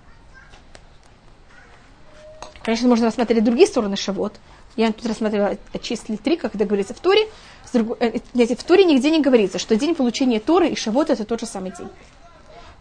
Конечно, 2.63 2.87
можно 2.87 3.05
рассмотреть 3.05 3.43
другие 3.43 3.67
стороны 3.67 3.97
Шавуот. 3.97 4.33
Я 4.75 4.91
тут 4.91 5.05
рассматривала 5.05 5.55
числили 5.83 6.17
три, 6.17 6.35
как 6.35 6.55
это 6.55 6.65
говорится 6.65 6.95
в 6.95 6.99
Туре. 6.99 7.27
Э, 7.73 8.55
в 8.55 8.63
Туре 8.63 8.85
нигде 8.85 9.11
не 9.11 9.21
говорится, 9.21 9.59
что 9.59 9.75
день 9.75 9.93
получения 9.93 10.39
Торы 10.39 10.69
и 10.69 10.75
Шавуот 10.75 11.11
это 11.11 11.25
тот 11.25 11.41
же 11.41 11.45
самый 11.45 11.73
день. 11.77 11.89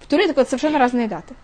В 0.00 0.06
Туре 0.06 0.24
это 0.24 0.42
совершенно 0.46 0.78
разные 0.78 1.06
даты. 1.06 1.34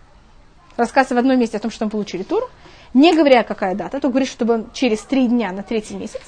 Рассказывается 0.81 1.13
в 1.13 1.19
одном 1.19 1.39
месте 1.39 1.57
о 1.57 1.59
том, 1.59 1.69
что 1.69 1.85
мы 1.85 1.91
получили 1.91 2.23
Туру, 2.23 2.49
не 2.95 3.13
говоря, 3.13 3.43
какая 3.43 3.75
дата, 3.75 3.99
то 3.99 4.09
говорит, 4.09 4.27
чтобы 4.27 4.65
через 4.73 5.01
три 5.01 5.27
дня 5.27 5.51
на 5.51 5.61
третий 5.61 5.93
месяц. 5.93 6.23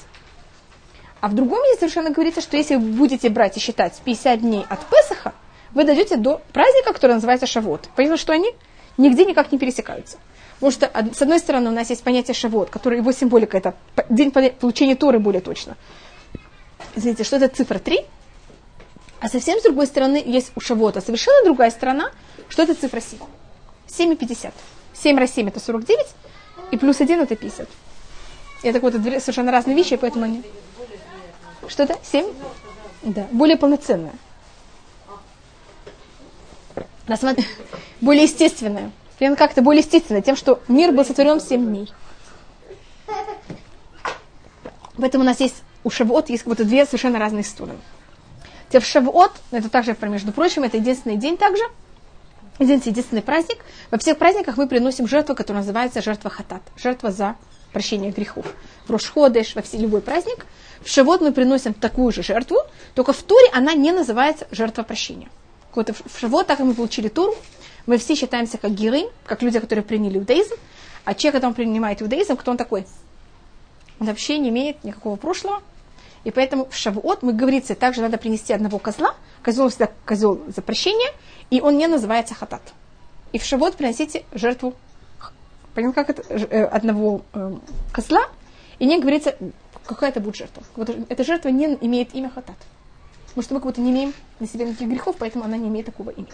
А 1.20 1.26
в 1.26 1.34
другом 1.34 1.58
месте 1.62 1.80
совершенно 1.80 2.10
говорится, 2.10 2.40
что 2.40 2.56
если 2.56 2.76
вы 2.76 2.92
будете 2.92 3.28
брать 3.30 3.56
и 3.56 3.60
считать 3.60 4.00
50 4.04 4.40
дней 4.42 4.64
от 4.68 4.78
Песаха, 4.86 5.34
вы 5.72 5.82
дойдете 5.82 6.16
до 6.18 6.40
праздника, 6.52 6.92
который 6.92 7.14
называется 7.14 7.48
Шавот. 7.48 7.88
Понятно, 7.96 8.16
что 8.16 8.32
они 8.32 8.54
нигде 8.96 9.24
никак 9.24 9.50
не 9.50 9.58
пересекаются. 9.58 10.18
Потому 10.60 10.70
что, 10.70 10.88
с 11.12 11.20
одной 11.20 11.40
стороны, 11.40 11.70
у 11.70 11.72
нас 11.72 11.90
есть 11.90 12.04
понятие 12.04 12.36
Шавот, 12.36 12.70
который 12.70 12.98
его 13.00 13.10
символика, 13.10 13.56
это 13.56 13.74
день 14.08 14.30
получения 14.30 14.94
Торы 14.94 15.18
более 15.18 15.40
точно. 15.40 15.76
Извините, 16.94 17.24
что 17.24 17.38
это 17.38 17.48
цифра 17.48 17.80
3. 17.80 17.98
А 19.18 19.28
совсем 19.28 19.58
с 19.58 19.64
другой 19.64 19.88
стороны 19.88 20.22
есть 20.24 20.52
у 20.54 20.60
Шавота 20.60 21.00
совершенно 21.00 21.44
другая 21.44 21.72
сторона, 21.72 22.12
что 22.48 22.62
это 22.62 22.74
цифра 22.76 23.00
7. 23.00 23.18
7 23.96 24.12
и 24.12 24.16
50. 24.16 24.54
7 24.94 25.18
раз 25.18 25.32
7 25.32 25.48
это 25.48 25.60
49, 25.60 26.06
и 26.70 26.76
плюс 26.76 27.00
1 27.00 27.20
это 27.20 27.36
50. 27.36 27.68
И 28.62 28.68
это 28.68 28.80
вот 28.80 28.94
совершенно 28.94 29.52
разные 29.52 29.76
вещи, 29.76 29.96
поэтому 29.96 30.24
они... 30.24 30.42
Что 31.68 31.84
это? 31.84 31.98
7? 32.02 32.26
Да, 33.02 33.26
более 33.30 33.56
полноценная. 33.56 34.14
Рассмат- 37.06 37.44
Более 38.00 38.24
естественная. 38.24 38.90
Примерно 39.18 39.36
как-то 39.36 39.62
более 39.62 39.82
естественная, 39.82 40.22
тем, 40.22 40.36
что 40.36 40.60
мир 40.68 40.92
был 40.92 41.04
сотворен 41.04 41.38
в 41.38 41.42
7 41.42 41.64
дней. 41.64 41.92
Поэтому 44.96 45.24
у 45.24 45.26
нас 45.26 45.40
есть, 45.40 45.62
у 45.82 45.90
Шавуот 45.90 46.30
есть 46.30 46.46
вот 46.46 46.58
две 46.58 46.86
совершенно 46.86 47.18
разные 47.18 47.44
стороны. 47.44 47.78
Теперь 48.68 48.82
в 48.82 48.86
Шавуот, 48.86 49.32
это 49.50 49.68
также, 49.68 49.96
между 50.02 50.32
прочим, 50.32 50.62
это 50.62 50.78
единственный 50.78 51.16
день 51.16 51.36
также, 51.36 51.62
Извините, 52.58 52.90
единственный 52.90 53.22
праздник. 53.22 53.58
Во 53.90 53.98
всех 53.98 54.18
праздниках 54.18 54.56
мы 54.56 54.68
приносим 54.68 55.08
жертву, 55.08 55.34
которая 55.34 55.62
называется 55.62 56.02
жертва 56.02 56.30
хатат. 56.30 56.62
Жертва 56.76 57.10
за 57.10 57.36
прощение 57.72 58.12
грехов. 58.12 58.46
В 58.86 58.90
Рошходыш, 58.90 59.56
во 59.56 59.62
все 59.62 59.78
любой 59.78 60.00
праздник. 60.00 60.46
В 60.80 60.88
Шавот 60.88 61.20
мы 61.20 61.32
приносим 61.32 61.74
такую 61.74 62.12
же 62.12 62.22
жертву, 62.22 62.58
только 62.94 63.12
в 63.12 63.22
Туре 63.22 63.48
она 63.52 63.72
не 63.74 63.90
называется 63.90 64.46
жертва 64.50 64.82
прощения. 64.82 65.28
Вот 65.74 65.90
в 65.90 66.20
Шавот, 66.20 66.46
так 66.46 66.60
мы 66.60 66.74
получили 66.74 67.08
Туру, 67.08 67.34
мы 67.86 67.98
все 67.98 68.14
считаемся 68.14 68.58
как 68.58 68.72
геры, 68.72 69.04
как 69.24 69.42
люди, 69.42 69.58
которые 69.58 69.84
приняли 69.84 70.18
иудаизм. 70.18 70.54
А 71.04 71.14
человек, 71.14 71.34
когда 71.34 71.48
он 71.48 71.54
принимает 71.54 72.00
иудаизм, 72.00 72.36
кто 72.36 72.50
он 72.50 72.56
такой? 72.56 72.86
Он 73.98 74.06
вообще 74.06 74.38
не 74.38 74.50
имеет 74.50 74.84
никакого 74.84 75.16
прошлого. 75.16 75.62
И 76.22 76.30
поэтому 76.30 76.66
в 76.66 76.76
Шавуот 76.76 77.22
мы 77.22 77.32
говорится, 77.32 77.74
также 77.74 78.00
надо 78.00 78.16
принести 78.16 78.52
одного 78.52 78.78
козла, 78.78 79.14
Козел 79.44 79.68
всегда 79.68 79.90
козел 80.06 80.40
за 80.48 80.62
прощение, 80.62 81.10
и 81.50 81.60
он 81.60 81.76
не 81.76 81.86
называется 81.86 82.34
хатат. 82.34 82.62
И 83.32 83.38
в 83.38 83.44
шавот 83.44 83.76
приносите 83.76 84.24
жертву 84.32 84.74
Понятно, 85.74 86.04
как 86.04 86.10
это? 86.10 86.22
Э, 86.32 86.64
одного 86.66 87.22
э, 87.32 87.56
козла, 87.92 88.28
и 88.78 88.86
не 88.86 89.00
говорится, 89.00 89.36
какая 89.84 90.10
это 90.10 90.20
будет 90.20 90.36
жертва. 90.36 90.62
Вот 90.76 90.88
эта 91.08 91.24
жертва 91.24 91.48
не 91.48 91.76
имеет 91.80 92.14
имя 92.14 92.30
хатат. 92.30 92.56
Потому 93.26 93.42
что 93.42 93.54
мы 93.54 93.60
как 93.60 93.66
будто 93.66 93.80
не 93.80 93.90
имеем 93.90 94.14
на 94.38 94.46
себе 94.46 94.66
никаких 94.66 94.88
грехов, 94.88 95.16
поэтому 95.18 95.44
она 95.44 95.56
не 95.56 95.68
имеет 95.68 95.86
такого 95.86 96.10
имени. 96.10 96.28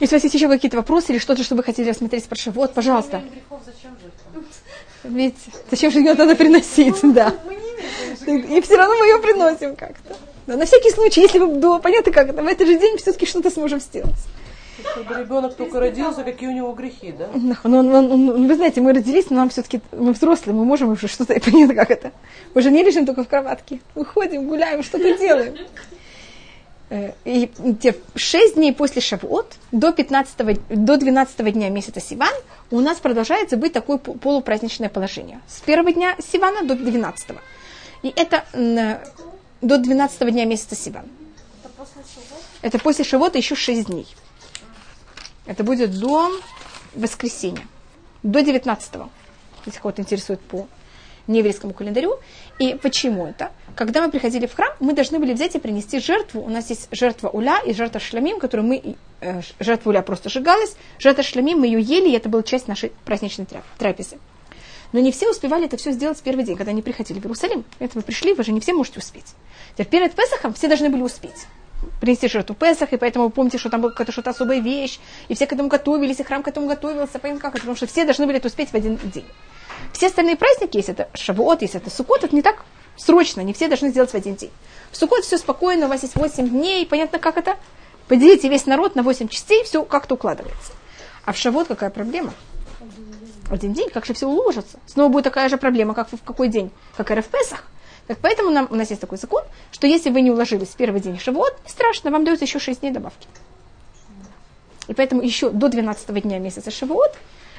Если 0.00 0.16
у 0.16 0.16
вас 0.16 0.24
есть 0.24 0.34
еще 0.34 0.48
какие-то 0.48 0.76
вопросы 0.76 1.12
или 1.12 1.18
что-то, 1.20 1.44
что 1.44 1.54
вы 1.54 1.62
хотели 1.62 1.88
рассмотреть 1.88 2.28
про 2.28 2.34
Шавот, 2.34 2.74
пожалуйста. 2.74 3.22
Грехов 3.32 3.62
зачем? 3.64 3.96
Ведь 5.04 5.36
зачем 5.70 5.92
же 5.92 6.00
ее 6.00 6.14
надо 6.14 6.34
приносить, 6.34 6.98
да. 7.14 7.32
И 8.26 8.60
все 8.60 8.76
равно 8.76 8.96
мы 8.98 9.06
ее 9.06 9.18
приносим 9.20 9.76
как-то. 9.76 10.16
Да, 10.46 10.56
на 10.56 10.66
всякий 10.66 10.90
случай, 10.90 11.22
если 11.22 11.38
бы 11.38 11.46
было 11.46 11.78
понятно, 11.78 12.12
как 12.12 12.28
это, 12.28 12.42
в 12.42 12.46
этот 12.46 12.66
же 12.66 12.78
день 12.78 12.96
все-таки 12.98 13.26
что-то 13.26 13.50
сможем 13.50 13.80
сделать. 13.80 14.14
Когда 14.94 15.20
ребенок 15.20 15.54
только 15.54 15.80
родился, 15.80 16.24
какие 16.24 16.48
у 16.48 16.52
него 16.52 16.72
грехи, 16.72 17.12
да? 17.12 17.28
Ну, 17.32 17.54
ну, 17.64 18.02
ну, 18.02 18.16
ну, 18.16 18.46
вы 18.46 18.54
знаете, 18.54 18.80
мы 18.80 18.92
родились, 18.92 19.30
но 19.30 19.36
нам 19.36 19.48
все-таки, 19.48 19.80
мы 19.92 20.12
взрослые, 20.12 20.54
мы 20.54 20.64
можем 20.64 20.90
уже 20.90 21.08
что-то, 21.08 21.38
понятно, 21.40 21.74
как 21.74 21.90
это. 21.90 22.12
Мы 22.54 22.62
же 22.62 22.70
не 22.70 22.82
лежим 22.82 23.06
только 23.06 23.24
в 23.24 23.28
кроватке. 23.28 23.80
Мы 23.94 24.04
ходим, 24.04 24.46
гуляем, 24.46 24.82
что-то 24.82 25.16
делаем. 25.16 25.56
Э, 26.90 27.12
и 27.24 27.50
те 27.80 27.96
шесть 28.14 28.56
дней 28.56 28.72
после 28.72 29.00
Шавуот 29.00 29.54
до, 29.72 29.92
15, 29.92 30.84
до 30.84 30.96
12 30.96 31.52
дня 31.52 31.70
месяца 31.70 32.00
Сиван 32.00 32.34
у 32.70 32.80
нас 32.80 32.98
продолжается 32.98 33.56
быть 33.56 33.72
такое 33.72 33.96
полупраздничное 33.98 34.88
положение. 34.88 35.40
С 35.48 35.60
первого 35.60 35.92
дня 35.92 36.16
Сивана 36.20 36.62
до 36.64 36.74
12. 36.74 37.28
И 38.02 38.12
это 38.14 38.44
до 39.64 39.78
12 39.78 40.30
дня 40.32 40.44
месяца 40.44 40.76
Сиван. 40.76 41.06
Это 42.62 42.78
после 42.78 43.04
Шавота 43.04 43.38
еще 43.38 43.54
шесть 43.54 43.86
дней. 43.86 44.06
Это 45.46 45.64
будет 45.64 45.98
до 45.98 46.30
воскресенья, 46.94 47.66
до 48.22 48.40
19-го, 48.40 49.10
если 49.66 49.80
кого-то 49.80 50.00
интересует 50.00 50.40
по 50.40 50.66
нееврейскому 51.26 51.72
календарю. 51.74 52.18
И 52.58 52.74
почему 52.74 53.26
это? 53.26 53.52
Когда 53.76 54.02
мы 54.02 54.10
приходили 54.10 54.46
в 54.46 54.54
храм, 54.54 54.72
мы 54.80 54.92
должны 54.92 55.18
были 55.18 55.32
взять 55.32 55.54
и 55.54 55.58
принести 55.58 55.98
жертву. 55.98 56.42
У 56.42 56.48
нас 56.48 56.70
есть 56.70 56.88
жертва 56.90 57.28
уля 57.28 57.60
и 57.60 57.72
жертва 57.72 58.00
шламим, 58.00 58.38
которую 58.38 58.66
мы... 58.66 58.96
Э, 59.20 59.40
жертва 59.58 59.90
уля 59.90 60.02
просто 60.02 60.28
сжигалась, 60.28 60.76
жертва 60.98 61.22
шламим 61.22 61.60
мы 61.60 61.66
ее 61.66 61.80
ели, 61.80 62.10
и 62.10 62.16
это 62.16 62.28
была 62.28 62.42
часть 62.42 62.68
нашей 62.68 62.92
праздничной 63.04 63.46
трапезы. 63.78 64.18
Но 64.94 65.00
не 65.00 65.10
все 65.10 65.28
успевали 65.28 65.64
это 65.64 65.76
все 65.76 65.90
сделать 65.90 66.20
в 66.20 66.22
первый 66.22 66.44
день, 66.44 66.56
когда 66.56 66.70
они 66.70 66.80
приходили 66.80 67.18
в 67.18 67.24
Иерусалим. 67.24 67.64
Это 67.80 67.98
вы 67.98 68.02
пришли, 68.02 68.32
вы 68.32 68.44
же 68.44 68.52
не 68.52 68.60
все 68.60 68.72
можете 68.72 69.00
успеть. 69.00 69.24
Теперь 69.72 69.88
перед 69.88 70.14
Песохом 70.14 70.54
все 70.54 70.68
должны 70.68 70.88
были 70.88 71.02
успеть 71.02 71.46
принести 72.00 72.28
жертву 72.28 72.54
Песах, 72.54 72.92
и 72.92 72.96
поэтому 72.96 73.28
помните, 73.28 73.58
что 73.58 73.70
там 73.70 73.80
была 73.80 73.90
какая-то 73.90 74.12
что-то 74.12 74.30
особая 74.30 74.60
вещь, 74.60 75.00
и 75.26 75.34
все 75.34 75.48
к 75.48 75.52
этому 75.52 75.68
готовились, 75.68 76.20
и 76.20 76.22
храм 76.22 76.44
к 76.44 76.48
этому 76.48 76.68
готовился, 76.68 77.18
понятно 77.18 77.42
как 77.42 77.54
это, 77.54 77.62
потому 77.62 77.76
что 77.76 77.88
все 77.88 78.04
должны 78.04 78.24
были 78.26 78.38
это 78.38 78.46
успеть 78.46 78.70
в 78.70 78.74
один 78.74 78.96
день. 79.12 79.26
Все 79.92 80.06
остальные 80.06 80.36
праздники, 80.36 80.76
если 80.76 80.94
это 80.94 81.08
Шавуот, 81.12 81.62
если 81.62 81.80
это 81.80 81.90
Сукот, 81.90 82.22
это 82.22 82.34
не 82.34 82.42
так 82.42 82.64
срочно, 82.96 83.40
не 83.40 83.52
все 83.52 83.66
должны 83.66 83.88
сделать 83.88 84.12
в 84.12 84.14
один 84.14 84.36
день. 84.36 84.52
В 84.92 84.96
Сукот 84.96 85.24
все 85.24 85.38
спокойно, 85.38 85.86
у 85.86 85.88
вас 85.88 86.02
есть 86.02 86.14
8 86.14 86.48
дней, 86.48 86.86
понятно 86.86 87.18
как 87.18 87.36
это, 87.36 87.56
поделите 88.06 88.48
весь 88.48 88.66
народ 88.66 88.94
на 88.94 89.02
8 89.02 89.26
частей, 89.26 89.64
все 89.64 89.84
как-то 89.84 90.14
укладывается. 90.14 90.72
А 91.24 91.32
в 91.32 91.36
Шавот 91.36 91.66
какая 91.66 91.90
проблема? 91.90 92.32
Один 93.54 93.72
день, 93.72 93.88
как 93.88 94.04
же 94.04 94.14
все 94.14 94.26
уложится? 94.26 94.80
Снова 94.84 95.08
будет 95.10 95.22
такая 95.22 95.48
же 95.48 95.58
проблема, 95.58 95.94
как 95.94 96.08
в 96.10 96.24
какой 96.24 96.48
день? 96.48 96.72
Как 96.96 97.12
и 97.12 97.20
в 97.20 97.26
Песах. 97.26 97.68
Так 98.08 98.18
поэтому 98.20 98.50
нам, 98.50 98.66
у 98.68 98.74
нас 98.74 98.90
есть 98.90 99.00
такой 99.00 99.16
закон, 99.16 99.44
что 99.70 99.86
если 99.86 100.10
вы 100.10 100.22
не 100.22 100.32
уложились 100.32 100.70
в 100.70 100.74
первый 100.74 101.00
день 101.00 101.20
Шавуот, 101.20 101.54
не 101.62 101.70
страшно, 101.70 102.10
вам 102.10 102.24
дается 102.24 102.46
еще 102.46 102.58
6 102.58 102.80
дней 102.80 102.90
добавки. 102.90 103.28
И 104.88 104.94
поэтому 104.94 105.22
еще 105.22 105.50
до 105.50 105.68
12 105.68 106.22
дня 106.22 106.40
месяца 106.40 106.72
Шавуот, 106.72 107.12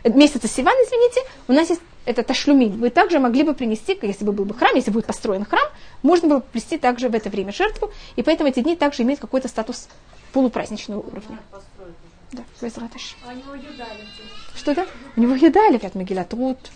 э, 0.04 0.10
месяца 0.10 0.50
Сиван, 0.50 0.76
извините, 0.86 1.22
у 1.48 1.54
нас 1.54 1.70
есть 1.70 1.82
это 2.04 2.24
ташлюмин. 2.24 2.78
Вы 2.78 2.90
также 2.90 3.20
могли 3.20 3.44
бы 3.44 3.54
принести, 3.54 3.98
если 4.02 4.26
бы 4.26 4.34
был 4.34 4.44
бы 4.44 4.54
храм, 4.54 4.76
если 4.76 4.92
будет 4.92 5.06
построен 5.06 5.46
храм, 5.46 5.66
можно 6.04 6.28
было 6.28 6.38
бы 6.40 6.46
принести 6.52 6.78
также 6.78 7.08
в 7.08 7.16
это 7.16 7.30
время 7.30 7.54
жертву, 7.54 7.90
и 8.18 8.22
поэтому 8.22 8.50
эти 8.50 8.60
дни 8.60 8.76
также 8.76 9.04
имеют 9.04 9.22
какой-то 9.22 9.48
статус 9.48 9.88
полупраздничного 10.34 11.00
уровня. 11.00 11.40
Да, 12.34 12.44
А 13.26 13.32
у 13.32 13.36
него 13.36 13.56
едали. 13.56 14.02
Что 14.56 14.72
это? 14.72 14.88
У 15.16 15.22
него 15.22 15.36
едали, 15.36 15.78
как 15.78 15.96
Мегилатрут, 15.96 16.72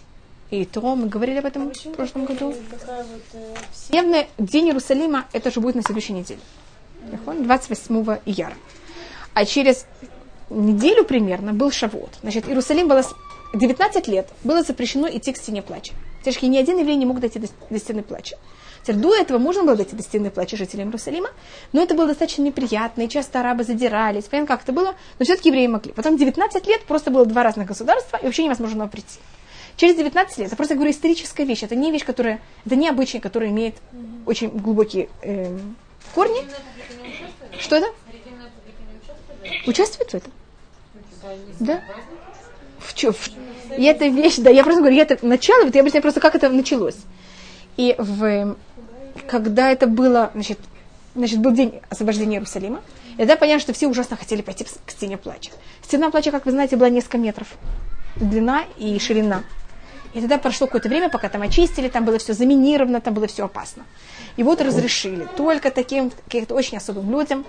и 0.51 0.65
то 0.65 0.95
мы 0.95 1.07
говорили 1.07 1.39
об 1.39 1.45
этом 1.45 1.71
в 1.71 1.91
прошлом 1.91 2.25
году. 2.25 2.53
Дневный 3.89 4.27
день 4.37 4.67
Иерусалима, 4.67 5.25
это 5.31 5.51
же 5.51 5.59
будет 5.59 5.75
на 5.75 5.83
следующей 5.83 6.13
неделе. 6.13 6.41
28 7.25 8.17
ияра. 8.25 8.55
А 9.33 9.45
через 9.45 9.85
неделю 10.49 11.05
примерно 11.05 11.53
был 11.53 11.71
Шавуот. 11.71 12.17
Значит, 12.21 12.47
Иерусалим 12.47 12.87
было 12.87 13.03
19 13.53 14.07
лет, 14.07 14.29
было 14.43 14.63
запрещено 14.63 15.07
идти 15.07 15.31
к 15.31 15.37
стене 15.37 15.61
плача. 15.61 15.93
Тяжкий 16.23 16.47
ни 16.47 16.57
один 16.57 16.77
еврей 16.77 16.95
не 16.95 17.05
мог 17.05 17.19
дойти 17.19 17.39
до, 17.39 17.47
до 17.69 17.79
стены 17.79 18.03
плача. 18.03 18.37
Теперь 18.83 18.95
до 18.95 19.15
этого 19.15 19.37
можно 19.37 19.63
было 19.63 19.75
дойти 19.75 19.95
до 19.95 20.03
стены 20.03 20.29
плача 20.31 20.57
жителям 20.57 20.87
Иерусалима, 20.87 21.29
но 21.73 21.81
это 21.81 21.95
было 21.95 22.07
достаточно 22.07 22.41
неприятно, 22.43 23.03
и 23.03 23.09
часто 23.09 23.39
арабы 23.39 23.63
задирались, 23.63 24.25
понятно, 24.25 24.55
как 24.55 24.63
это 24.63 24.71
было, 24.71 24.95
но 25.17 25.25
все-таки 25.25 25.49
евреи 25.49 25.67
могли. 25.67 25.91
Потом 25.91 26.17
19 26.17 26.67
лет 26.67 26.83
просто 26.83 27.11
было 27.11 27.25
два 27.25 27.43
разных 27.43 27.67
государства, 27.67 28.17
и 28.17 28.25
вообще 28.25 28.45
невозможно 28.45 28.79
было 28.79 28.87
прийти. 28.87 29.19
Через 29.75 29.95
19 29.95 30.37
лет, 30.39 30.47
это 30.47 30.55
просто, 30.55 30.75
говорю, 30.75 30.91
историческая 30.91 31.45
вещь, 31.45 31.63
это 31.63 31.75
не 31.75 31.91
вещь, 31.91 32.05
которая, 32.05 32.41
это 32.65 32.75
не 32.75 32.89
обычай, 32.89 33.19
который 33.19 33.49
имеет 33.49 33.75
очень 34.25 34.49
глубокие 34.49 35.09
э, 35.21 35.57
корни. 36.13 36.41
Что 37.59 37.77
это? 37.77 37.87
Участвует 39.65 40.11
в 40.11 40.15
этом? 40.15 40.31
Да. 41.59 41.81
В, 42.79 42.93
в, 42.93 43.29
и 43.77 43.83
эта 43.83 44.07
вещь, 44.07 44.37
да, 44.37 44.49
я 44.49 44.63
просто 44.63 44.81
говорю, 44.81 44.95
я 44.95 45.03
это 45.03 45.25
начало, 45.25 45.65
вот 45.65 45.75
я 45.75 45.81
объясняю 45.81 46.01
просто, 46.01 46.19
как 46.19 46.35
это 46.35 46.49
началось. 46.49 46.97
И 47.77 47.95
в, 47.97 48.57
когда 49.27 49.71
это 49.71 49.87
было, 49.87 50.31
значит, 50.33 50.59
значит, 51.15 51.39
был 51.39 51.51
день 51.51 51.81
освобождения 51.89 52.35
Иерусалима, 52.35 52.81
и 53.13 53.17
тогда 53.17 53.35
понятно, 53.35 53.61
что 53.61 53.73
все 53.73 53.87
ужасно 53.87 54.15
хотели 54.17 54.41
пойти 54.41 54.63
к 54.63 54.91
стене 54.91 55.17
плача. 55.17 55.51
Стена 55.83 56.09
плача, 56.09 56.31
как 56.31 56.45
вы 56.45 56.51
знаете, 56.51 56.77
была 56.77 56.89
несколько 56.89 57.17
метров 57.17 57.47
длина 58.15 58.63
и 58.77 58.97
ширина. 58.99 59.43
И 60.13 60.21
тогда 60.21 60.37
прошло 60.37 60.67
какое-то 60.67 60.89
время, 60.89 61.09
пока 61.09 61.29
там 61.29 61.41
очистили, 61.41 61.87
там 61.87 62.03
было 62.03 62.17
все 62.17 62.33
заминировано, 62.33 62.99
там 62.99 63.13
было 63.13 63.27
все 63.27 63.45
опасно. 63.45 63.83
И 64.37 64.43
вот 64.43 64.61
разрешили 64.61 65.27
только 65.37 65.69
таким 65.69 66.11
каким-то 66.11 66.55
очень 66.55 66.77
особым 66.77 67.11
людям. 67.11 67.45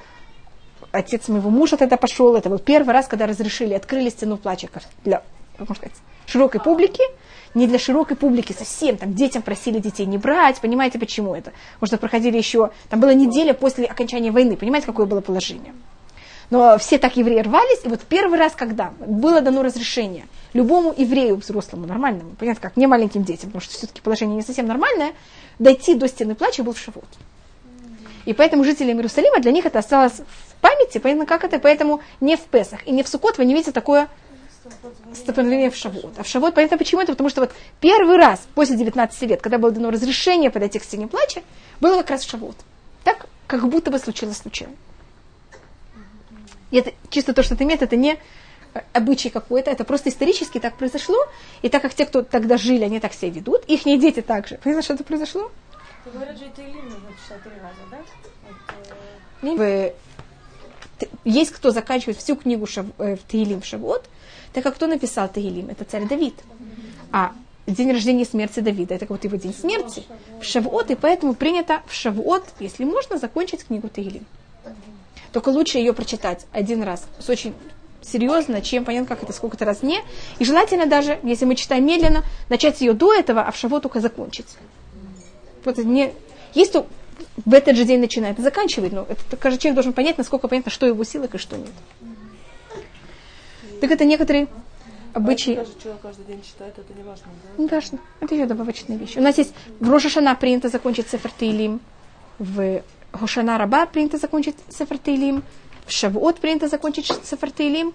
Отец 0.92 1.28
моего 1.28 1.50
мужа 1.50 1.76
тогда 1.76 1.96
пошел, 1.96 2.34
это 2.34 2.48
был 2.48 2.58
первый 2.58 2.92
раз, 2.92 3.06
когда 3.06 3.26
разрешили, 3.26 3.74
открыли 3.74 4.10
стену 4.10 4.36
плача 4.36 4.68
для, 5.04 5.22
можно 5.68 5.76
сказать, 5.76 5.98
широкой 6.26 6.60
публики, 6.60 7.02
не 7.54 7.66
для 7.66 7.78
широкой 7.78 8.16
публики 8.16 8.52
совсем, 8.52 8.96
там 8.96 9.14
детям 9.14 9.42
просили 9.42 9.78
детей 9.78 10.06
не 10.06 10.18
брать, 10.18 10.60
понимаете, 10.60 10.98
почему 10.98 11.34
это? 11.34 11.52
Может, 11.80 12.00
проходили 12.00 12.36
еще, 12.36 12.70
там 12.88 13.00
была 13.00 13.14
неделя 13.14 13.54
после 13.54 13.86
окончания 13.86 14.30
войны, 14.30 14.56
понимаете, 14.56 14.86
какое 14.86 15.06
было 15.06 15.20
положение? 15.20 15.74
Но 16.50 16.78
все 16.78 16.98
так 16.98 17.16
евреи 17.16 17.40
рвались, 17.40 17.80
и 17.84 17.88
вот 17.88 18.00
первый 18.00 18.38
раз, 18.38 18.54
когда 18.56 18.92
было 18.98 19.40
дано 19.40 19.62
разрешение 19.62 20.26
любому 20.52 20.92
еврею 20.96 21.36
взрослому, 21.36 21.86
нормальному, 21.86 22.32
понятно 22.38 22.62
как, 22.62 22.76
не 22.76 22.88
маленьким 22.88 23.22
детям, 23.22 23.50
потому 23.50 23.60
что 23.60 23.74
все-таки 23.74 24.00
положение 24.00 24.36
не 24.36 24.42
совсем 24.42 24.66
нормальное, 24.66 25.12
дойти 25.60 25.94
до 25.94 26.08
стены 26.08 26.34
плача 26.34 26.64
был 26.64 26.72
в 26.72 26.78
Шавот. 26.78 27.04
И 28.24 28.32
поэтому 28.32 28.64
жителям 28.64 28.98
Иерусалима 28.98 29.38
для 29.40 29.52
них 29.52 29.64
это 29.64 29.78
осталось 29.78 30.14
в 30.14 30.60
памяти, 30.60 30.98
понятно 30.98 31.24
как 31.24 31.44
это, 31.44 31.58
поэтому 31.58 32.00
не 32.20 32.36
в 32.36 32.42
Песах 32.42 32.86
и 32.86 32.90
не 32.90 33.02
в 33.02 33.08
Сукот 33.08 33.38
вы 33.38 33.44
не 33.44 33.54
видите 33.54 33.72
такое 33.72 34.08
столкновение 35.14 35.70
в 35.70 35.76
Шавот. 35.76 36.18
А 36.18 36.22
в 36.22 36.26
Шавот, 36.26 36.54
понятно 36.54 36.78
почему 36.78 37.00
это, 37.00 37.12
потому 37.12 37.28
что 37.28 37.42
вот 37.42 37.52
первый 37.80 38.16
раз 38.16 38.46
после 38.54 38.76
19 38.76 39.22
лет, 39.22 39.42
когда 39.42 39.58
было 39.58 39.70
дано 39.70 39.90
разрешение 39.90 40.50
подойти 40.50 40.78
к 40.78 40.84
стене 40.84 41.06
плача, 41.06 41.42
было 41.80 41.98
как 41.98 42.10
раз 42.10 42.24
в 42.24 42.30
Шавот. 42.30 42.56
Так, 43.04 43.26
как 43.46 43.68
будто 43.68 43.90
бы 43.90 43.98
случилось 43.98 44.38
случайно. 44.38 44.74
И 46.70 46.76
это 46.76 46.92
чисто 47.08 47.32
то, 47.32 47.42
что 47.42 47.56
ты 47.56 47.64
имеешь, 47.64 47.80
это 47.80 47.96
не 47.96 48.18
обычай 48.92 49.30
какой-то, 49.30 49.70
это 49.70 49.84
просто 49.84 50.10
исторически 50.10 50.60
так 50.60 50.76
произошло, 50.76 51.18
и 51.62 51.68
так 51.68 51.82
как 51.82 51.94
те, 51.94 52.06
кто 52.06 52.22
тогда 52.22 52.56
жили, 52.56 52.84
они 52.84 53.00
так 53.00 53.12
себя 53.12 53.30
ведут, 53.30 53.64
их 53.66 53.82
дети 53.84 54.22
также. 54.22 54.58
Понимаешь, 54.58 54.84
что 54.84 54.94
это 54.94 55.04
произошло? 55.04 55.50
Говорят 56.12 56.38
же, 56.38 56.46
это 56.46 56.54
три 56.54 57.52
раза, 57.60 57.80
да? 57.90 57.98
Это... 59.42 59.94
Есть 61.24 61.52
кто 61.52 61.70
заканчивает 61.70 62.18
всю 62.18 62.36
книгу 62.36 62.66
Шав... 62.66 62.86
Э, 62.98 63.16
в 63.16 63.20
Таилим 63.20 63.62
в 63.62 63.64
Шавот, 63.66 64.04
так 64.52 64.64
как 64.64 64.74
кто 64.74 64.86
написал 64.86 65.28
Таилим? 65.28 65.68
Это 65.68 65.84
царь 65.84 66.06
Давид. 66.06 66.34
А 67.12 67.32
день 67.66 67.92
рождения 67.92 68.22
и 68.22 68.26
смерти 68.26 68.60
Давида, 68.60 68.94
это 68.94 69.06
вот 69.08 69.24
его 69.24 69.36
день 69.36 69.54
смерти, 69.54 70.04
в 70.40 70.44
Шавот, 70.44 70.90
и 70.90 70.94
поэтому 70.94 71.34
принято 71.34 71.82
в 71.86 71.94
Шавот, 71.94 72.44
если 72.58 72.84
можно, 72.84 73.18
закончить 73.18 73.64
книгу 73.64 73.88
Таилим. 73.88 74.26
Только 75.32 75.50
лучше 75.50 75.78
ее 75.78 75.92
прочитать 75.92 76.46
один 76.52 76.82
раз 76.82 77.06
с 77.18 77.28
очень 77.28 77.54
серьезно, 78.02 78.62
чем 78.62 78.84
понятно, 78.84 79.08
как 79.14 79.22
это 79.22 79.32
сколько-то 79.32 79.64
раз 79.64 79.82
не. 79.82 80.00
И 80.38 80.44
желательно 80.44 80.86
даже, 80.86 81.18
если 81.22 81.44
мы 81.44 81.54
читаем 81.54 81.86
медленно, 81.86 82.24
начать 82.48 82.80
ее 82.80 82.92
до 82.92 83.14
этого, 83.14 83.42
а 83.42 83.52
в 83.52 83.56
шавот 83.56 83.82
только 83.82 84.00
закончить. 84.00 84.56
Вот 85.64 85.78
не... 85.78 86.12
Есть 86.54 86.72
то 86.72 86.86
в 87.44 87.54
этот 87.54 87.76
же 87.76 87.84
день 87.84 88.00
начинает 88.00 88.38
и. 88.38 88.92
Но 88.92 89.06
это, 89.08 89.36
каждый 89.36 89.60
человек 89.60 89.74
должен 89.76 89.92
понять, 89.92 90.18
насколько 90.18 90.48
понятно, 90.48 90.72
что 90.72 90.86
его 90.86 91.04
силах 91.04 91.34
и 91.34 91.38
что 91.38 91.56
нет. 91.56 91.70
Так 93.80 93.90
это 93.90 94.04
некоторые 94.04 94.48
обычаи. 95.12 95.54
Даже 95.54 95.72
человек 95.82 96.02
каждый 96.02 96.24
день 96.26 96.42
читает, 96.42 96.74
это 96.78 96.92
не 96.96 97.02
важно, 97.02 97.26
да? 97.26 97.62
Не 97.62 97.68
важно. 97.68 97.98
Это 98.20 98.34
ее 98.34 98.46
добавочные 98.46 98.98
вещи. 98.98 99.18
У 99.18 99.22
нас 99.22 99.38
есть 99.38 99.54
в 99.80 99.90
Рошашана 99.90 100.34
принято 100.34 100.68
закончить 100.68 101.08
Сефер 101.08 101.30
Тейлим, 101.38 101.80
в 102.38 102.82
Хошана 103.12 103.58
Раба 103.58 103.86
принято 103.86 104.18
закончить 104.18 104.56
Сефер 104.68 104.98
Тейлим, 104.98 105.42
в 105.86 105.92
Шавуот 105.92 106.38
принято 106.38 106.68
закончить 106.68 107.06
Сефер 107.24 107.50
Тейлим, 107.50 107.92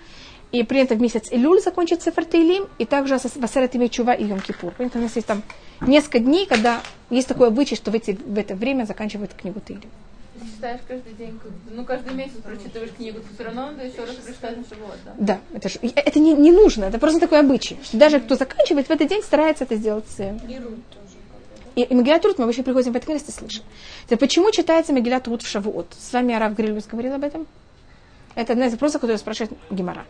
и 0.52 0.64
принято 0.64 0.96
в 0.96 1.02
месяц 1.02 1.28
Илюль 1.32 1.62
закончить 1.62 2.02
Сефер 2.02 2.26
Тейлим, 2.26 2.68
и 2.78 2.86
также 2.86 3.18
в 3.18 3.44
Асерет 3.44 3.92
Чува 3.92 4.14
и 4.14 4.26
Йом 4.26 4.40
Кипур. 4.40 4.72
Принято 4.72 5.00
у 5.00 5.02
нас 5.02 5.16
есть 5.16 5.28
там 5.28 5.42
несколько 5.82 6.20
дней, 6.20 6.46
когда 6.46 6.82
есть 7.10 7.28
такой 7.28 7.48
обычай, 7.48 7.76
что 7.76 7.92
в, 7.92 7.96
эти, 7.96 8.12
в 8.12 8.38
это 8.38 8.56
время 8.56 8.86
заканчивают 8.86 9.34
книгу 9.34 9.60
Тейлим. 9.60 9.90
Читаешь 10.66 10.82
каждый 10.88 11.13
день, 11.13 11.39
ну 11.70 11.86
каждый 11.86 12.16
месяц 12.16 12.38
прочитываешь 12.43 12.89
книгу, 12.97 13.20
то 13.20 13.28
все 13.36 13.43
равно 13.43 13.68
надо 13.68 13.86
еще 13.86 14.03
раз 14.03 14.16
прочитать 14.16 14.57
на 14.57 14.63
Шавуот, 14.63 14.97
да? 15.05 15.13
Да, 15.20 15.39
это, 15.53 15.70
ж- 15.70 15.78
это 15.84 16.20
не, 16.20 16.34
не 16.34 16.51
нужно, 16.51 16.86
это 16.86 16.97
просто 16.97 17.20
такой 17.20 17.41
обычай. 17.41 17.78
Что 17.84 17.97
даже 17.97 18.20
кто 18.20 18.36
заканчивает 18.36 18.88
в 18.88 18.89
этот 18.89 19.07
день, 19.07 19.22
старается 19.22 19.66
это 19.66 19.76
сделать. 19.76 20.05
э, 20.18 20.36
И, 21.76 21.84
и 21.84 21.93
Магилат 21.93 22.26
Рут, 22.26 22.39
мы 22.39 22.45
обычно 22.45 22.63
приходим 22.63 22.93
в 22.93 22.95
этот 22.95 23.07
место 23.09 23.32
и 23.32 23.36
слышим. 23.36 23.61
Теперь, 24.05 24.18
почему 24.18 24.49
читается 24.49 24.91
Магилат 24.91 25.28
Рут 25.28 25.43
в 25.43 25.47
Шавуот? 25.47 25.86
С 25.99 26.11
вами 26.13 26.34
Арав 26.34 26.55
Грилюс 26.55 26.86
говорил 26.88 27.13
об 27.13 27.24
этом. 27.24 27.45
Это 28.34 28.53
одна 28.53 28.66
из 28.66 28.72
вопросов, 28.72 29.01
которые 29.01 29.20
спрашивает 29.20 29.51
Гемора. 29.70 30.03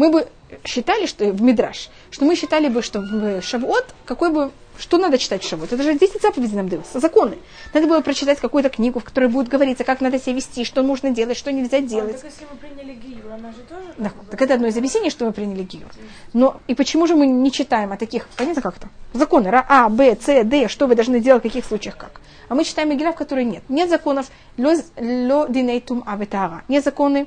Мы 0.00 0.08
бы 0.10 0.26
считали, 0.64 1.04
что 1.04 1.26
в 1.26 1.42
Мидраш, 1.42 1.90
что 2.10 2.24
мы 2.24 2.34
считали 2.34 2.68
бы, 2.68 2.80
что 2.80 3.00
в 3.00 3.42
Шавуот, 3.42 3.94
какой 4.06 4.32
бы, 4.32 4.50
что 4.78 4.96
надо 4.96 5.18
читать 5.18 5.44
в 5.44 5.46
Шавуот? 5.46 5.74
Это 5.74 5.82
же 5.82 5.92
10 5.92 6.22
заповедей 6.22 6.56
нам 6.56 6.70
даются, 6.70 7.00
законы. 7.00 7.36
Надо 7.74 7.86
было 7.86 8.00
прочитать 8.00 8.40
какую-то 8.40 8.70
книгу, 8.70 8.98
в 8.98 9.04
которой 9.04 9.28
будет 9.28 9.48
говориться, 9.48 9.84
как 9.84 10.00
надо 10.00 10.18
себя 10.18 10.36
вести, 10.36 10.64
что 10.64 10.82
нужно 10.82 11.10
делать, 11.10 11.36
что 11.36 11.52
нельзя 11.52 11.76
А, 11.76 11.80
делать. 11.82 12.16
так 12.18 12.30
если 12.30 12.46
мы 12.50 12.56
приняли 12.56 12.94
Гиюр, 12.94 13.30
она 13.30 13.52
же 13.52 13.58
тоже... 13.68 13.92
Да, 13.98 14.10
так 14.30 14.40
это 14.40 14.54
одно 14.54 14.68
из 14.68 14.76
объяснений, 14.78 15.10
что 15.10 15.26
мы 15.26 15.32
приняли 15.32 15.64
Гиюр. 15.64 15.90
Но 16.32 16.62
и 16.66 16.74
почему 16.74 17.06
же 17.06 17.14
мы 17.14 17.26
не 17.26 17.52
читаем 17.52 17.92
о 17.92 17.98
таких, 17.98 18.26
понятно 18.38 18.62
как-то? 18.62 18.88
Законы, 19.12 19.50
Ра, 19.50 19.66
А, 19.68 19.90
Б, 19.90 20.16
С, 20.18 20.44
Д, 20.44 20.68
что 20.68 20.86
вы 20.86 20.94
должны 20.94 21.20
делать, 21.20 21.42
в 21.42 21.46
каких 21.46 21.66
случаях 21.66 21.98
как. 21.98 22.22
А 22.48 22.54
мы 22.54 22.64
читаем 22.64 22.88
Мегилlah, 22.88 23.12
в 23.12 23.16
которой 23.16 23.44
нет. 23.44 23.64
Нет 23.68 23.90
законов 23.90 24.28
ло, 24.56 24.72
ло 24.98 25.46
динейтум 25.50 26.02
аветара. 26.06 26.62
Нет 26.68 26.84
законы 26.84 27.26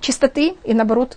чистоты 0.00 0.54
и 0.64 0.74
наоборот 0.74 1.16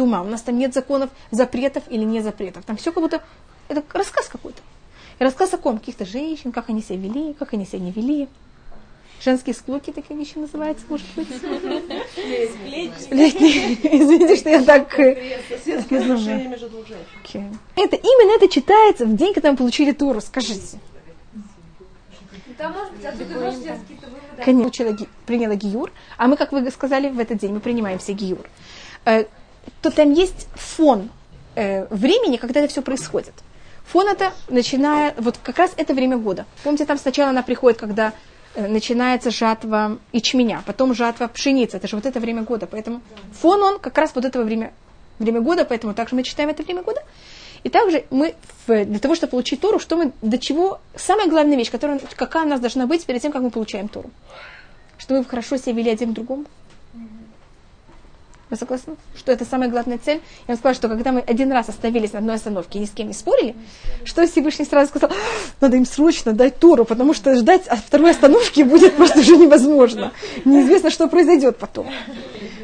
тума. 0.00 0.22
У 0.22 0.24
нас 0.24 0.40
там 0.40 0.56
нет 0.56 0.72
законов 0.72 1.10
запретов 1.30 1.82
или 1.90 2.04
не 2.04 2.22
запретов. 2.22 2.64
Там 2.64 2.78
все 2.78 2.90
как 2.90 3.02
будто, 3.02 3.22
это 3.68 3.82
рассказ 3.92 4.28
какой-то. 4.28 4.62
И 5.18 5.22
рассказ 5.22 5.52
о 5.52 5.58
ком? 5.58 5.78
Каких-то 5.78 6.06
женщин, 6.06 6.52
как 6.52 6.70
они 6.70 6.80
себя 6.80 6.96
вели, 6.96 7.34
как 7.34 7.52
они 7.52 7.66
себя 7.66 7.80
не 7.80 7.90
вели. 7.90 8.26
Женские 9.22 9.54
склоки 9.54 9.92
такие 9.92 10.18
вещи 10.18 10.38
называются, 10.38 10.86
может 10.88 11.06
быть. 11.14 11.28
Сплетни. 12.98 13.74
Извините, 13.82 14.36
что 14.36 14.48
я 14.48 14.62
так... 14.62 14.98
э. 14.98 15.36
Это 17.76 17.96
именно 17.96 18.36
это 18.36 18.48
читается 18.48 19.04
в 19.04 19.14
день, 19.14 19.34
когда 19.34 19.50
мы 19.50 19.58
получили 19.58 19.92
Туру, 19.92 20.22
скажите. 20.22 20.78
Там, 22.56 22.72
может 22.72 22.94
быть, 22.94 23.04
оттуда 23.04 23.34
можно 23.34 23.52
сделать 23.52 23.80
какие-то 23.82 24.06
выводы. 24.06 24.42
Конечно, 24.42 25.06
приняла 25.26 25.54
Гиюр, 25.56 25.92
а 26.16 26.26
мы, 26.26 26.38
как 26.38 26.52
вы 26.52 26.70
сказали, 26.70 27.10
в 27.10 27.18
этот 27.18 27.36
день 27.36 27.52
мы 27.52 27.60
принимаем 27.60 27.98
все 27.98 28.14
Гиюр. 28.14 28.46
То 29.82 29.90
там 29.90 30.12
есть 30.12 30.48
фон 30.54 31.10
э, 31.54 31.86
времени, 31.94 32.36
когда 32.36 32.60
это 32.60 32.68
все 32.68 32.82
происходит. 32.82 33.32
Фон 33.86 34.08
это 34.08 34.32
начиная, 34.48 35.14
вот 35.18 35.38
как 35.42 35.58
раз 35.58 35.72
это 35.76 35.94
время 35.94 36.16
года. 36.16 36.46
Помните, 36.62 36.84
там 36.84 36.98
сначала 36.98 37.30
она 37.30 37.42
приходит, 37.42 37.78
когда 37.80 38.12
э, 38.54 38.68
начинается 38.68 39.30
жатва 39.30 39.98
ячменя, 40.12 40.62
потом 40.66 40.94
жатва 40.94 41.28
пшеницы. 41.28 41.76
Это 41.76 41.88
же 41.88 41.96
вот 41.96 42.06
это 42.06 42.20
время 42.20 42.42
года. 42.42 42.66
Поэтому 42.66 43.00
фон 43.40 43.62
он 43.62 43.78
как 43.78 43.98
раз 43.98 44.12
вот 44.14 44.24
этого 44.24 44.44
время, 44.44 44.72
время 45.18 45.40
года, 45.40 45.64
поэтому 45.64 45.94
также 45.94 46.14
мы 46.14 46.22
читаем 46.22 46.50
это 46.50 46.62
время 46.62 46.82
года. 46.82 47.02
И 47.64 47.68
также 47.68 48.04
мы, 48.10 48.34
в- 48.66 48.84
для 48.84 48.98
того, 48.98 49.14
чтобы 49.14 49.32
получить 49.32 49.60
Тору, 49.60 49.78
что 49.78 49.96
мы, 49.96 50.12
до 50.22 50.38
чего, 50.38 50.80
самая 50.96 51.28
главная 51.28 51.56
вещь, 51.56 51.70
которая, 51.70 52.00
какая 52.16 52.44
у 52.44 52.48
нас 52.48 52.60
должна 52.60 52.86
быть 52.86 53.04
перед 53.04 53.20
тем, 53.20 53.32
как 53.32 53.42
мы 53.42 53.50
получаем 53.50 53.88
Тору. 53.88 54.10
Что 54.98 55.14
мы 55.14 55.24
хорошо 55.24 55.56
себя 55.56 55.72
вели 55.72 55.90
один 55.90 56.12
к 56.12 56.14
другому. 56.14 56.44
Вы 58.50 58.56
согласны? 58.56 58.96
Что 59.16 59.30
это 59.30 59.44
самая 59.44 59.68
главная 59.68 59.98
цель? 59.98 60.16
Я 60.16 60.44
вам 60.48 60.56
сказала, 60.56 60.74
что 60.74 60.88
когда 60.88 61.12
мы 61.12 61.20
один 61.20 61.52
раз 61.52 61.68
остановились 61.68 62.12
на 62.12 62.18
одной 62.18 62.34
остановке 62.34 62.78
и 62.78 62.82
ни 62.82 62.86
с 62.86 62.90
кем 62.90 63.06
не 63.06 63.14
спорили, 63.14 63.54
что 64.04 64.26
Всевышний 64.26 64.64
сразу 64.64 64.88
сказал, 64.88 65.10
«А, 65.10 65.14
надо 65.60 65.76
им 65.76 65.86
срочно 65.86 66.32
дать 66.32 66.58
Тору, 66.58 66.84
потому 66.84 67.14
что 67.14 67.36
ждать 67.36 67.68
от 67.68 67.78
второй 67.78 68.10
остановки 68.10 68.62
будет 68.62 68.96
просто 68.96 69.20
уже 69.20 69.36
невозможно. 69.36 70.12
Неизвестно, 70.44 70.90
что 70.90 71.06
произойдет 71.06 71.58
потом. 71.58 71.86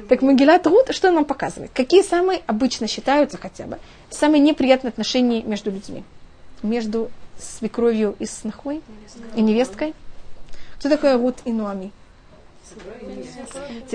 Так 0.09 0.23
Магилат 0.23 0.67
Рут, 0.67 0.93
что 0.93 1.13
нам 1.13 1.25
показывает? 1.25 1.71
Какие 1.73 2.03
самые 2.03 2.43
обычно 2.47 2.89
считаются 2.89 3.39
хотя 3.39 3.67
бы 3.67 3.79
самые 4.11 4.41
неприятные 4.41 4.91
отношения 4.91 5.43
между 5.43 5.71
людьми? 5.71 6.03
Между 6.63 7.11
свекровью 7.39 8.17
и 8.19 8.27
снохой 8.27 8.83
и 9.37 9.41
невесткой? 9.41 9.95
Кто 10.79 10.89
такое 10.89 11.17
Рут 11.17 11.37
и 11.45 11.53
Нуами? 11.53 11.93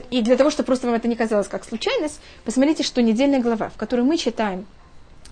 И 0.10 0.22
для 0.22 0.38
того, 0.38 0.50
чтобы 0.50 0.68
просто 0.68 0.88
вам 0.88 0.96
это 0.96 1.08
не 1.08 1.16
казалось 1.16 1.48
как 1.48 1.66
случайность, 1.66 2.20
посмотрите, 2.46 2.84
что 2.84 3.02
недельная 3.02 3.42
глава, 3.42 3.70
в 3.70 3.78
которой 3.78 4.02
мы 4.02 4.18
читаем 4.18 4.66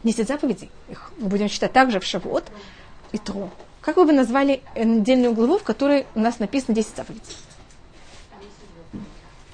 10 0.04 0.28
заповедей, 0.28 0.70
их 0.90 1.12
мы 1.18 1.28
будем 1.28 1.50
читать 1.50 1.74
также 1.74 2.00
в 2.00 2.06
Шавуот 2.06 2.46
и 3.12 3.18
Тро. 3.18 3.50
Как 3.82 3.98
вы 3.98 4.06
бы 4.06 4.12
назвали 4.12 4.62
э, 4.76 4.84
недельную 4.84 5.34
главу, 5.34 5.58
в 5.58 5.64
которой 5.64 6.06
у 6.16 6.20
нас 6.20 6.40
написано 6.40 6.76
10 6.76 6.96
заповедей? 6.96 7.36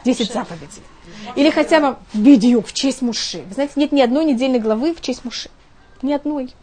10 0.04 0.32
заповедей. 0.32 0.84
Или 1.36 1.50
хотя 1.50 1.80
бы 1.80 1.98
Бедюк 2.14 2.68
в 2.68 2.74
честь 2.74 3.02
Муши. 3.02 3.44
Вы 3.48 3.54
знаете, 3.54 3.74
нет 3.76 3.92
ни 3.92 4.02
одной 4.02 4.26
недельной 4.26 4.60
главы 4.60 4.94
в 4.94 5.02
честь 5.02 5.26
Муши. 5.26 5.50
Ни 6.02 6.14
одной. 6.14 6.54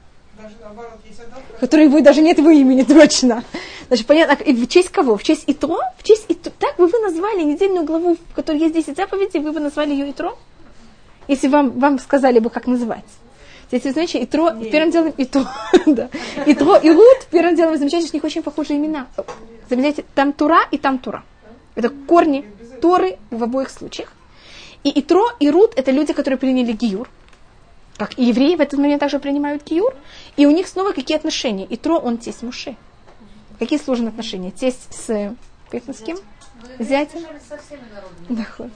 Которой 1.61 1.89
вы 1.89 2.03
даже 2.03 2.23
нет 2.23 2.39
его 2.39 2.51
имени 2.51 2.83
точно. 2.89 3.45
Значит, 3.89 4.07
понятно, 4.07 4.43
и 4.43 4.53
в 4.53 4.67
честь 4.69 4.89
кого? 4.91 5.17
В 5.17 5.23
честь 5.23 5.45
Итро? 5.47 5.79
В 5.99 6.03
честь 6.03 6.27
Итро? 6.29 6.53
Так 6.59 6.79
вы 6.79 6.89
бы 6.89 6.99
назвали 6.99 7.43
недельную 7.43 7.85
главу, 7.85 8.17
в 8.17 8.35
которой 8.35 8.59
есть 8.59 8.75
10 8.75 8.97
заповедей, 8.97 9.41
вы 9.41 9.53
бы 9.53 9.61
назвали 9.61 9.93
ее 9.93 10.11
Итро? 10.11 10.37
Если 11.29 11.49
вам, 11.49 11.79
вам 11.79 11.99
сказали 11.99 12.39
бы, 12.39 12.51
как 12.51 12.67
называть. 12.67 13.05
Здесь, 13.69 13.85
вы 13.85 13.93
знаете, 13.93 14.23
Итро, 14.23 14.51
первым 14.71 14.91
делом 14.91 15.15
Итро, 15.17 15.47
да. 15.87 16.11
Итро 16.47 16.77
и 16.77 16.91
Рут, 16.91 17.27
первым 17.31 17.57
делом 17.57 17.73
вы 17.73 17.79
замечаете, 17.79 18.07
что 18.07 18.17
у 18.17 18.19
них 18.19 18.25
очень 18.25 18.43
похожие 18.43 18.79
имена. 18.79 19.07
Замечаете, 19.71 20.05
там 20.15 20.33
Тура 20.33 20.61
и 20.71 20.79
там 20.79 20.99
Тура. 20.99 21.25
Это 21.75 21.89
корни 21.89 22.45
Торы 22.83 23.19
в 23.31 23.43
обоих 23.43 23.71
случаях. 23.71 24.13
И 24.85 25.01
Итро 25.01 25.27
и 25.41 25.51
Рут 25.51 25.73
это 25.77 25.91
люди, 25.91 26.13
которые 26.13 26.39
приняли 26.39 26.73
Гиюр. 26.73 27.09
Как 28.03 28.19
и 28.19 28.25
евреи 28.25 28.57
в 28.57 28.61
этот 28.61 28.81
момент 28.81 28.99
также 28.99 29.21
принимают 29.21 29.63
Гиюр. 29.65 29.95
И 30.37 30.45
у 30.45 30.51
них 30.51 30.67
снова 30.67 30.91
какие 30.91 31.17
отношения? 31.17 31.69
Итро, 31.71 31.99
он 32.01 32.19
тесть 32.19 32.43
Муше. 32.43 32.75
Какие 33.61 33.79
сложные 33.79 34.09
отношения? 34.09 34.51
Тесть 34.51 34.93
с, 34.93 35.37
понятно, 35.71 35.95
с 35.95 35.99
кем? 35.99 36.19
Зятем? 36.81 37.21
Народами. 37.95 38.73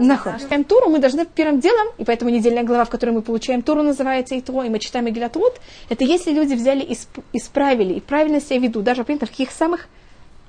Нахуй. 0.00 0.32
Читаем 0.38 0.64
Туру, 0.64 0.90
мы 0.90 0.98
должны 0.98 1.24
первым 1.24 1.60
делом, 1.60 1.86
и 1.96 2.04
поэтому 2.04 2.30
недельная 2.30 2.62
глава, 2.62 2.84
в 2.84 2.90
которой 2.90 3.12
мы 3.12 3.22
получаем 3.22 3.62
Туру, 3.62 3.82
называется 3.82 4.38
Итро, 4.38 4.62
и 4.64 4.68
мы 4.68 4.80
читаем 4.80 5.08
Игилат 5.08 5.34
Рут, 5.36 5.54
это 5.88 6.04
если 6.04 6.30
люди 6.30 6.52
взяли 6.52 6.82
и 6.82 6.92
исп- 6.92 7.24
исправили, 7.32 7.94
и 7.94 8.00
правильно 8.00 8.38
себя 8.38 8.58
ведут, 8.58 8.84
даже 8.84 9.04
принято 9.04 9.24
в 9.24 9.30
каких 9.30 9.50
самых 9.50 9.88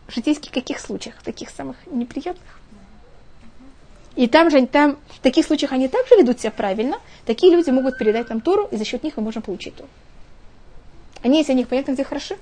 житейских 0.10 0.52
каких 0.52 0.82
случаях, 0.82 1.16
в 1.20 1.24
таких 1.24 1.50
самых 1.52 1.78
неприятных. 1.86 2.55
И 4.16 4.28
там 4.28 4.50
же, 4.50 4.66
там, 4.66 4.98
в 5.10 5.20
таких 5.20 5.46
случаях 5.46 5.74
они 5.74 5.88
также 5.88 6.16
ведут 6.16 6.40
себя 6.40 6.52
правильно, 6.52 7.00
такие 7.26 7.52
люди 7.54 7.70
могут 7.70 7.98
передать 7.98 8.30
нам 8.30 8.42
Туру, 8.42 8.68
и 8.72 8.78
за 8.78 8.86
счет 8.86 9.04
них 9.04 9.18
мы 9.18 9.24
можем 9.24 9.42
получить 9.42 9.76
Туру. 9.76 9.90
Они, 11.22 11.40
если 11.40 11.52
о 11.52 11.56
них 11.56 11.68
понятно, 11.68 11.94
где 11.94 12.04
хороши, 12.04 12.38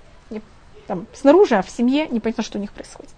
там, 0.88 1.07
снаружи, 1.13 1.55
а 1.55 1.61
в 1.61 1.69
семье 1.69 2.07
непонятно, 2.07 2.43
что 2.43 2.57
у 2.57 2.61
них 2.61 2.71
происходит. 2.71 3.13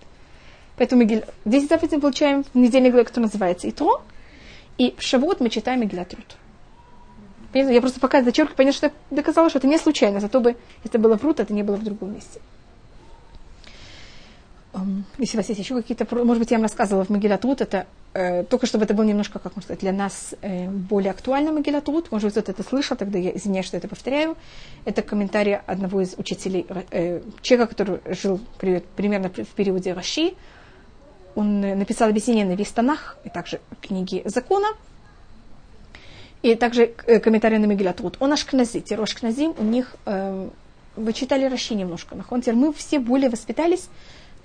Поэтому 0.77 1.01
Мегиль... 1.01 1.25
10 1.45 1.69
заповедей 1.69 1.97
мы 1.97 2.01
получаем 2.01 2.43
в 2.43 2.55
недельной 2.55 2.91
главе, 2.91 3.05
которая 3.05 3.27
называется 3.27 3.69
Итро. 3.69 4.01
И 4.77 4.93
в 4.97 5.01
Шавуот 5.01 5.39
мы 5.39 5.49
читаем 5.49 5.81
Мегилат 5.81 6.13
Рут. 6.13 6.35
Я 7.53 7.79
просто 7.79 8.01
пока 8.01 8.21
зачеркиваю, 8.21 8.57
понятно, 8.57 8.77
что 8.77 8.87
я 8.87 8.93
доказала, 9.09 9.49
что 9.49 9.59
это 9.59 9.67
не 9.67 9.77
случайно. 9.77 10.19
Зато 10.19 10.41
бы 10.41 10.57
это 10.83 10.99
было 10.99 11.17
в 11.17 11.23
Рут, 11.23 11.39
это 11.39 11.53
не 11.53 11.63
было 11.63 11.77
в 11.77 11.83
другом 11.83 12.13
месте. 12.13 12.41
Если 15.17 15.37
у 15.37 15.39
вас 15.39 15.49
есть 15.49 15.59
еще 15.59 15.75
какие-то... 15.75 16.05
Может 16.15 16.39
быть, 16.39 16.51
я 16.51 16.57
вам 16.57 16.63
рассказывала 16.63 17.05
в 17.05 17.09
Магилат 17.09 17.43
Рут, 17.45 17.61
это 17.61 17.87
э, 18.13 18.43
только 18.43 18.65
чтобы 18.65 18.83
это 18.85 18.93
было 18.93 19.05
немножко, 19.05 19.39
как 19.39 19.55
можно 19.55 19.63
сказать, 19.63 19.79
для 19.79 19.93
нас 19.93 20.35
э, 20.41 20.67
более 20.69 21.11
актуально 21.11 21.51
Магилат 21.51 21.87
Рут. 21.87 22.11
Может 22.11 22.25
быть, 22.25 22.33
кто-то 22.33 22.51
это 22.51 22.63
слышал, 22.67 22.97
тогда 22.97 23.17
я 23.17 23.35
извиняюсь, 23.35 23.65
что 23.65 23.77
это 23.77 23.87
повторяю. 23.87 24.35
Это 24.83 25.01
комментарий 25.01 25.55
одного 25.55 26.01
из 26.01 26.15
учителей, 26.17 26.65
э, 26.91 27.21
человека, 27.41 27.69
который 27.75 27.99
жил 28.15 28.39
при- 28.59 28.83
примерно 28.95 29.29
в 29.29 29.47
периоде 29.55 29.93
Раши. 29.93 30.33
Он 31.35 31.63
э, 31.63 31.75
написал 31.75 32.09
объяснение 32.09 32.45
на 32.45 32.55
весь 32.55 32.71
Танах, 32.71 33.17
и 33.23 33.29
также 33.29 33.61
книги 33.81 34.23
закона. 34.25 34.67
И 36.41 36.55
также 36.55 36.93
э, 37.07 37.19
комментарий 37.19 37.57
на 37.57 37.65
Мегилат 37.65 38.01
Рут. 38.01 38.17
Он 38.19 38.33
ашкнази, 38.33 38.81
те 38.81 38.95
ашкназим, 38.95 39.53
у 39.57 39.63
них 39.63 39.95
э, 40.05 40.49
вы 40.95 41.13
читали 41.13 41.45
Раши 41.45 41.75
немножко. 41.75 42.15
нахон. 42.15 42.41
Теперь 42.41 42.55
мы 42.55 42.73
все 42.73 42.99
более 42.99 43.29
воспитались 43.29 43.89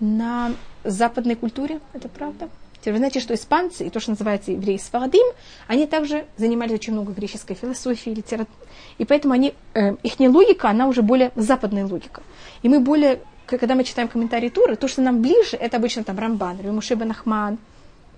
на 0.00 0.52
западной 0.84 1.36
культуре, 1.36 1.80
это 1.92 2.08
правда. 2.08 2.48
Теперь 2.80 2.94
вы 2.94 2.98
знаете, 2.98 3.20
что 3.20 3.34
испанцы, 3.34 3.86
и 3.86 3.90
то, 3.90 4.00
что 4.00 4.12
называется 4.12 4.52
евреи 4.52 4.78
Сфарадим, 4.78 5.26
они 5.66 5.86
также 5.86 6.24
занимались 6.38 6.72
очень 6.72 6.94
много 6.94 7.12
греческой 7.12 7.54
философии, 7.54 8.10
литературы. 8.10 8.58
И 8.96 9.04
поэтому 9.04 9.34
они, 9.34 9.54
э, 9.74 9.96
их 10.02 10.18
логика, 10.18 10.70
она 10.70 10.86
уже 10.86 11.02
более 11.02 11.30
западная 11.36 11.86
логика. 11.86 12.22
И 12.62 12.70
мы 12.70 12.80
более, 12.80 13.20
когда 13.46 13.74
мы 13.74 13.84
читаем 13.84 14.08
комментарии 14.08 14.48
Туры, 14.48 14.76
то, 14.76 14.88
что 14.88 15.02
нам 15.02 15.20
ближе, 15.20 15.56
это 15.58 15.76
обычно 15.76 16.04
там 16.04 16.18
Рамбан, 16.18 16.58
Ремуше 16.60 16.94
бен 16.94 17.10
Ахман, 17.10 17.58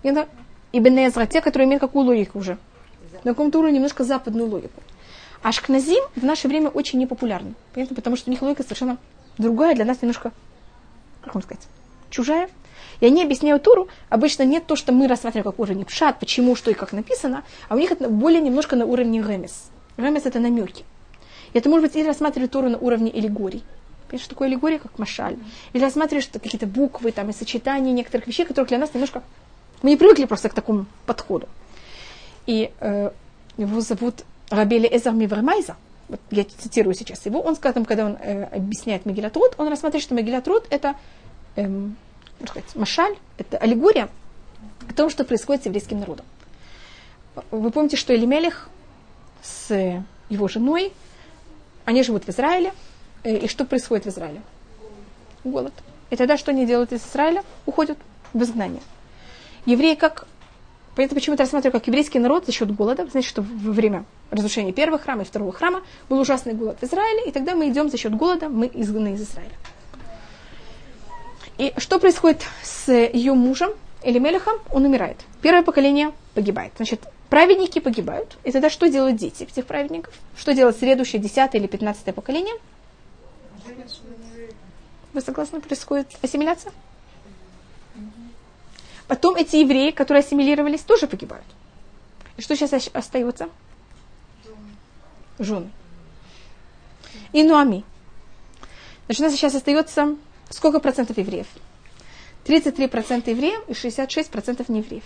и 0.04 0.08
Ибн 0.72 1.06
Эзра, 1.06 1.26
те, 1.26 1.40
которые 1.40 1.66
имеют 1.66 1.80
какую 1.80 2.06
логику 2.06 2.38
уже. 2.38 2.56
На 3.24 3.32
каком-то 3.32 3.58
уровне 3.58 3.76
немножко 3.76 4.04
западную 4.04 4.48
логику. 4.48 4.80
А 5.42 5.50
шкназим 5.50 6.02
в 6.14 6.24
наше 6.24 6.46
время 6.46 6.68
очень 6.68 7.00
непопулярны. 7.00 7.54
Понятно? 7.74 7.96
Потому 7.96 8.16
что 8.16 8.30
у 8.30 8.32
них 8.32 8.42
логика 8.42 8.62
совершенно 8.62 8.96
другая, 9.38 9.74
для 9.74 9.84
нас 9.84 10.00
немножко, 10.02 10.32
как 11.22 11.34
вам 11.34 11.42
сказать, 11.42 11.66
чужая. 12.10 12.48
И 13.00 13.06
они 13.06 13.22
объясняют 13.22 13.62
Туру, 13.62 13.88
обычно 14.08 14.44
нет 14.44 14.66
то, 14.66 14.76
что 14.76 14.92
мы 14.92 15.08
рассматриваем 15.08 15.50
как 15.50 15.58
уровень 15.58 15.84
пшат, 15.84 16.20
почему, 16.20 16.54
что 16.54 16.70
и 16.70 16.74
как 16.74 16.92
написано, 16.92 17.42
а 17.68 17.74
у 17.74 17.78
них 17.78 17.90
это 17.90 18.08
более 18.08 18.40
немножко 18.40 18.76
на 18.76 18.86
уровне 18.86 19.20
ремес. 19.20 19.70
Ремес 19.96 20.24
это 20.24 20.38
намеки. 20.38 20.84
И 21.52 21.58
это 21.58 21.68
может 21.68 21.86
быть 21.86 21.96
или 21.96 22.06
рассматривать 22.06 22.50
Туру 22.50 22.68
на 22.68 22.78
уровне 22.78 23.10
аллегорий. 23.10 23.64
Понимаешь, 24.06 24.24
что 24.24 24.30
такое 24.30 24.48
аллегория, 24.48 24.78
как 24.78 24.98
машаль. 24.98 25.36
Или 25.72 25.82
рассматриваешь 25.82 26.28
какие-то 26.28 26.66
буквы 26.66 27.12
там, 27.12 27.30
и 27.30 27.32
сочетания 27.32 27.92
некоторых 27.92 28.26
вещей, 28.26 28.44
которые 28.44 28.68
для 28.68 28.78
нас 28.78 28.92
немножко... 28.94 29.22
Мы 29.82 29.90
не 29.90 29.96
привыкли 29.96 30.26
просто 30.26 30.48
к 30.48 30.54
такому 30.54 30.86
подходу. 31.06 31.48
И 32.46 32.70
э, 32.78 33.10
его 33.56 33.80
зовут 33.80 34.24
Рабели 34.50 34.88
Эзар 34.90 35.14
Мивермайза. 35.14 35.76
Вот 36.12 36.20
я 36.30 36.44
цитирую 36.44 36.94
сейчас 36.94 37.24
его. 37.24 37.40
Он 37.40 37.56
сказал, 37.56 37.86
когда 37.86 38.04
он 38.04 38.18
э, 38.20 38.44
объясняет 38.44 39.06
Мегилат 39.06 39.34
Руд, 39.34 39.54
он 39.56 39.68
рассматривает, 39.68 40.04
что 40.04 40.14
Мегилат 40.14 40.46
Руд 40.46 40.66
это 40.68 40.94
эм, 41.56 41.96
сказать, 42.46 42.76
машаль, 42.76 43.16
это 43.38 43.56
аллегория 43.56 44.10
о 44.90 44.92
том, 44.92 45.08
что 45.08 45.24
происходит 45.24 45.62
с 45.62 45.66
еврейским 45.66 45.98
народом. 45.98 46.26
Вы 47.50 47.70
помните, 47.70 47.96
что 47.96 48.14
Элимелех 48.14 48.68
с 49.42 50.04
его 50.28 50.48
женой, 50.48 50.92
они 51.86 52.02
живут 52.02 52.26
в 52.26 52.28
Израиле, 52.28 52.74
э, 53.24 53.38
и 53.38 53.48
что 53.48 53.64
происходит 53.64 54.04
в 54.04 54.08
Израиле? 54.10 54.42
Голод. 55.44 55.72
И 56.10 56.16
тогда 56.16 56.36
что 56.36 56.50
они 56.50 56.66
делают 56.66 56.92
из 56.92 57.00
Израиля? 57.06 57.42
Уходят 57.64 57.96
в 58.34 58.42
изгнание. 58.42 58.82
Евреи 59.64 59.94
как... 59.94 60.26
Понятно, 60.94 61.14
почему 61.14 61.34
это 61.34 61.44
рассматривают 61.44 61.74
как 61.74 61.86
еврейский 61.86 62.18
народ 62.18 62.44
за 62.44 62.52
счет 62.52 62.74
голода. 62.74 63.06
Значит, 63.10 63.30
что 63.30 63.42
во 63.42 63.72
время 63.72 64.04
разрушения 64.30 64.72
первого 64.72 64.98
храма 64.98 65.22
и 65.22 65.24
второго 65.24 65.52
храма 65.52 65.82
был 66.08 66.20
ужасный 66.20 66.52
голод 66.52 66.78
в 66.80 66.84
Израиле, 66.84 67.28
и 67.28 67.32
тогда 67.32 67.54
мы 67.54 67.68
идем 67.70 67.88
за 67.88 67.96
счет 67.96 68.14
голода, 68.14 68.48
мы 68.48 68.70
изгнаны 68.72 69.14
из 69.14 69.22
Израиля. 69.22 69.54
И 71.58 71.72
что 71.78 71.98
происходит 71.98 72.42
с 72.62 72.92
ее 72.92 73.34
мужем, 73.34 73.70
Элимелехом? 74.02 74.54
Он 74.70 74.84
умирает. 74.84 75.18
Первое 75.40 75.62
поколение 75.62 76.12
погибает. 76.34 76.72
Значит, 76.76 77.00
праведники 77.30 77.78
погибают. 77.78 78.36
И 78.44 78.52
тогда 78.52 78.68
что 78.68 78.90
делают 78.90 79.16
дети 79.16 79.44
этих 79.44 79.64
праведников? 79.66 80.12
Что 80.36 80.54
делает 80.54 80.76
следующее, 80.76 81.22
десятое 81.22 81.60
или 81.60 81.68
пятнадцатое 81.68 82.12
поколение? 82.12 82.54
Вы 85.12 85.20
согласны? 85.20 85.60
Происходит 85.60 86.08
ассимиляция? 86.20 86.72
Потом 89.12 89.34
эти 89.34 89.56
евреи, 89.56 89.90
которые 89.90 90.22
ассимилировались, 90.22 90.80
тоже 90.80 91.06
погибают. 91.06 91.44
И 92.38 92.40
что 92.40 92.56
сейчас 92.56 92.72
остается? 92.94 93.50
Жены. 95.38 95.70
И 97.34 97.44
Нуами. 97.44 97.84
Значит, 99.04 99.20
у 99.20 99.24
нас 99.24 99.32
сейчас 99.34 99.54
остается 99.54 100.16
сколько 100.48 100.80
процентов 100.80 101.18
евреев? 101.18 101.46
33% 102.46 103.28
евреев 103.28 103.68
и 103.68 103.72
66% 103.72 104.72
неевреев. 104.72 105.04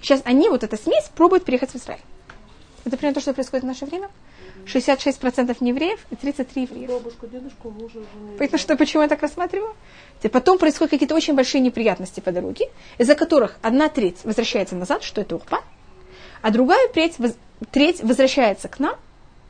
Сейчас 0.00 0.22
они, 0.24 0.48
вот 0.48 0.62
эта 0.62 0.76
смесь, 0.76 1.10
пробуют 1.16 1.44
переехать 1.44 1.72
в 1.72 1.74
Израиль. 1.74 2.00
Это 2.84 2.96
примерно 2.96 3.14
то, 3.14 3.22
что 3.22 3.34
происходит 3.34 3.64
в 3.64 3.66
наше 3.66 3.86
время. 3.86 4.08
66% 4.66 5.56
неевреев 5.60 6.00
и 6.10 6.16
33 6.16 6.62
евреев. 6.62 6.90
Бабушка, 6.90 7.26
дедушка, 7.26 7.68
мужа, 7.68 8.00
жены. 8.00 8.36
Понятно, 8.38 8.58
что, 8.58 8.76
почему 8.76 9.02
я 9.02 9.08
так 9.08 9.22
рассматриваю? 9.22 9.74
И 10.22 10.28
потом 10.28 10.58
происходят 10.58 10.90
какие-то 10.90 11.14
очень 11.14 11.34
большие 11.34 11.60
неприятности 11.60 12.20
по 12.20 12.32
дороге, 12.32 12.70
из-за 12.98 13.14
которых 13.14 13.58
одна 13.62 13.88
треть 13.88 14.24
возвращается 14.24 14.74
назад, 14.74 15.02
что 15.02 15.20
это 15.20 15.36
Ухпа, 15.36 15.62
а 16.40 16.50
другая 16.50 16.88
треть, 16.88 17.16
треть 17.70 18.02
возвращается 18.02 18.68
к 18.68 18.78
нам, 18.78 18.96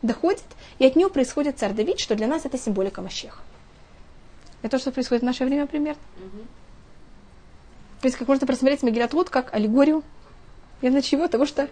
доходит, 0.03 0.43
и 0.79 0.87
от 0.87 0.97
нее 0.97 1.09
происходит 1.09 1.59
царь 1.59 1.73
Давид, 1.73 2.01
что 2.01 2.15
для 2.15 2.27
нас 2.27 2.45
это 2.45 2.59
символика 2.59 3.03
Мащеха. 3.03 3.41
Это 4.63 4.73
то, 4.73 4.79
что 4.79 4.93
происходит 4.93 5.23
в 5.23 5.27
наше 5.27 5.45
время 5.45 5.67
примерно. 5.67 6.01
То 8.01 8.09
есть 8.09 8.17
как 8.19 8.29
можно 8.29 8.47
просмотреть 8.47 8.83
Мегилат 8.83 9.15
Руд 9.15 9.31
как 9.31 9.55
аллегорию. 9.55 10.03
Я 10.83 10.91
знаю 10.91 11.03
чего? 11.03 11.29
Того, 11.29 11.47
что... 11.47 11.69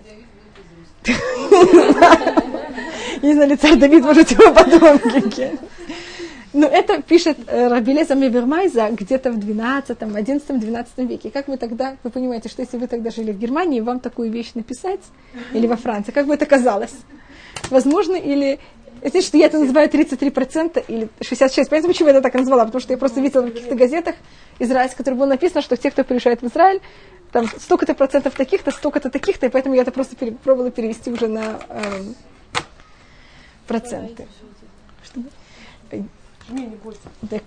Не 3.26 3.34
знаю, 3.34 3.56
царь 3.56 3.76
Давид, 3.76 4.04
может, 4.04 4.30
его 4.32 4.52
потомки. 4.52 5.58
Ну, 6.52 6.66
это 6.66 7.00
пишет 7.00 7.38
э, 7.46 7.68
Рабелеза 7.68 8.14
Мевермайза 8.14 8.90
где-то 8.90 9.30
в 9.30 9.38
12, 9.38 9.96
11, 10.02 10.60
12 10.60 10.98
веке. 10.98 11.30
Как 11.30 11.48
вы 11.48 11.56
тогда, 11.56 11.96
вы 12.02 12.10
понимаете, 12.10 12.48
что 12.48 12.60
если 12.60 12.76
вы 12.76 12.88
тогда 12.88 13.10
жили 13.10 13.32
в 13.32 13.38
Германии, 13.38 13.80
вам 13.80 14.00
такую 14.00 14.30
вещь 14.30 14.50
написать, 14.54 15.00
или 15.54 15.66
во 15.66 15.76
Франции, 15.76 16.12
как 16.12 16.26
бы 16.26 16.34
это 16.34 16.44
казалось? 16.44 16.94
Возможно, 17.70 18.16
или... 18.16 18.58
Знаете, 19.00 19.22
что 19.22 19.38
я 19.38 19.46
это 19.46 19.58
называю 19.58 19.88
33% 19.88 20.84
или 20.88 21.08
66%. 21.20 21.68
Понимаете, 21.68 21.88
почему 21.88 22.08
я 22.08 22.14
это 22.14 22.22
так 22.22 22.34
назвала? 22.34 22.66
Потому 22.66 22.80
что 22.82 22.92
я 22.92 22.98
просто 22.98 23.20
видела 23.20 23.42
в 23.42 23.52
каких-то 23.52 23.74
газетах 23.74 24.16
израильских, 24.58 24.98
которые 24.98 25.18
было 25.18 25.26
написано, 25.26 25.62
что 25.62 25.76
те, 25.76 25.90
кто 25.90 26.04
приезжает 26.04 26.42
в 26.42 26.46
Израиль, 26.46 26.80
там 27.32 27.46
столько-то 27.46 27.94
процентов 27.94 28.34
таких-то, 28.34 28.70
столько-то 28.70 29.10
таких-то, 29.10 29.46
и 29.46 29.48
поэтому 29.48 29.74
я 29.74 29.82
это 29.82 29.90
просто 29.90 30.16
пробовала 30.44 30.70
перевести 30.70 31.10
уже 31.10 31.28
на 31.28 31.60
эм, 31.68 32.14
проценты. 33.72 34.26
Чтобы- 35.04 35.30
Не, 36.48 36.66
не 36.66 36.76
бойся. 36.76 37.00
Да, 37.22 37.38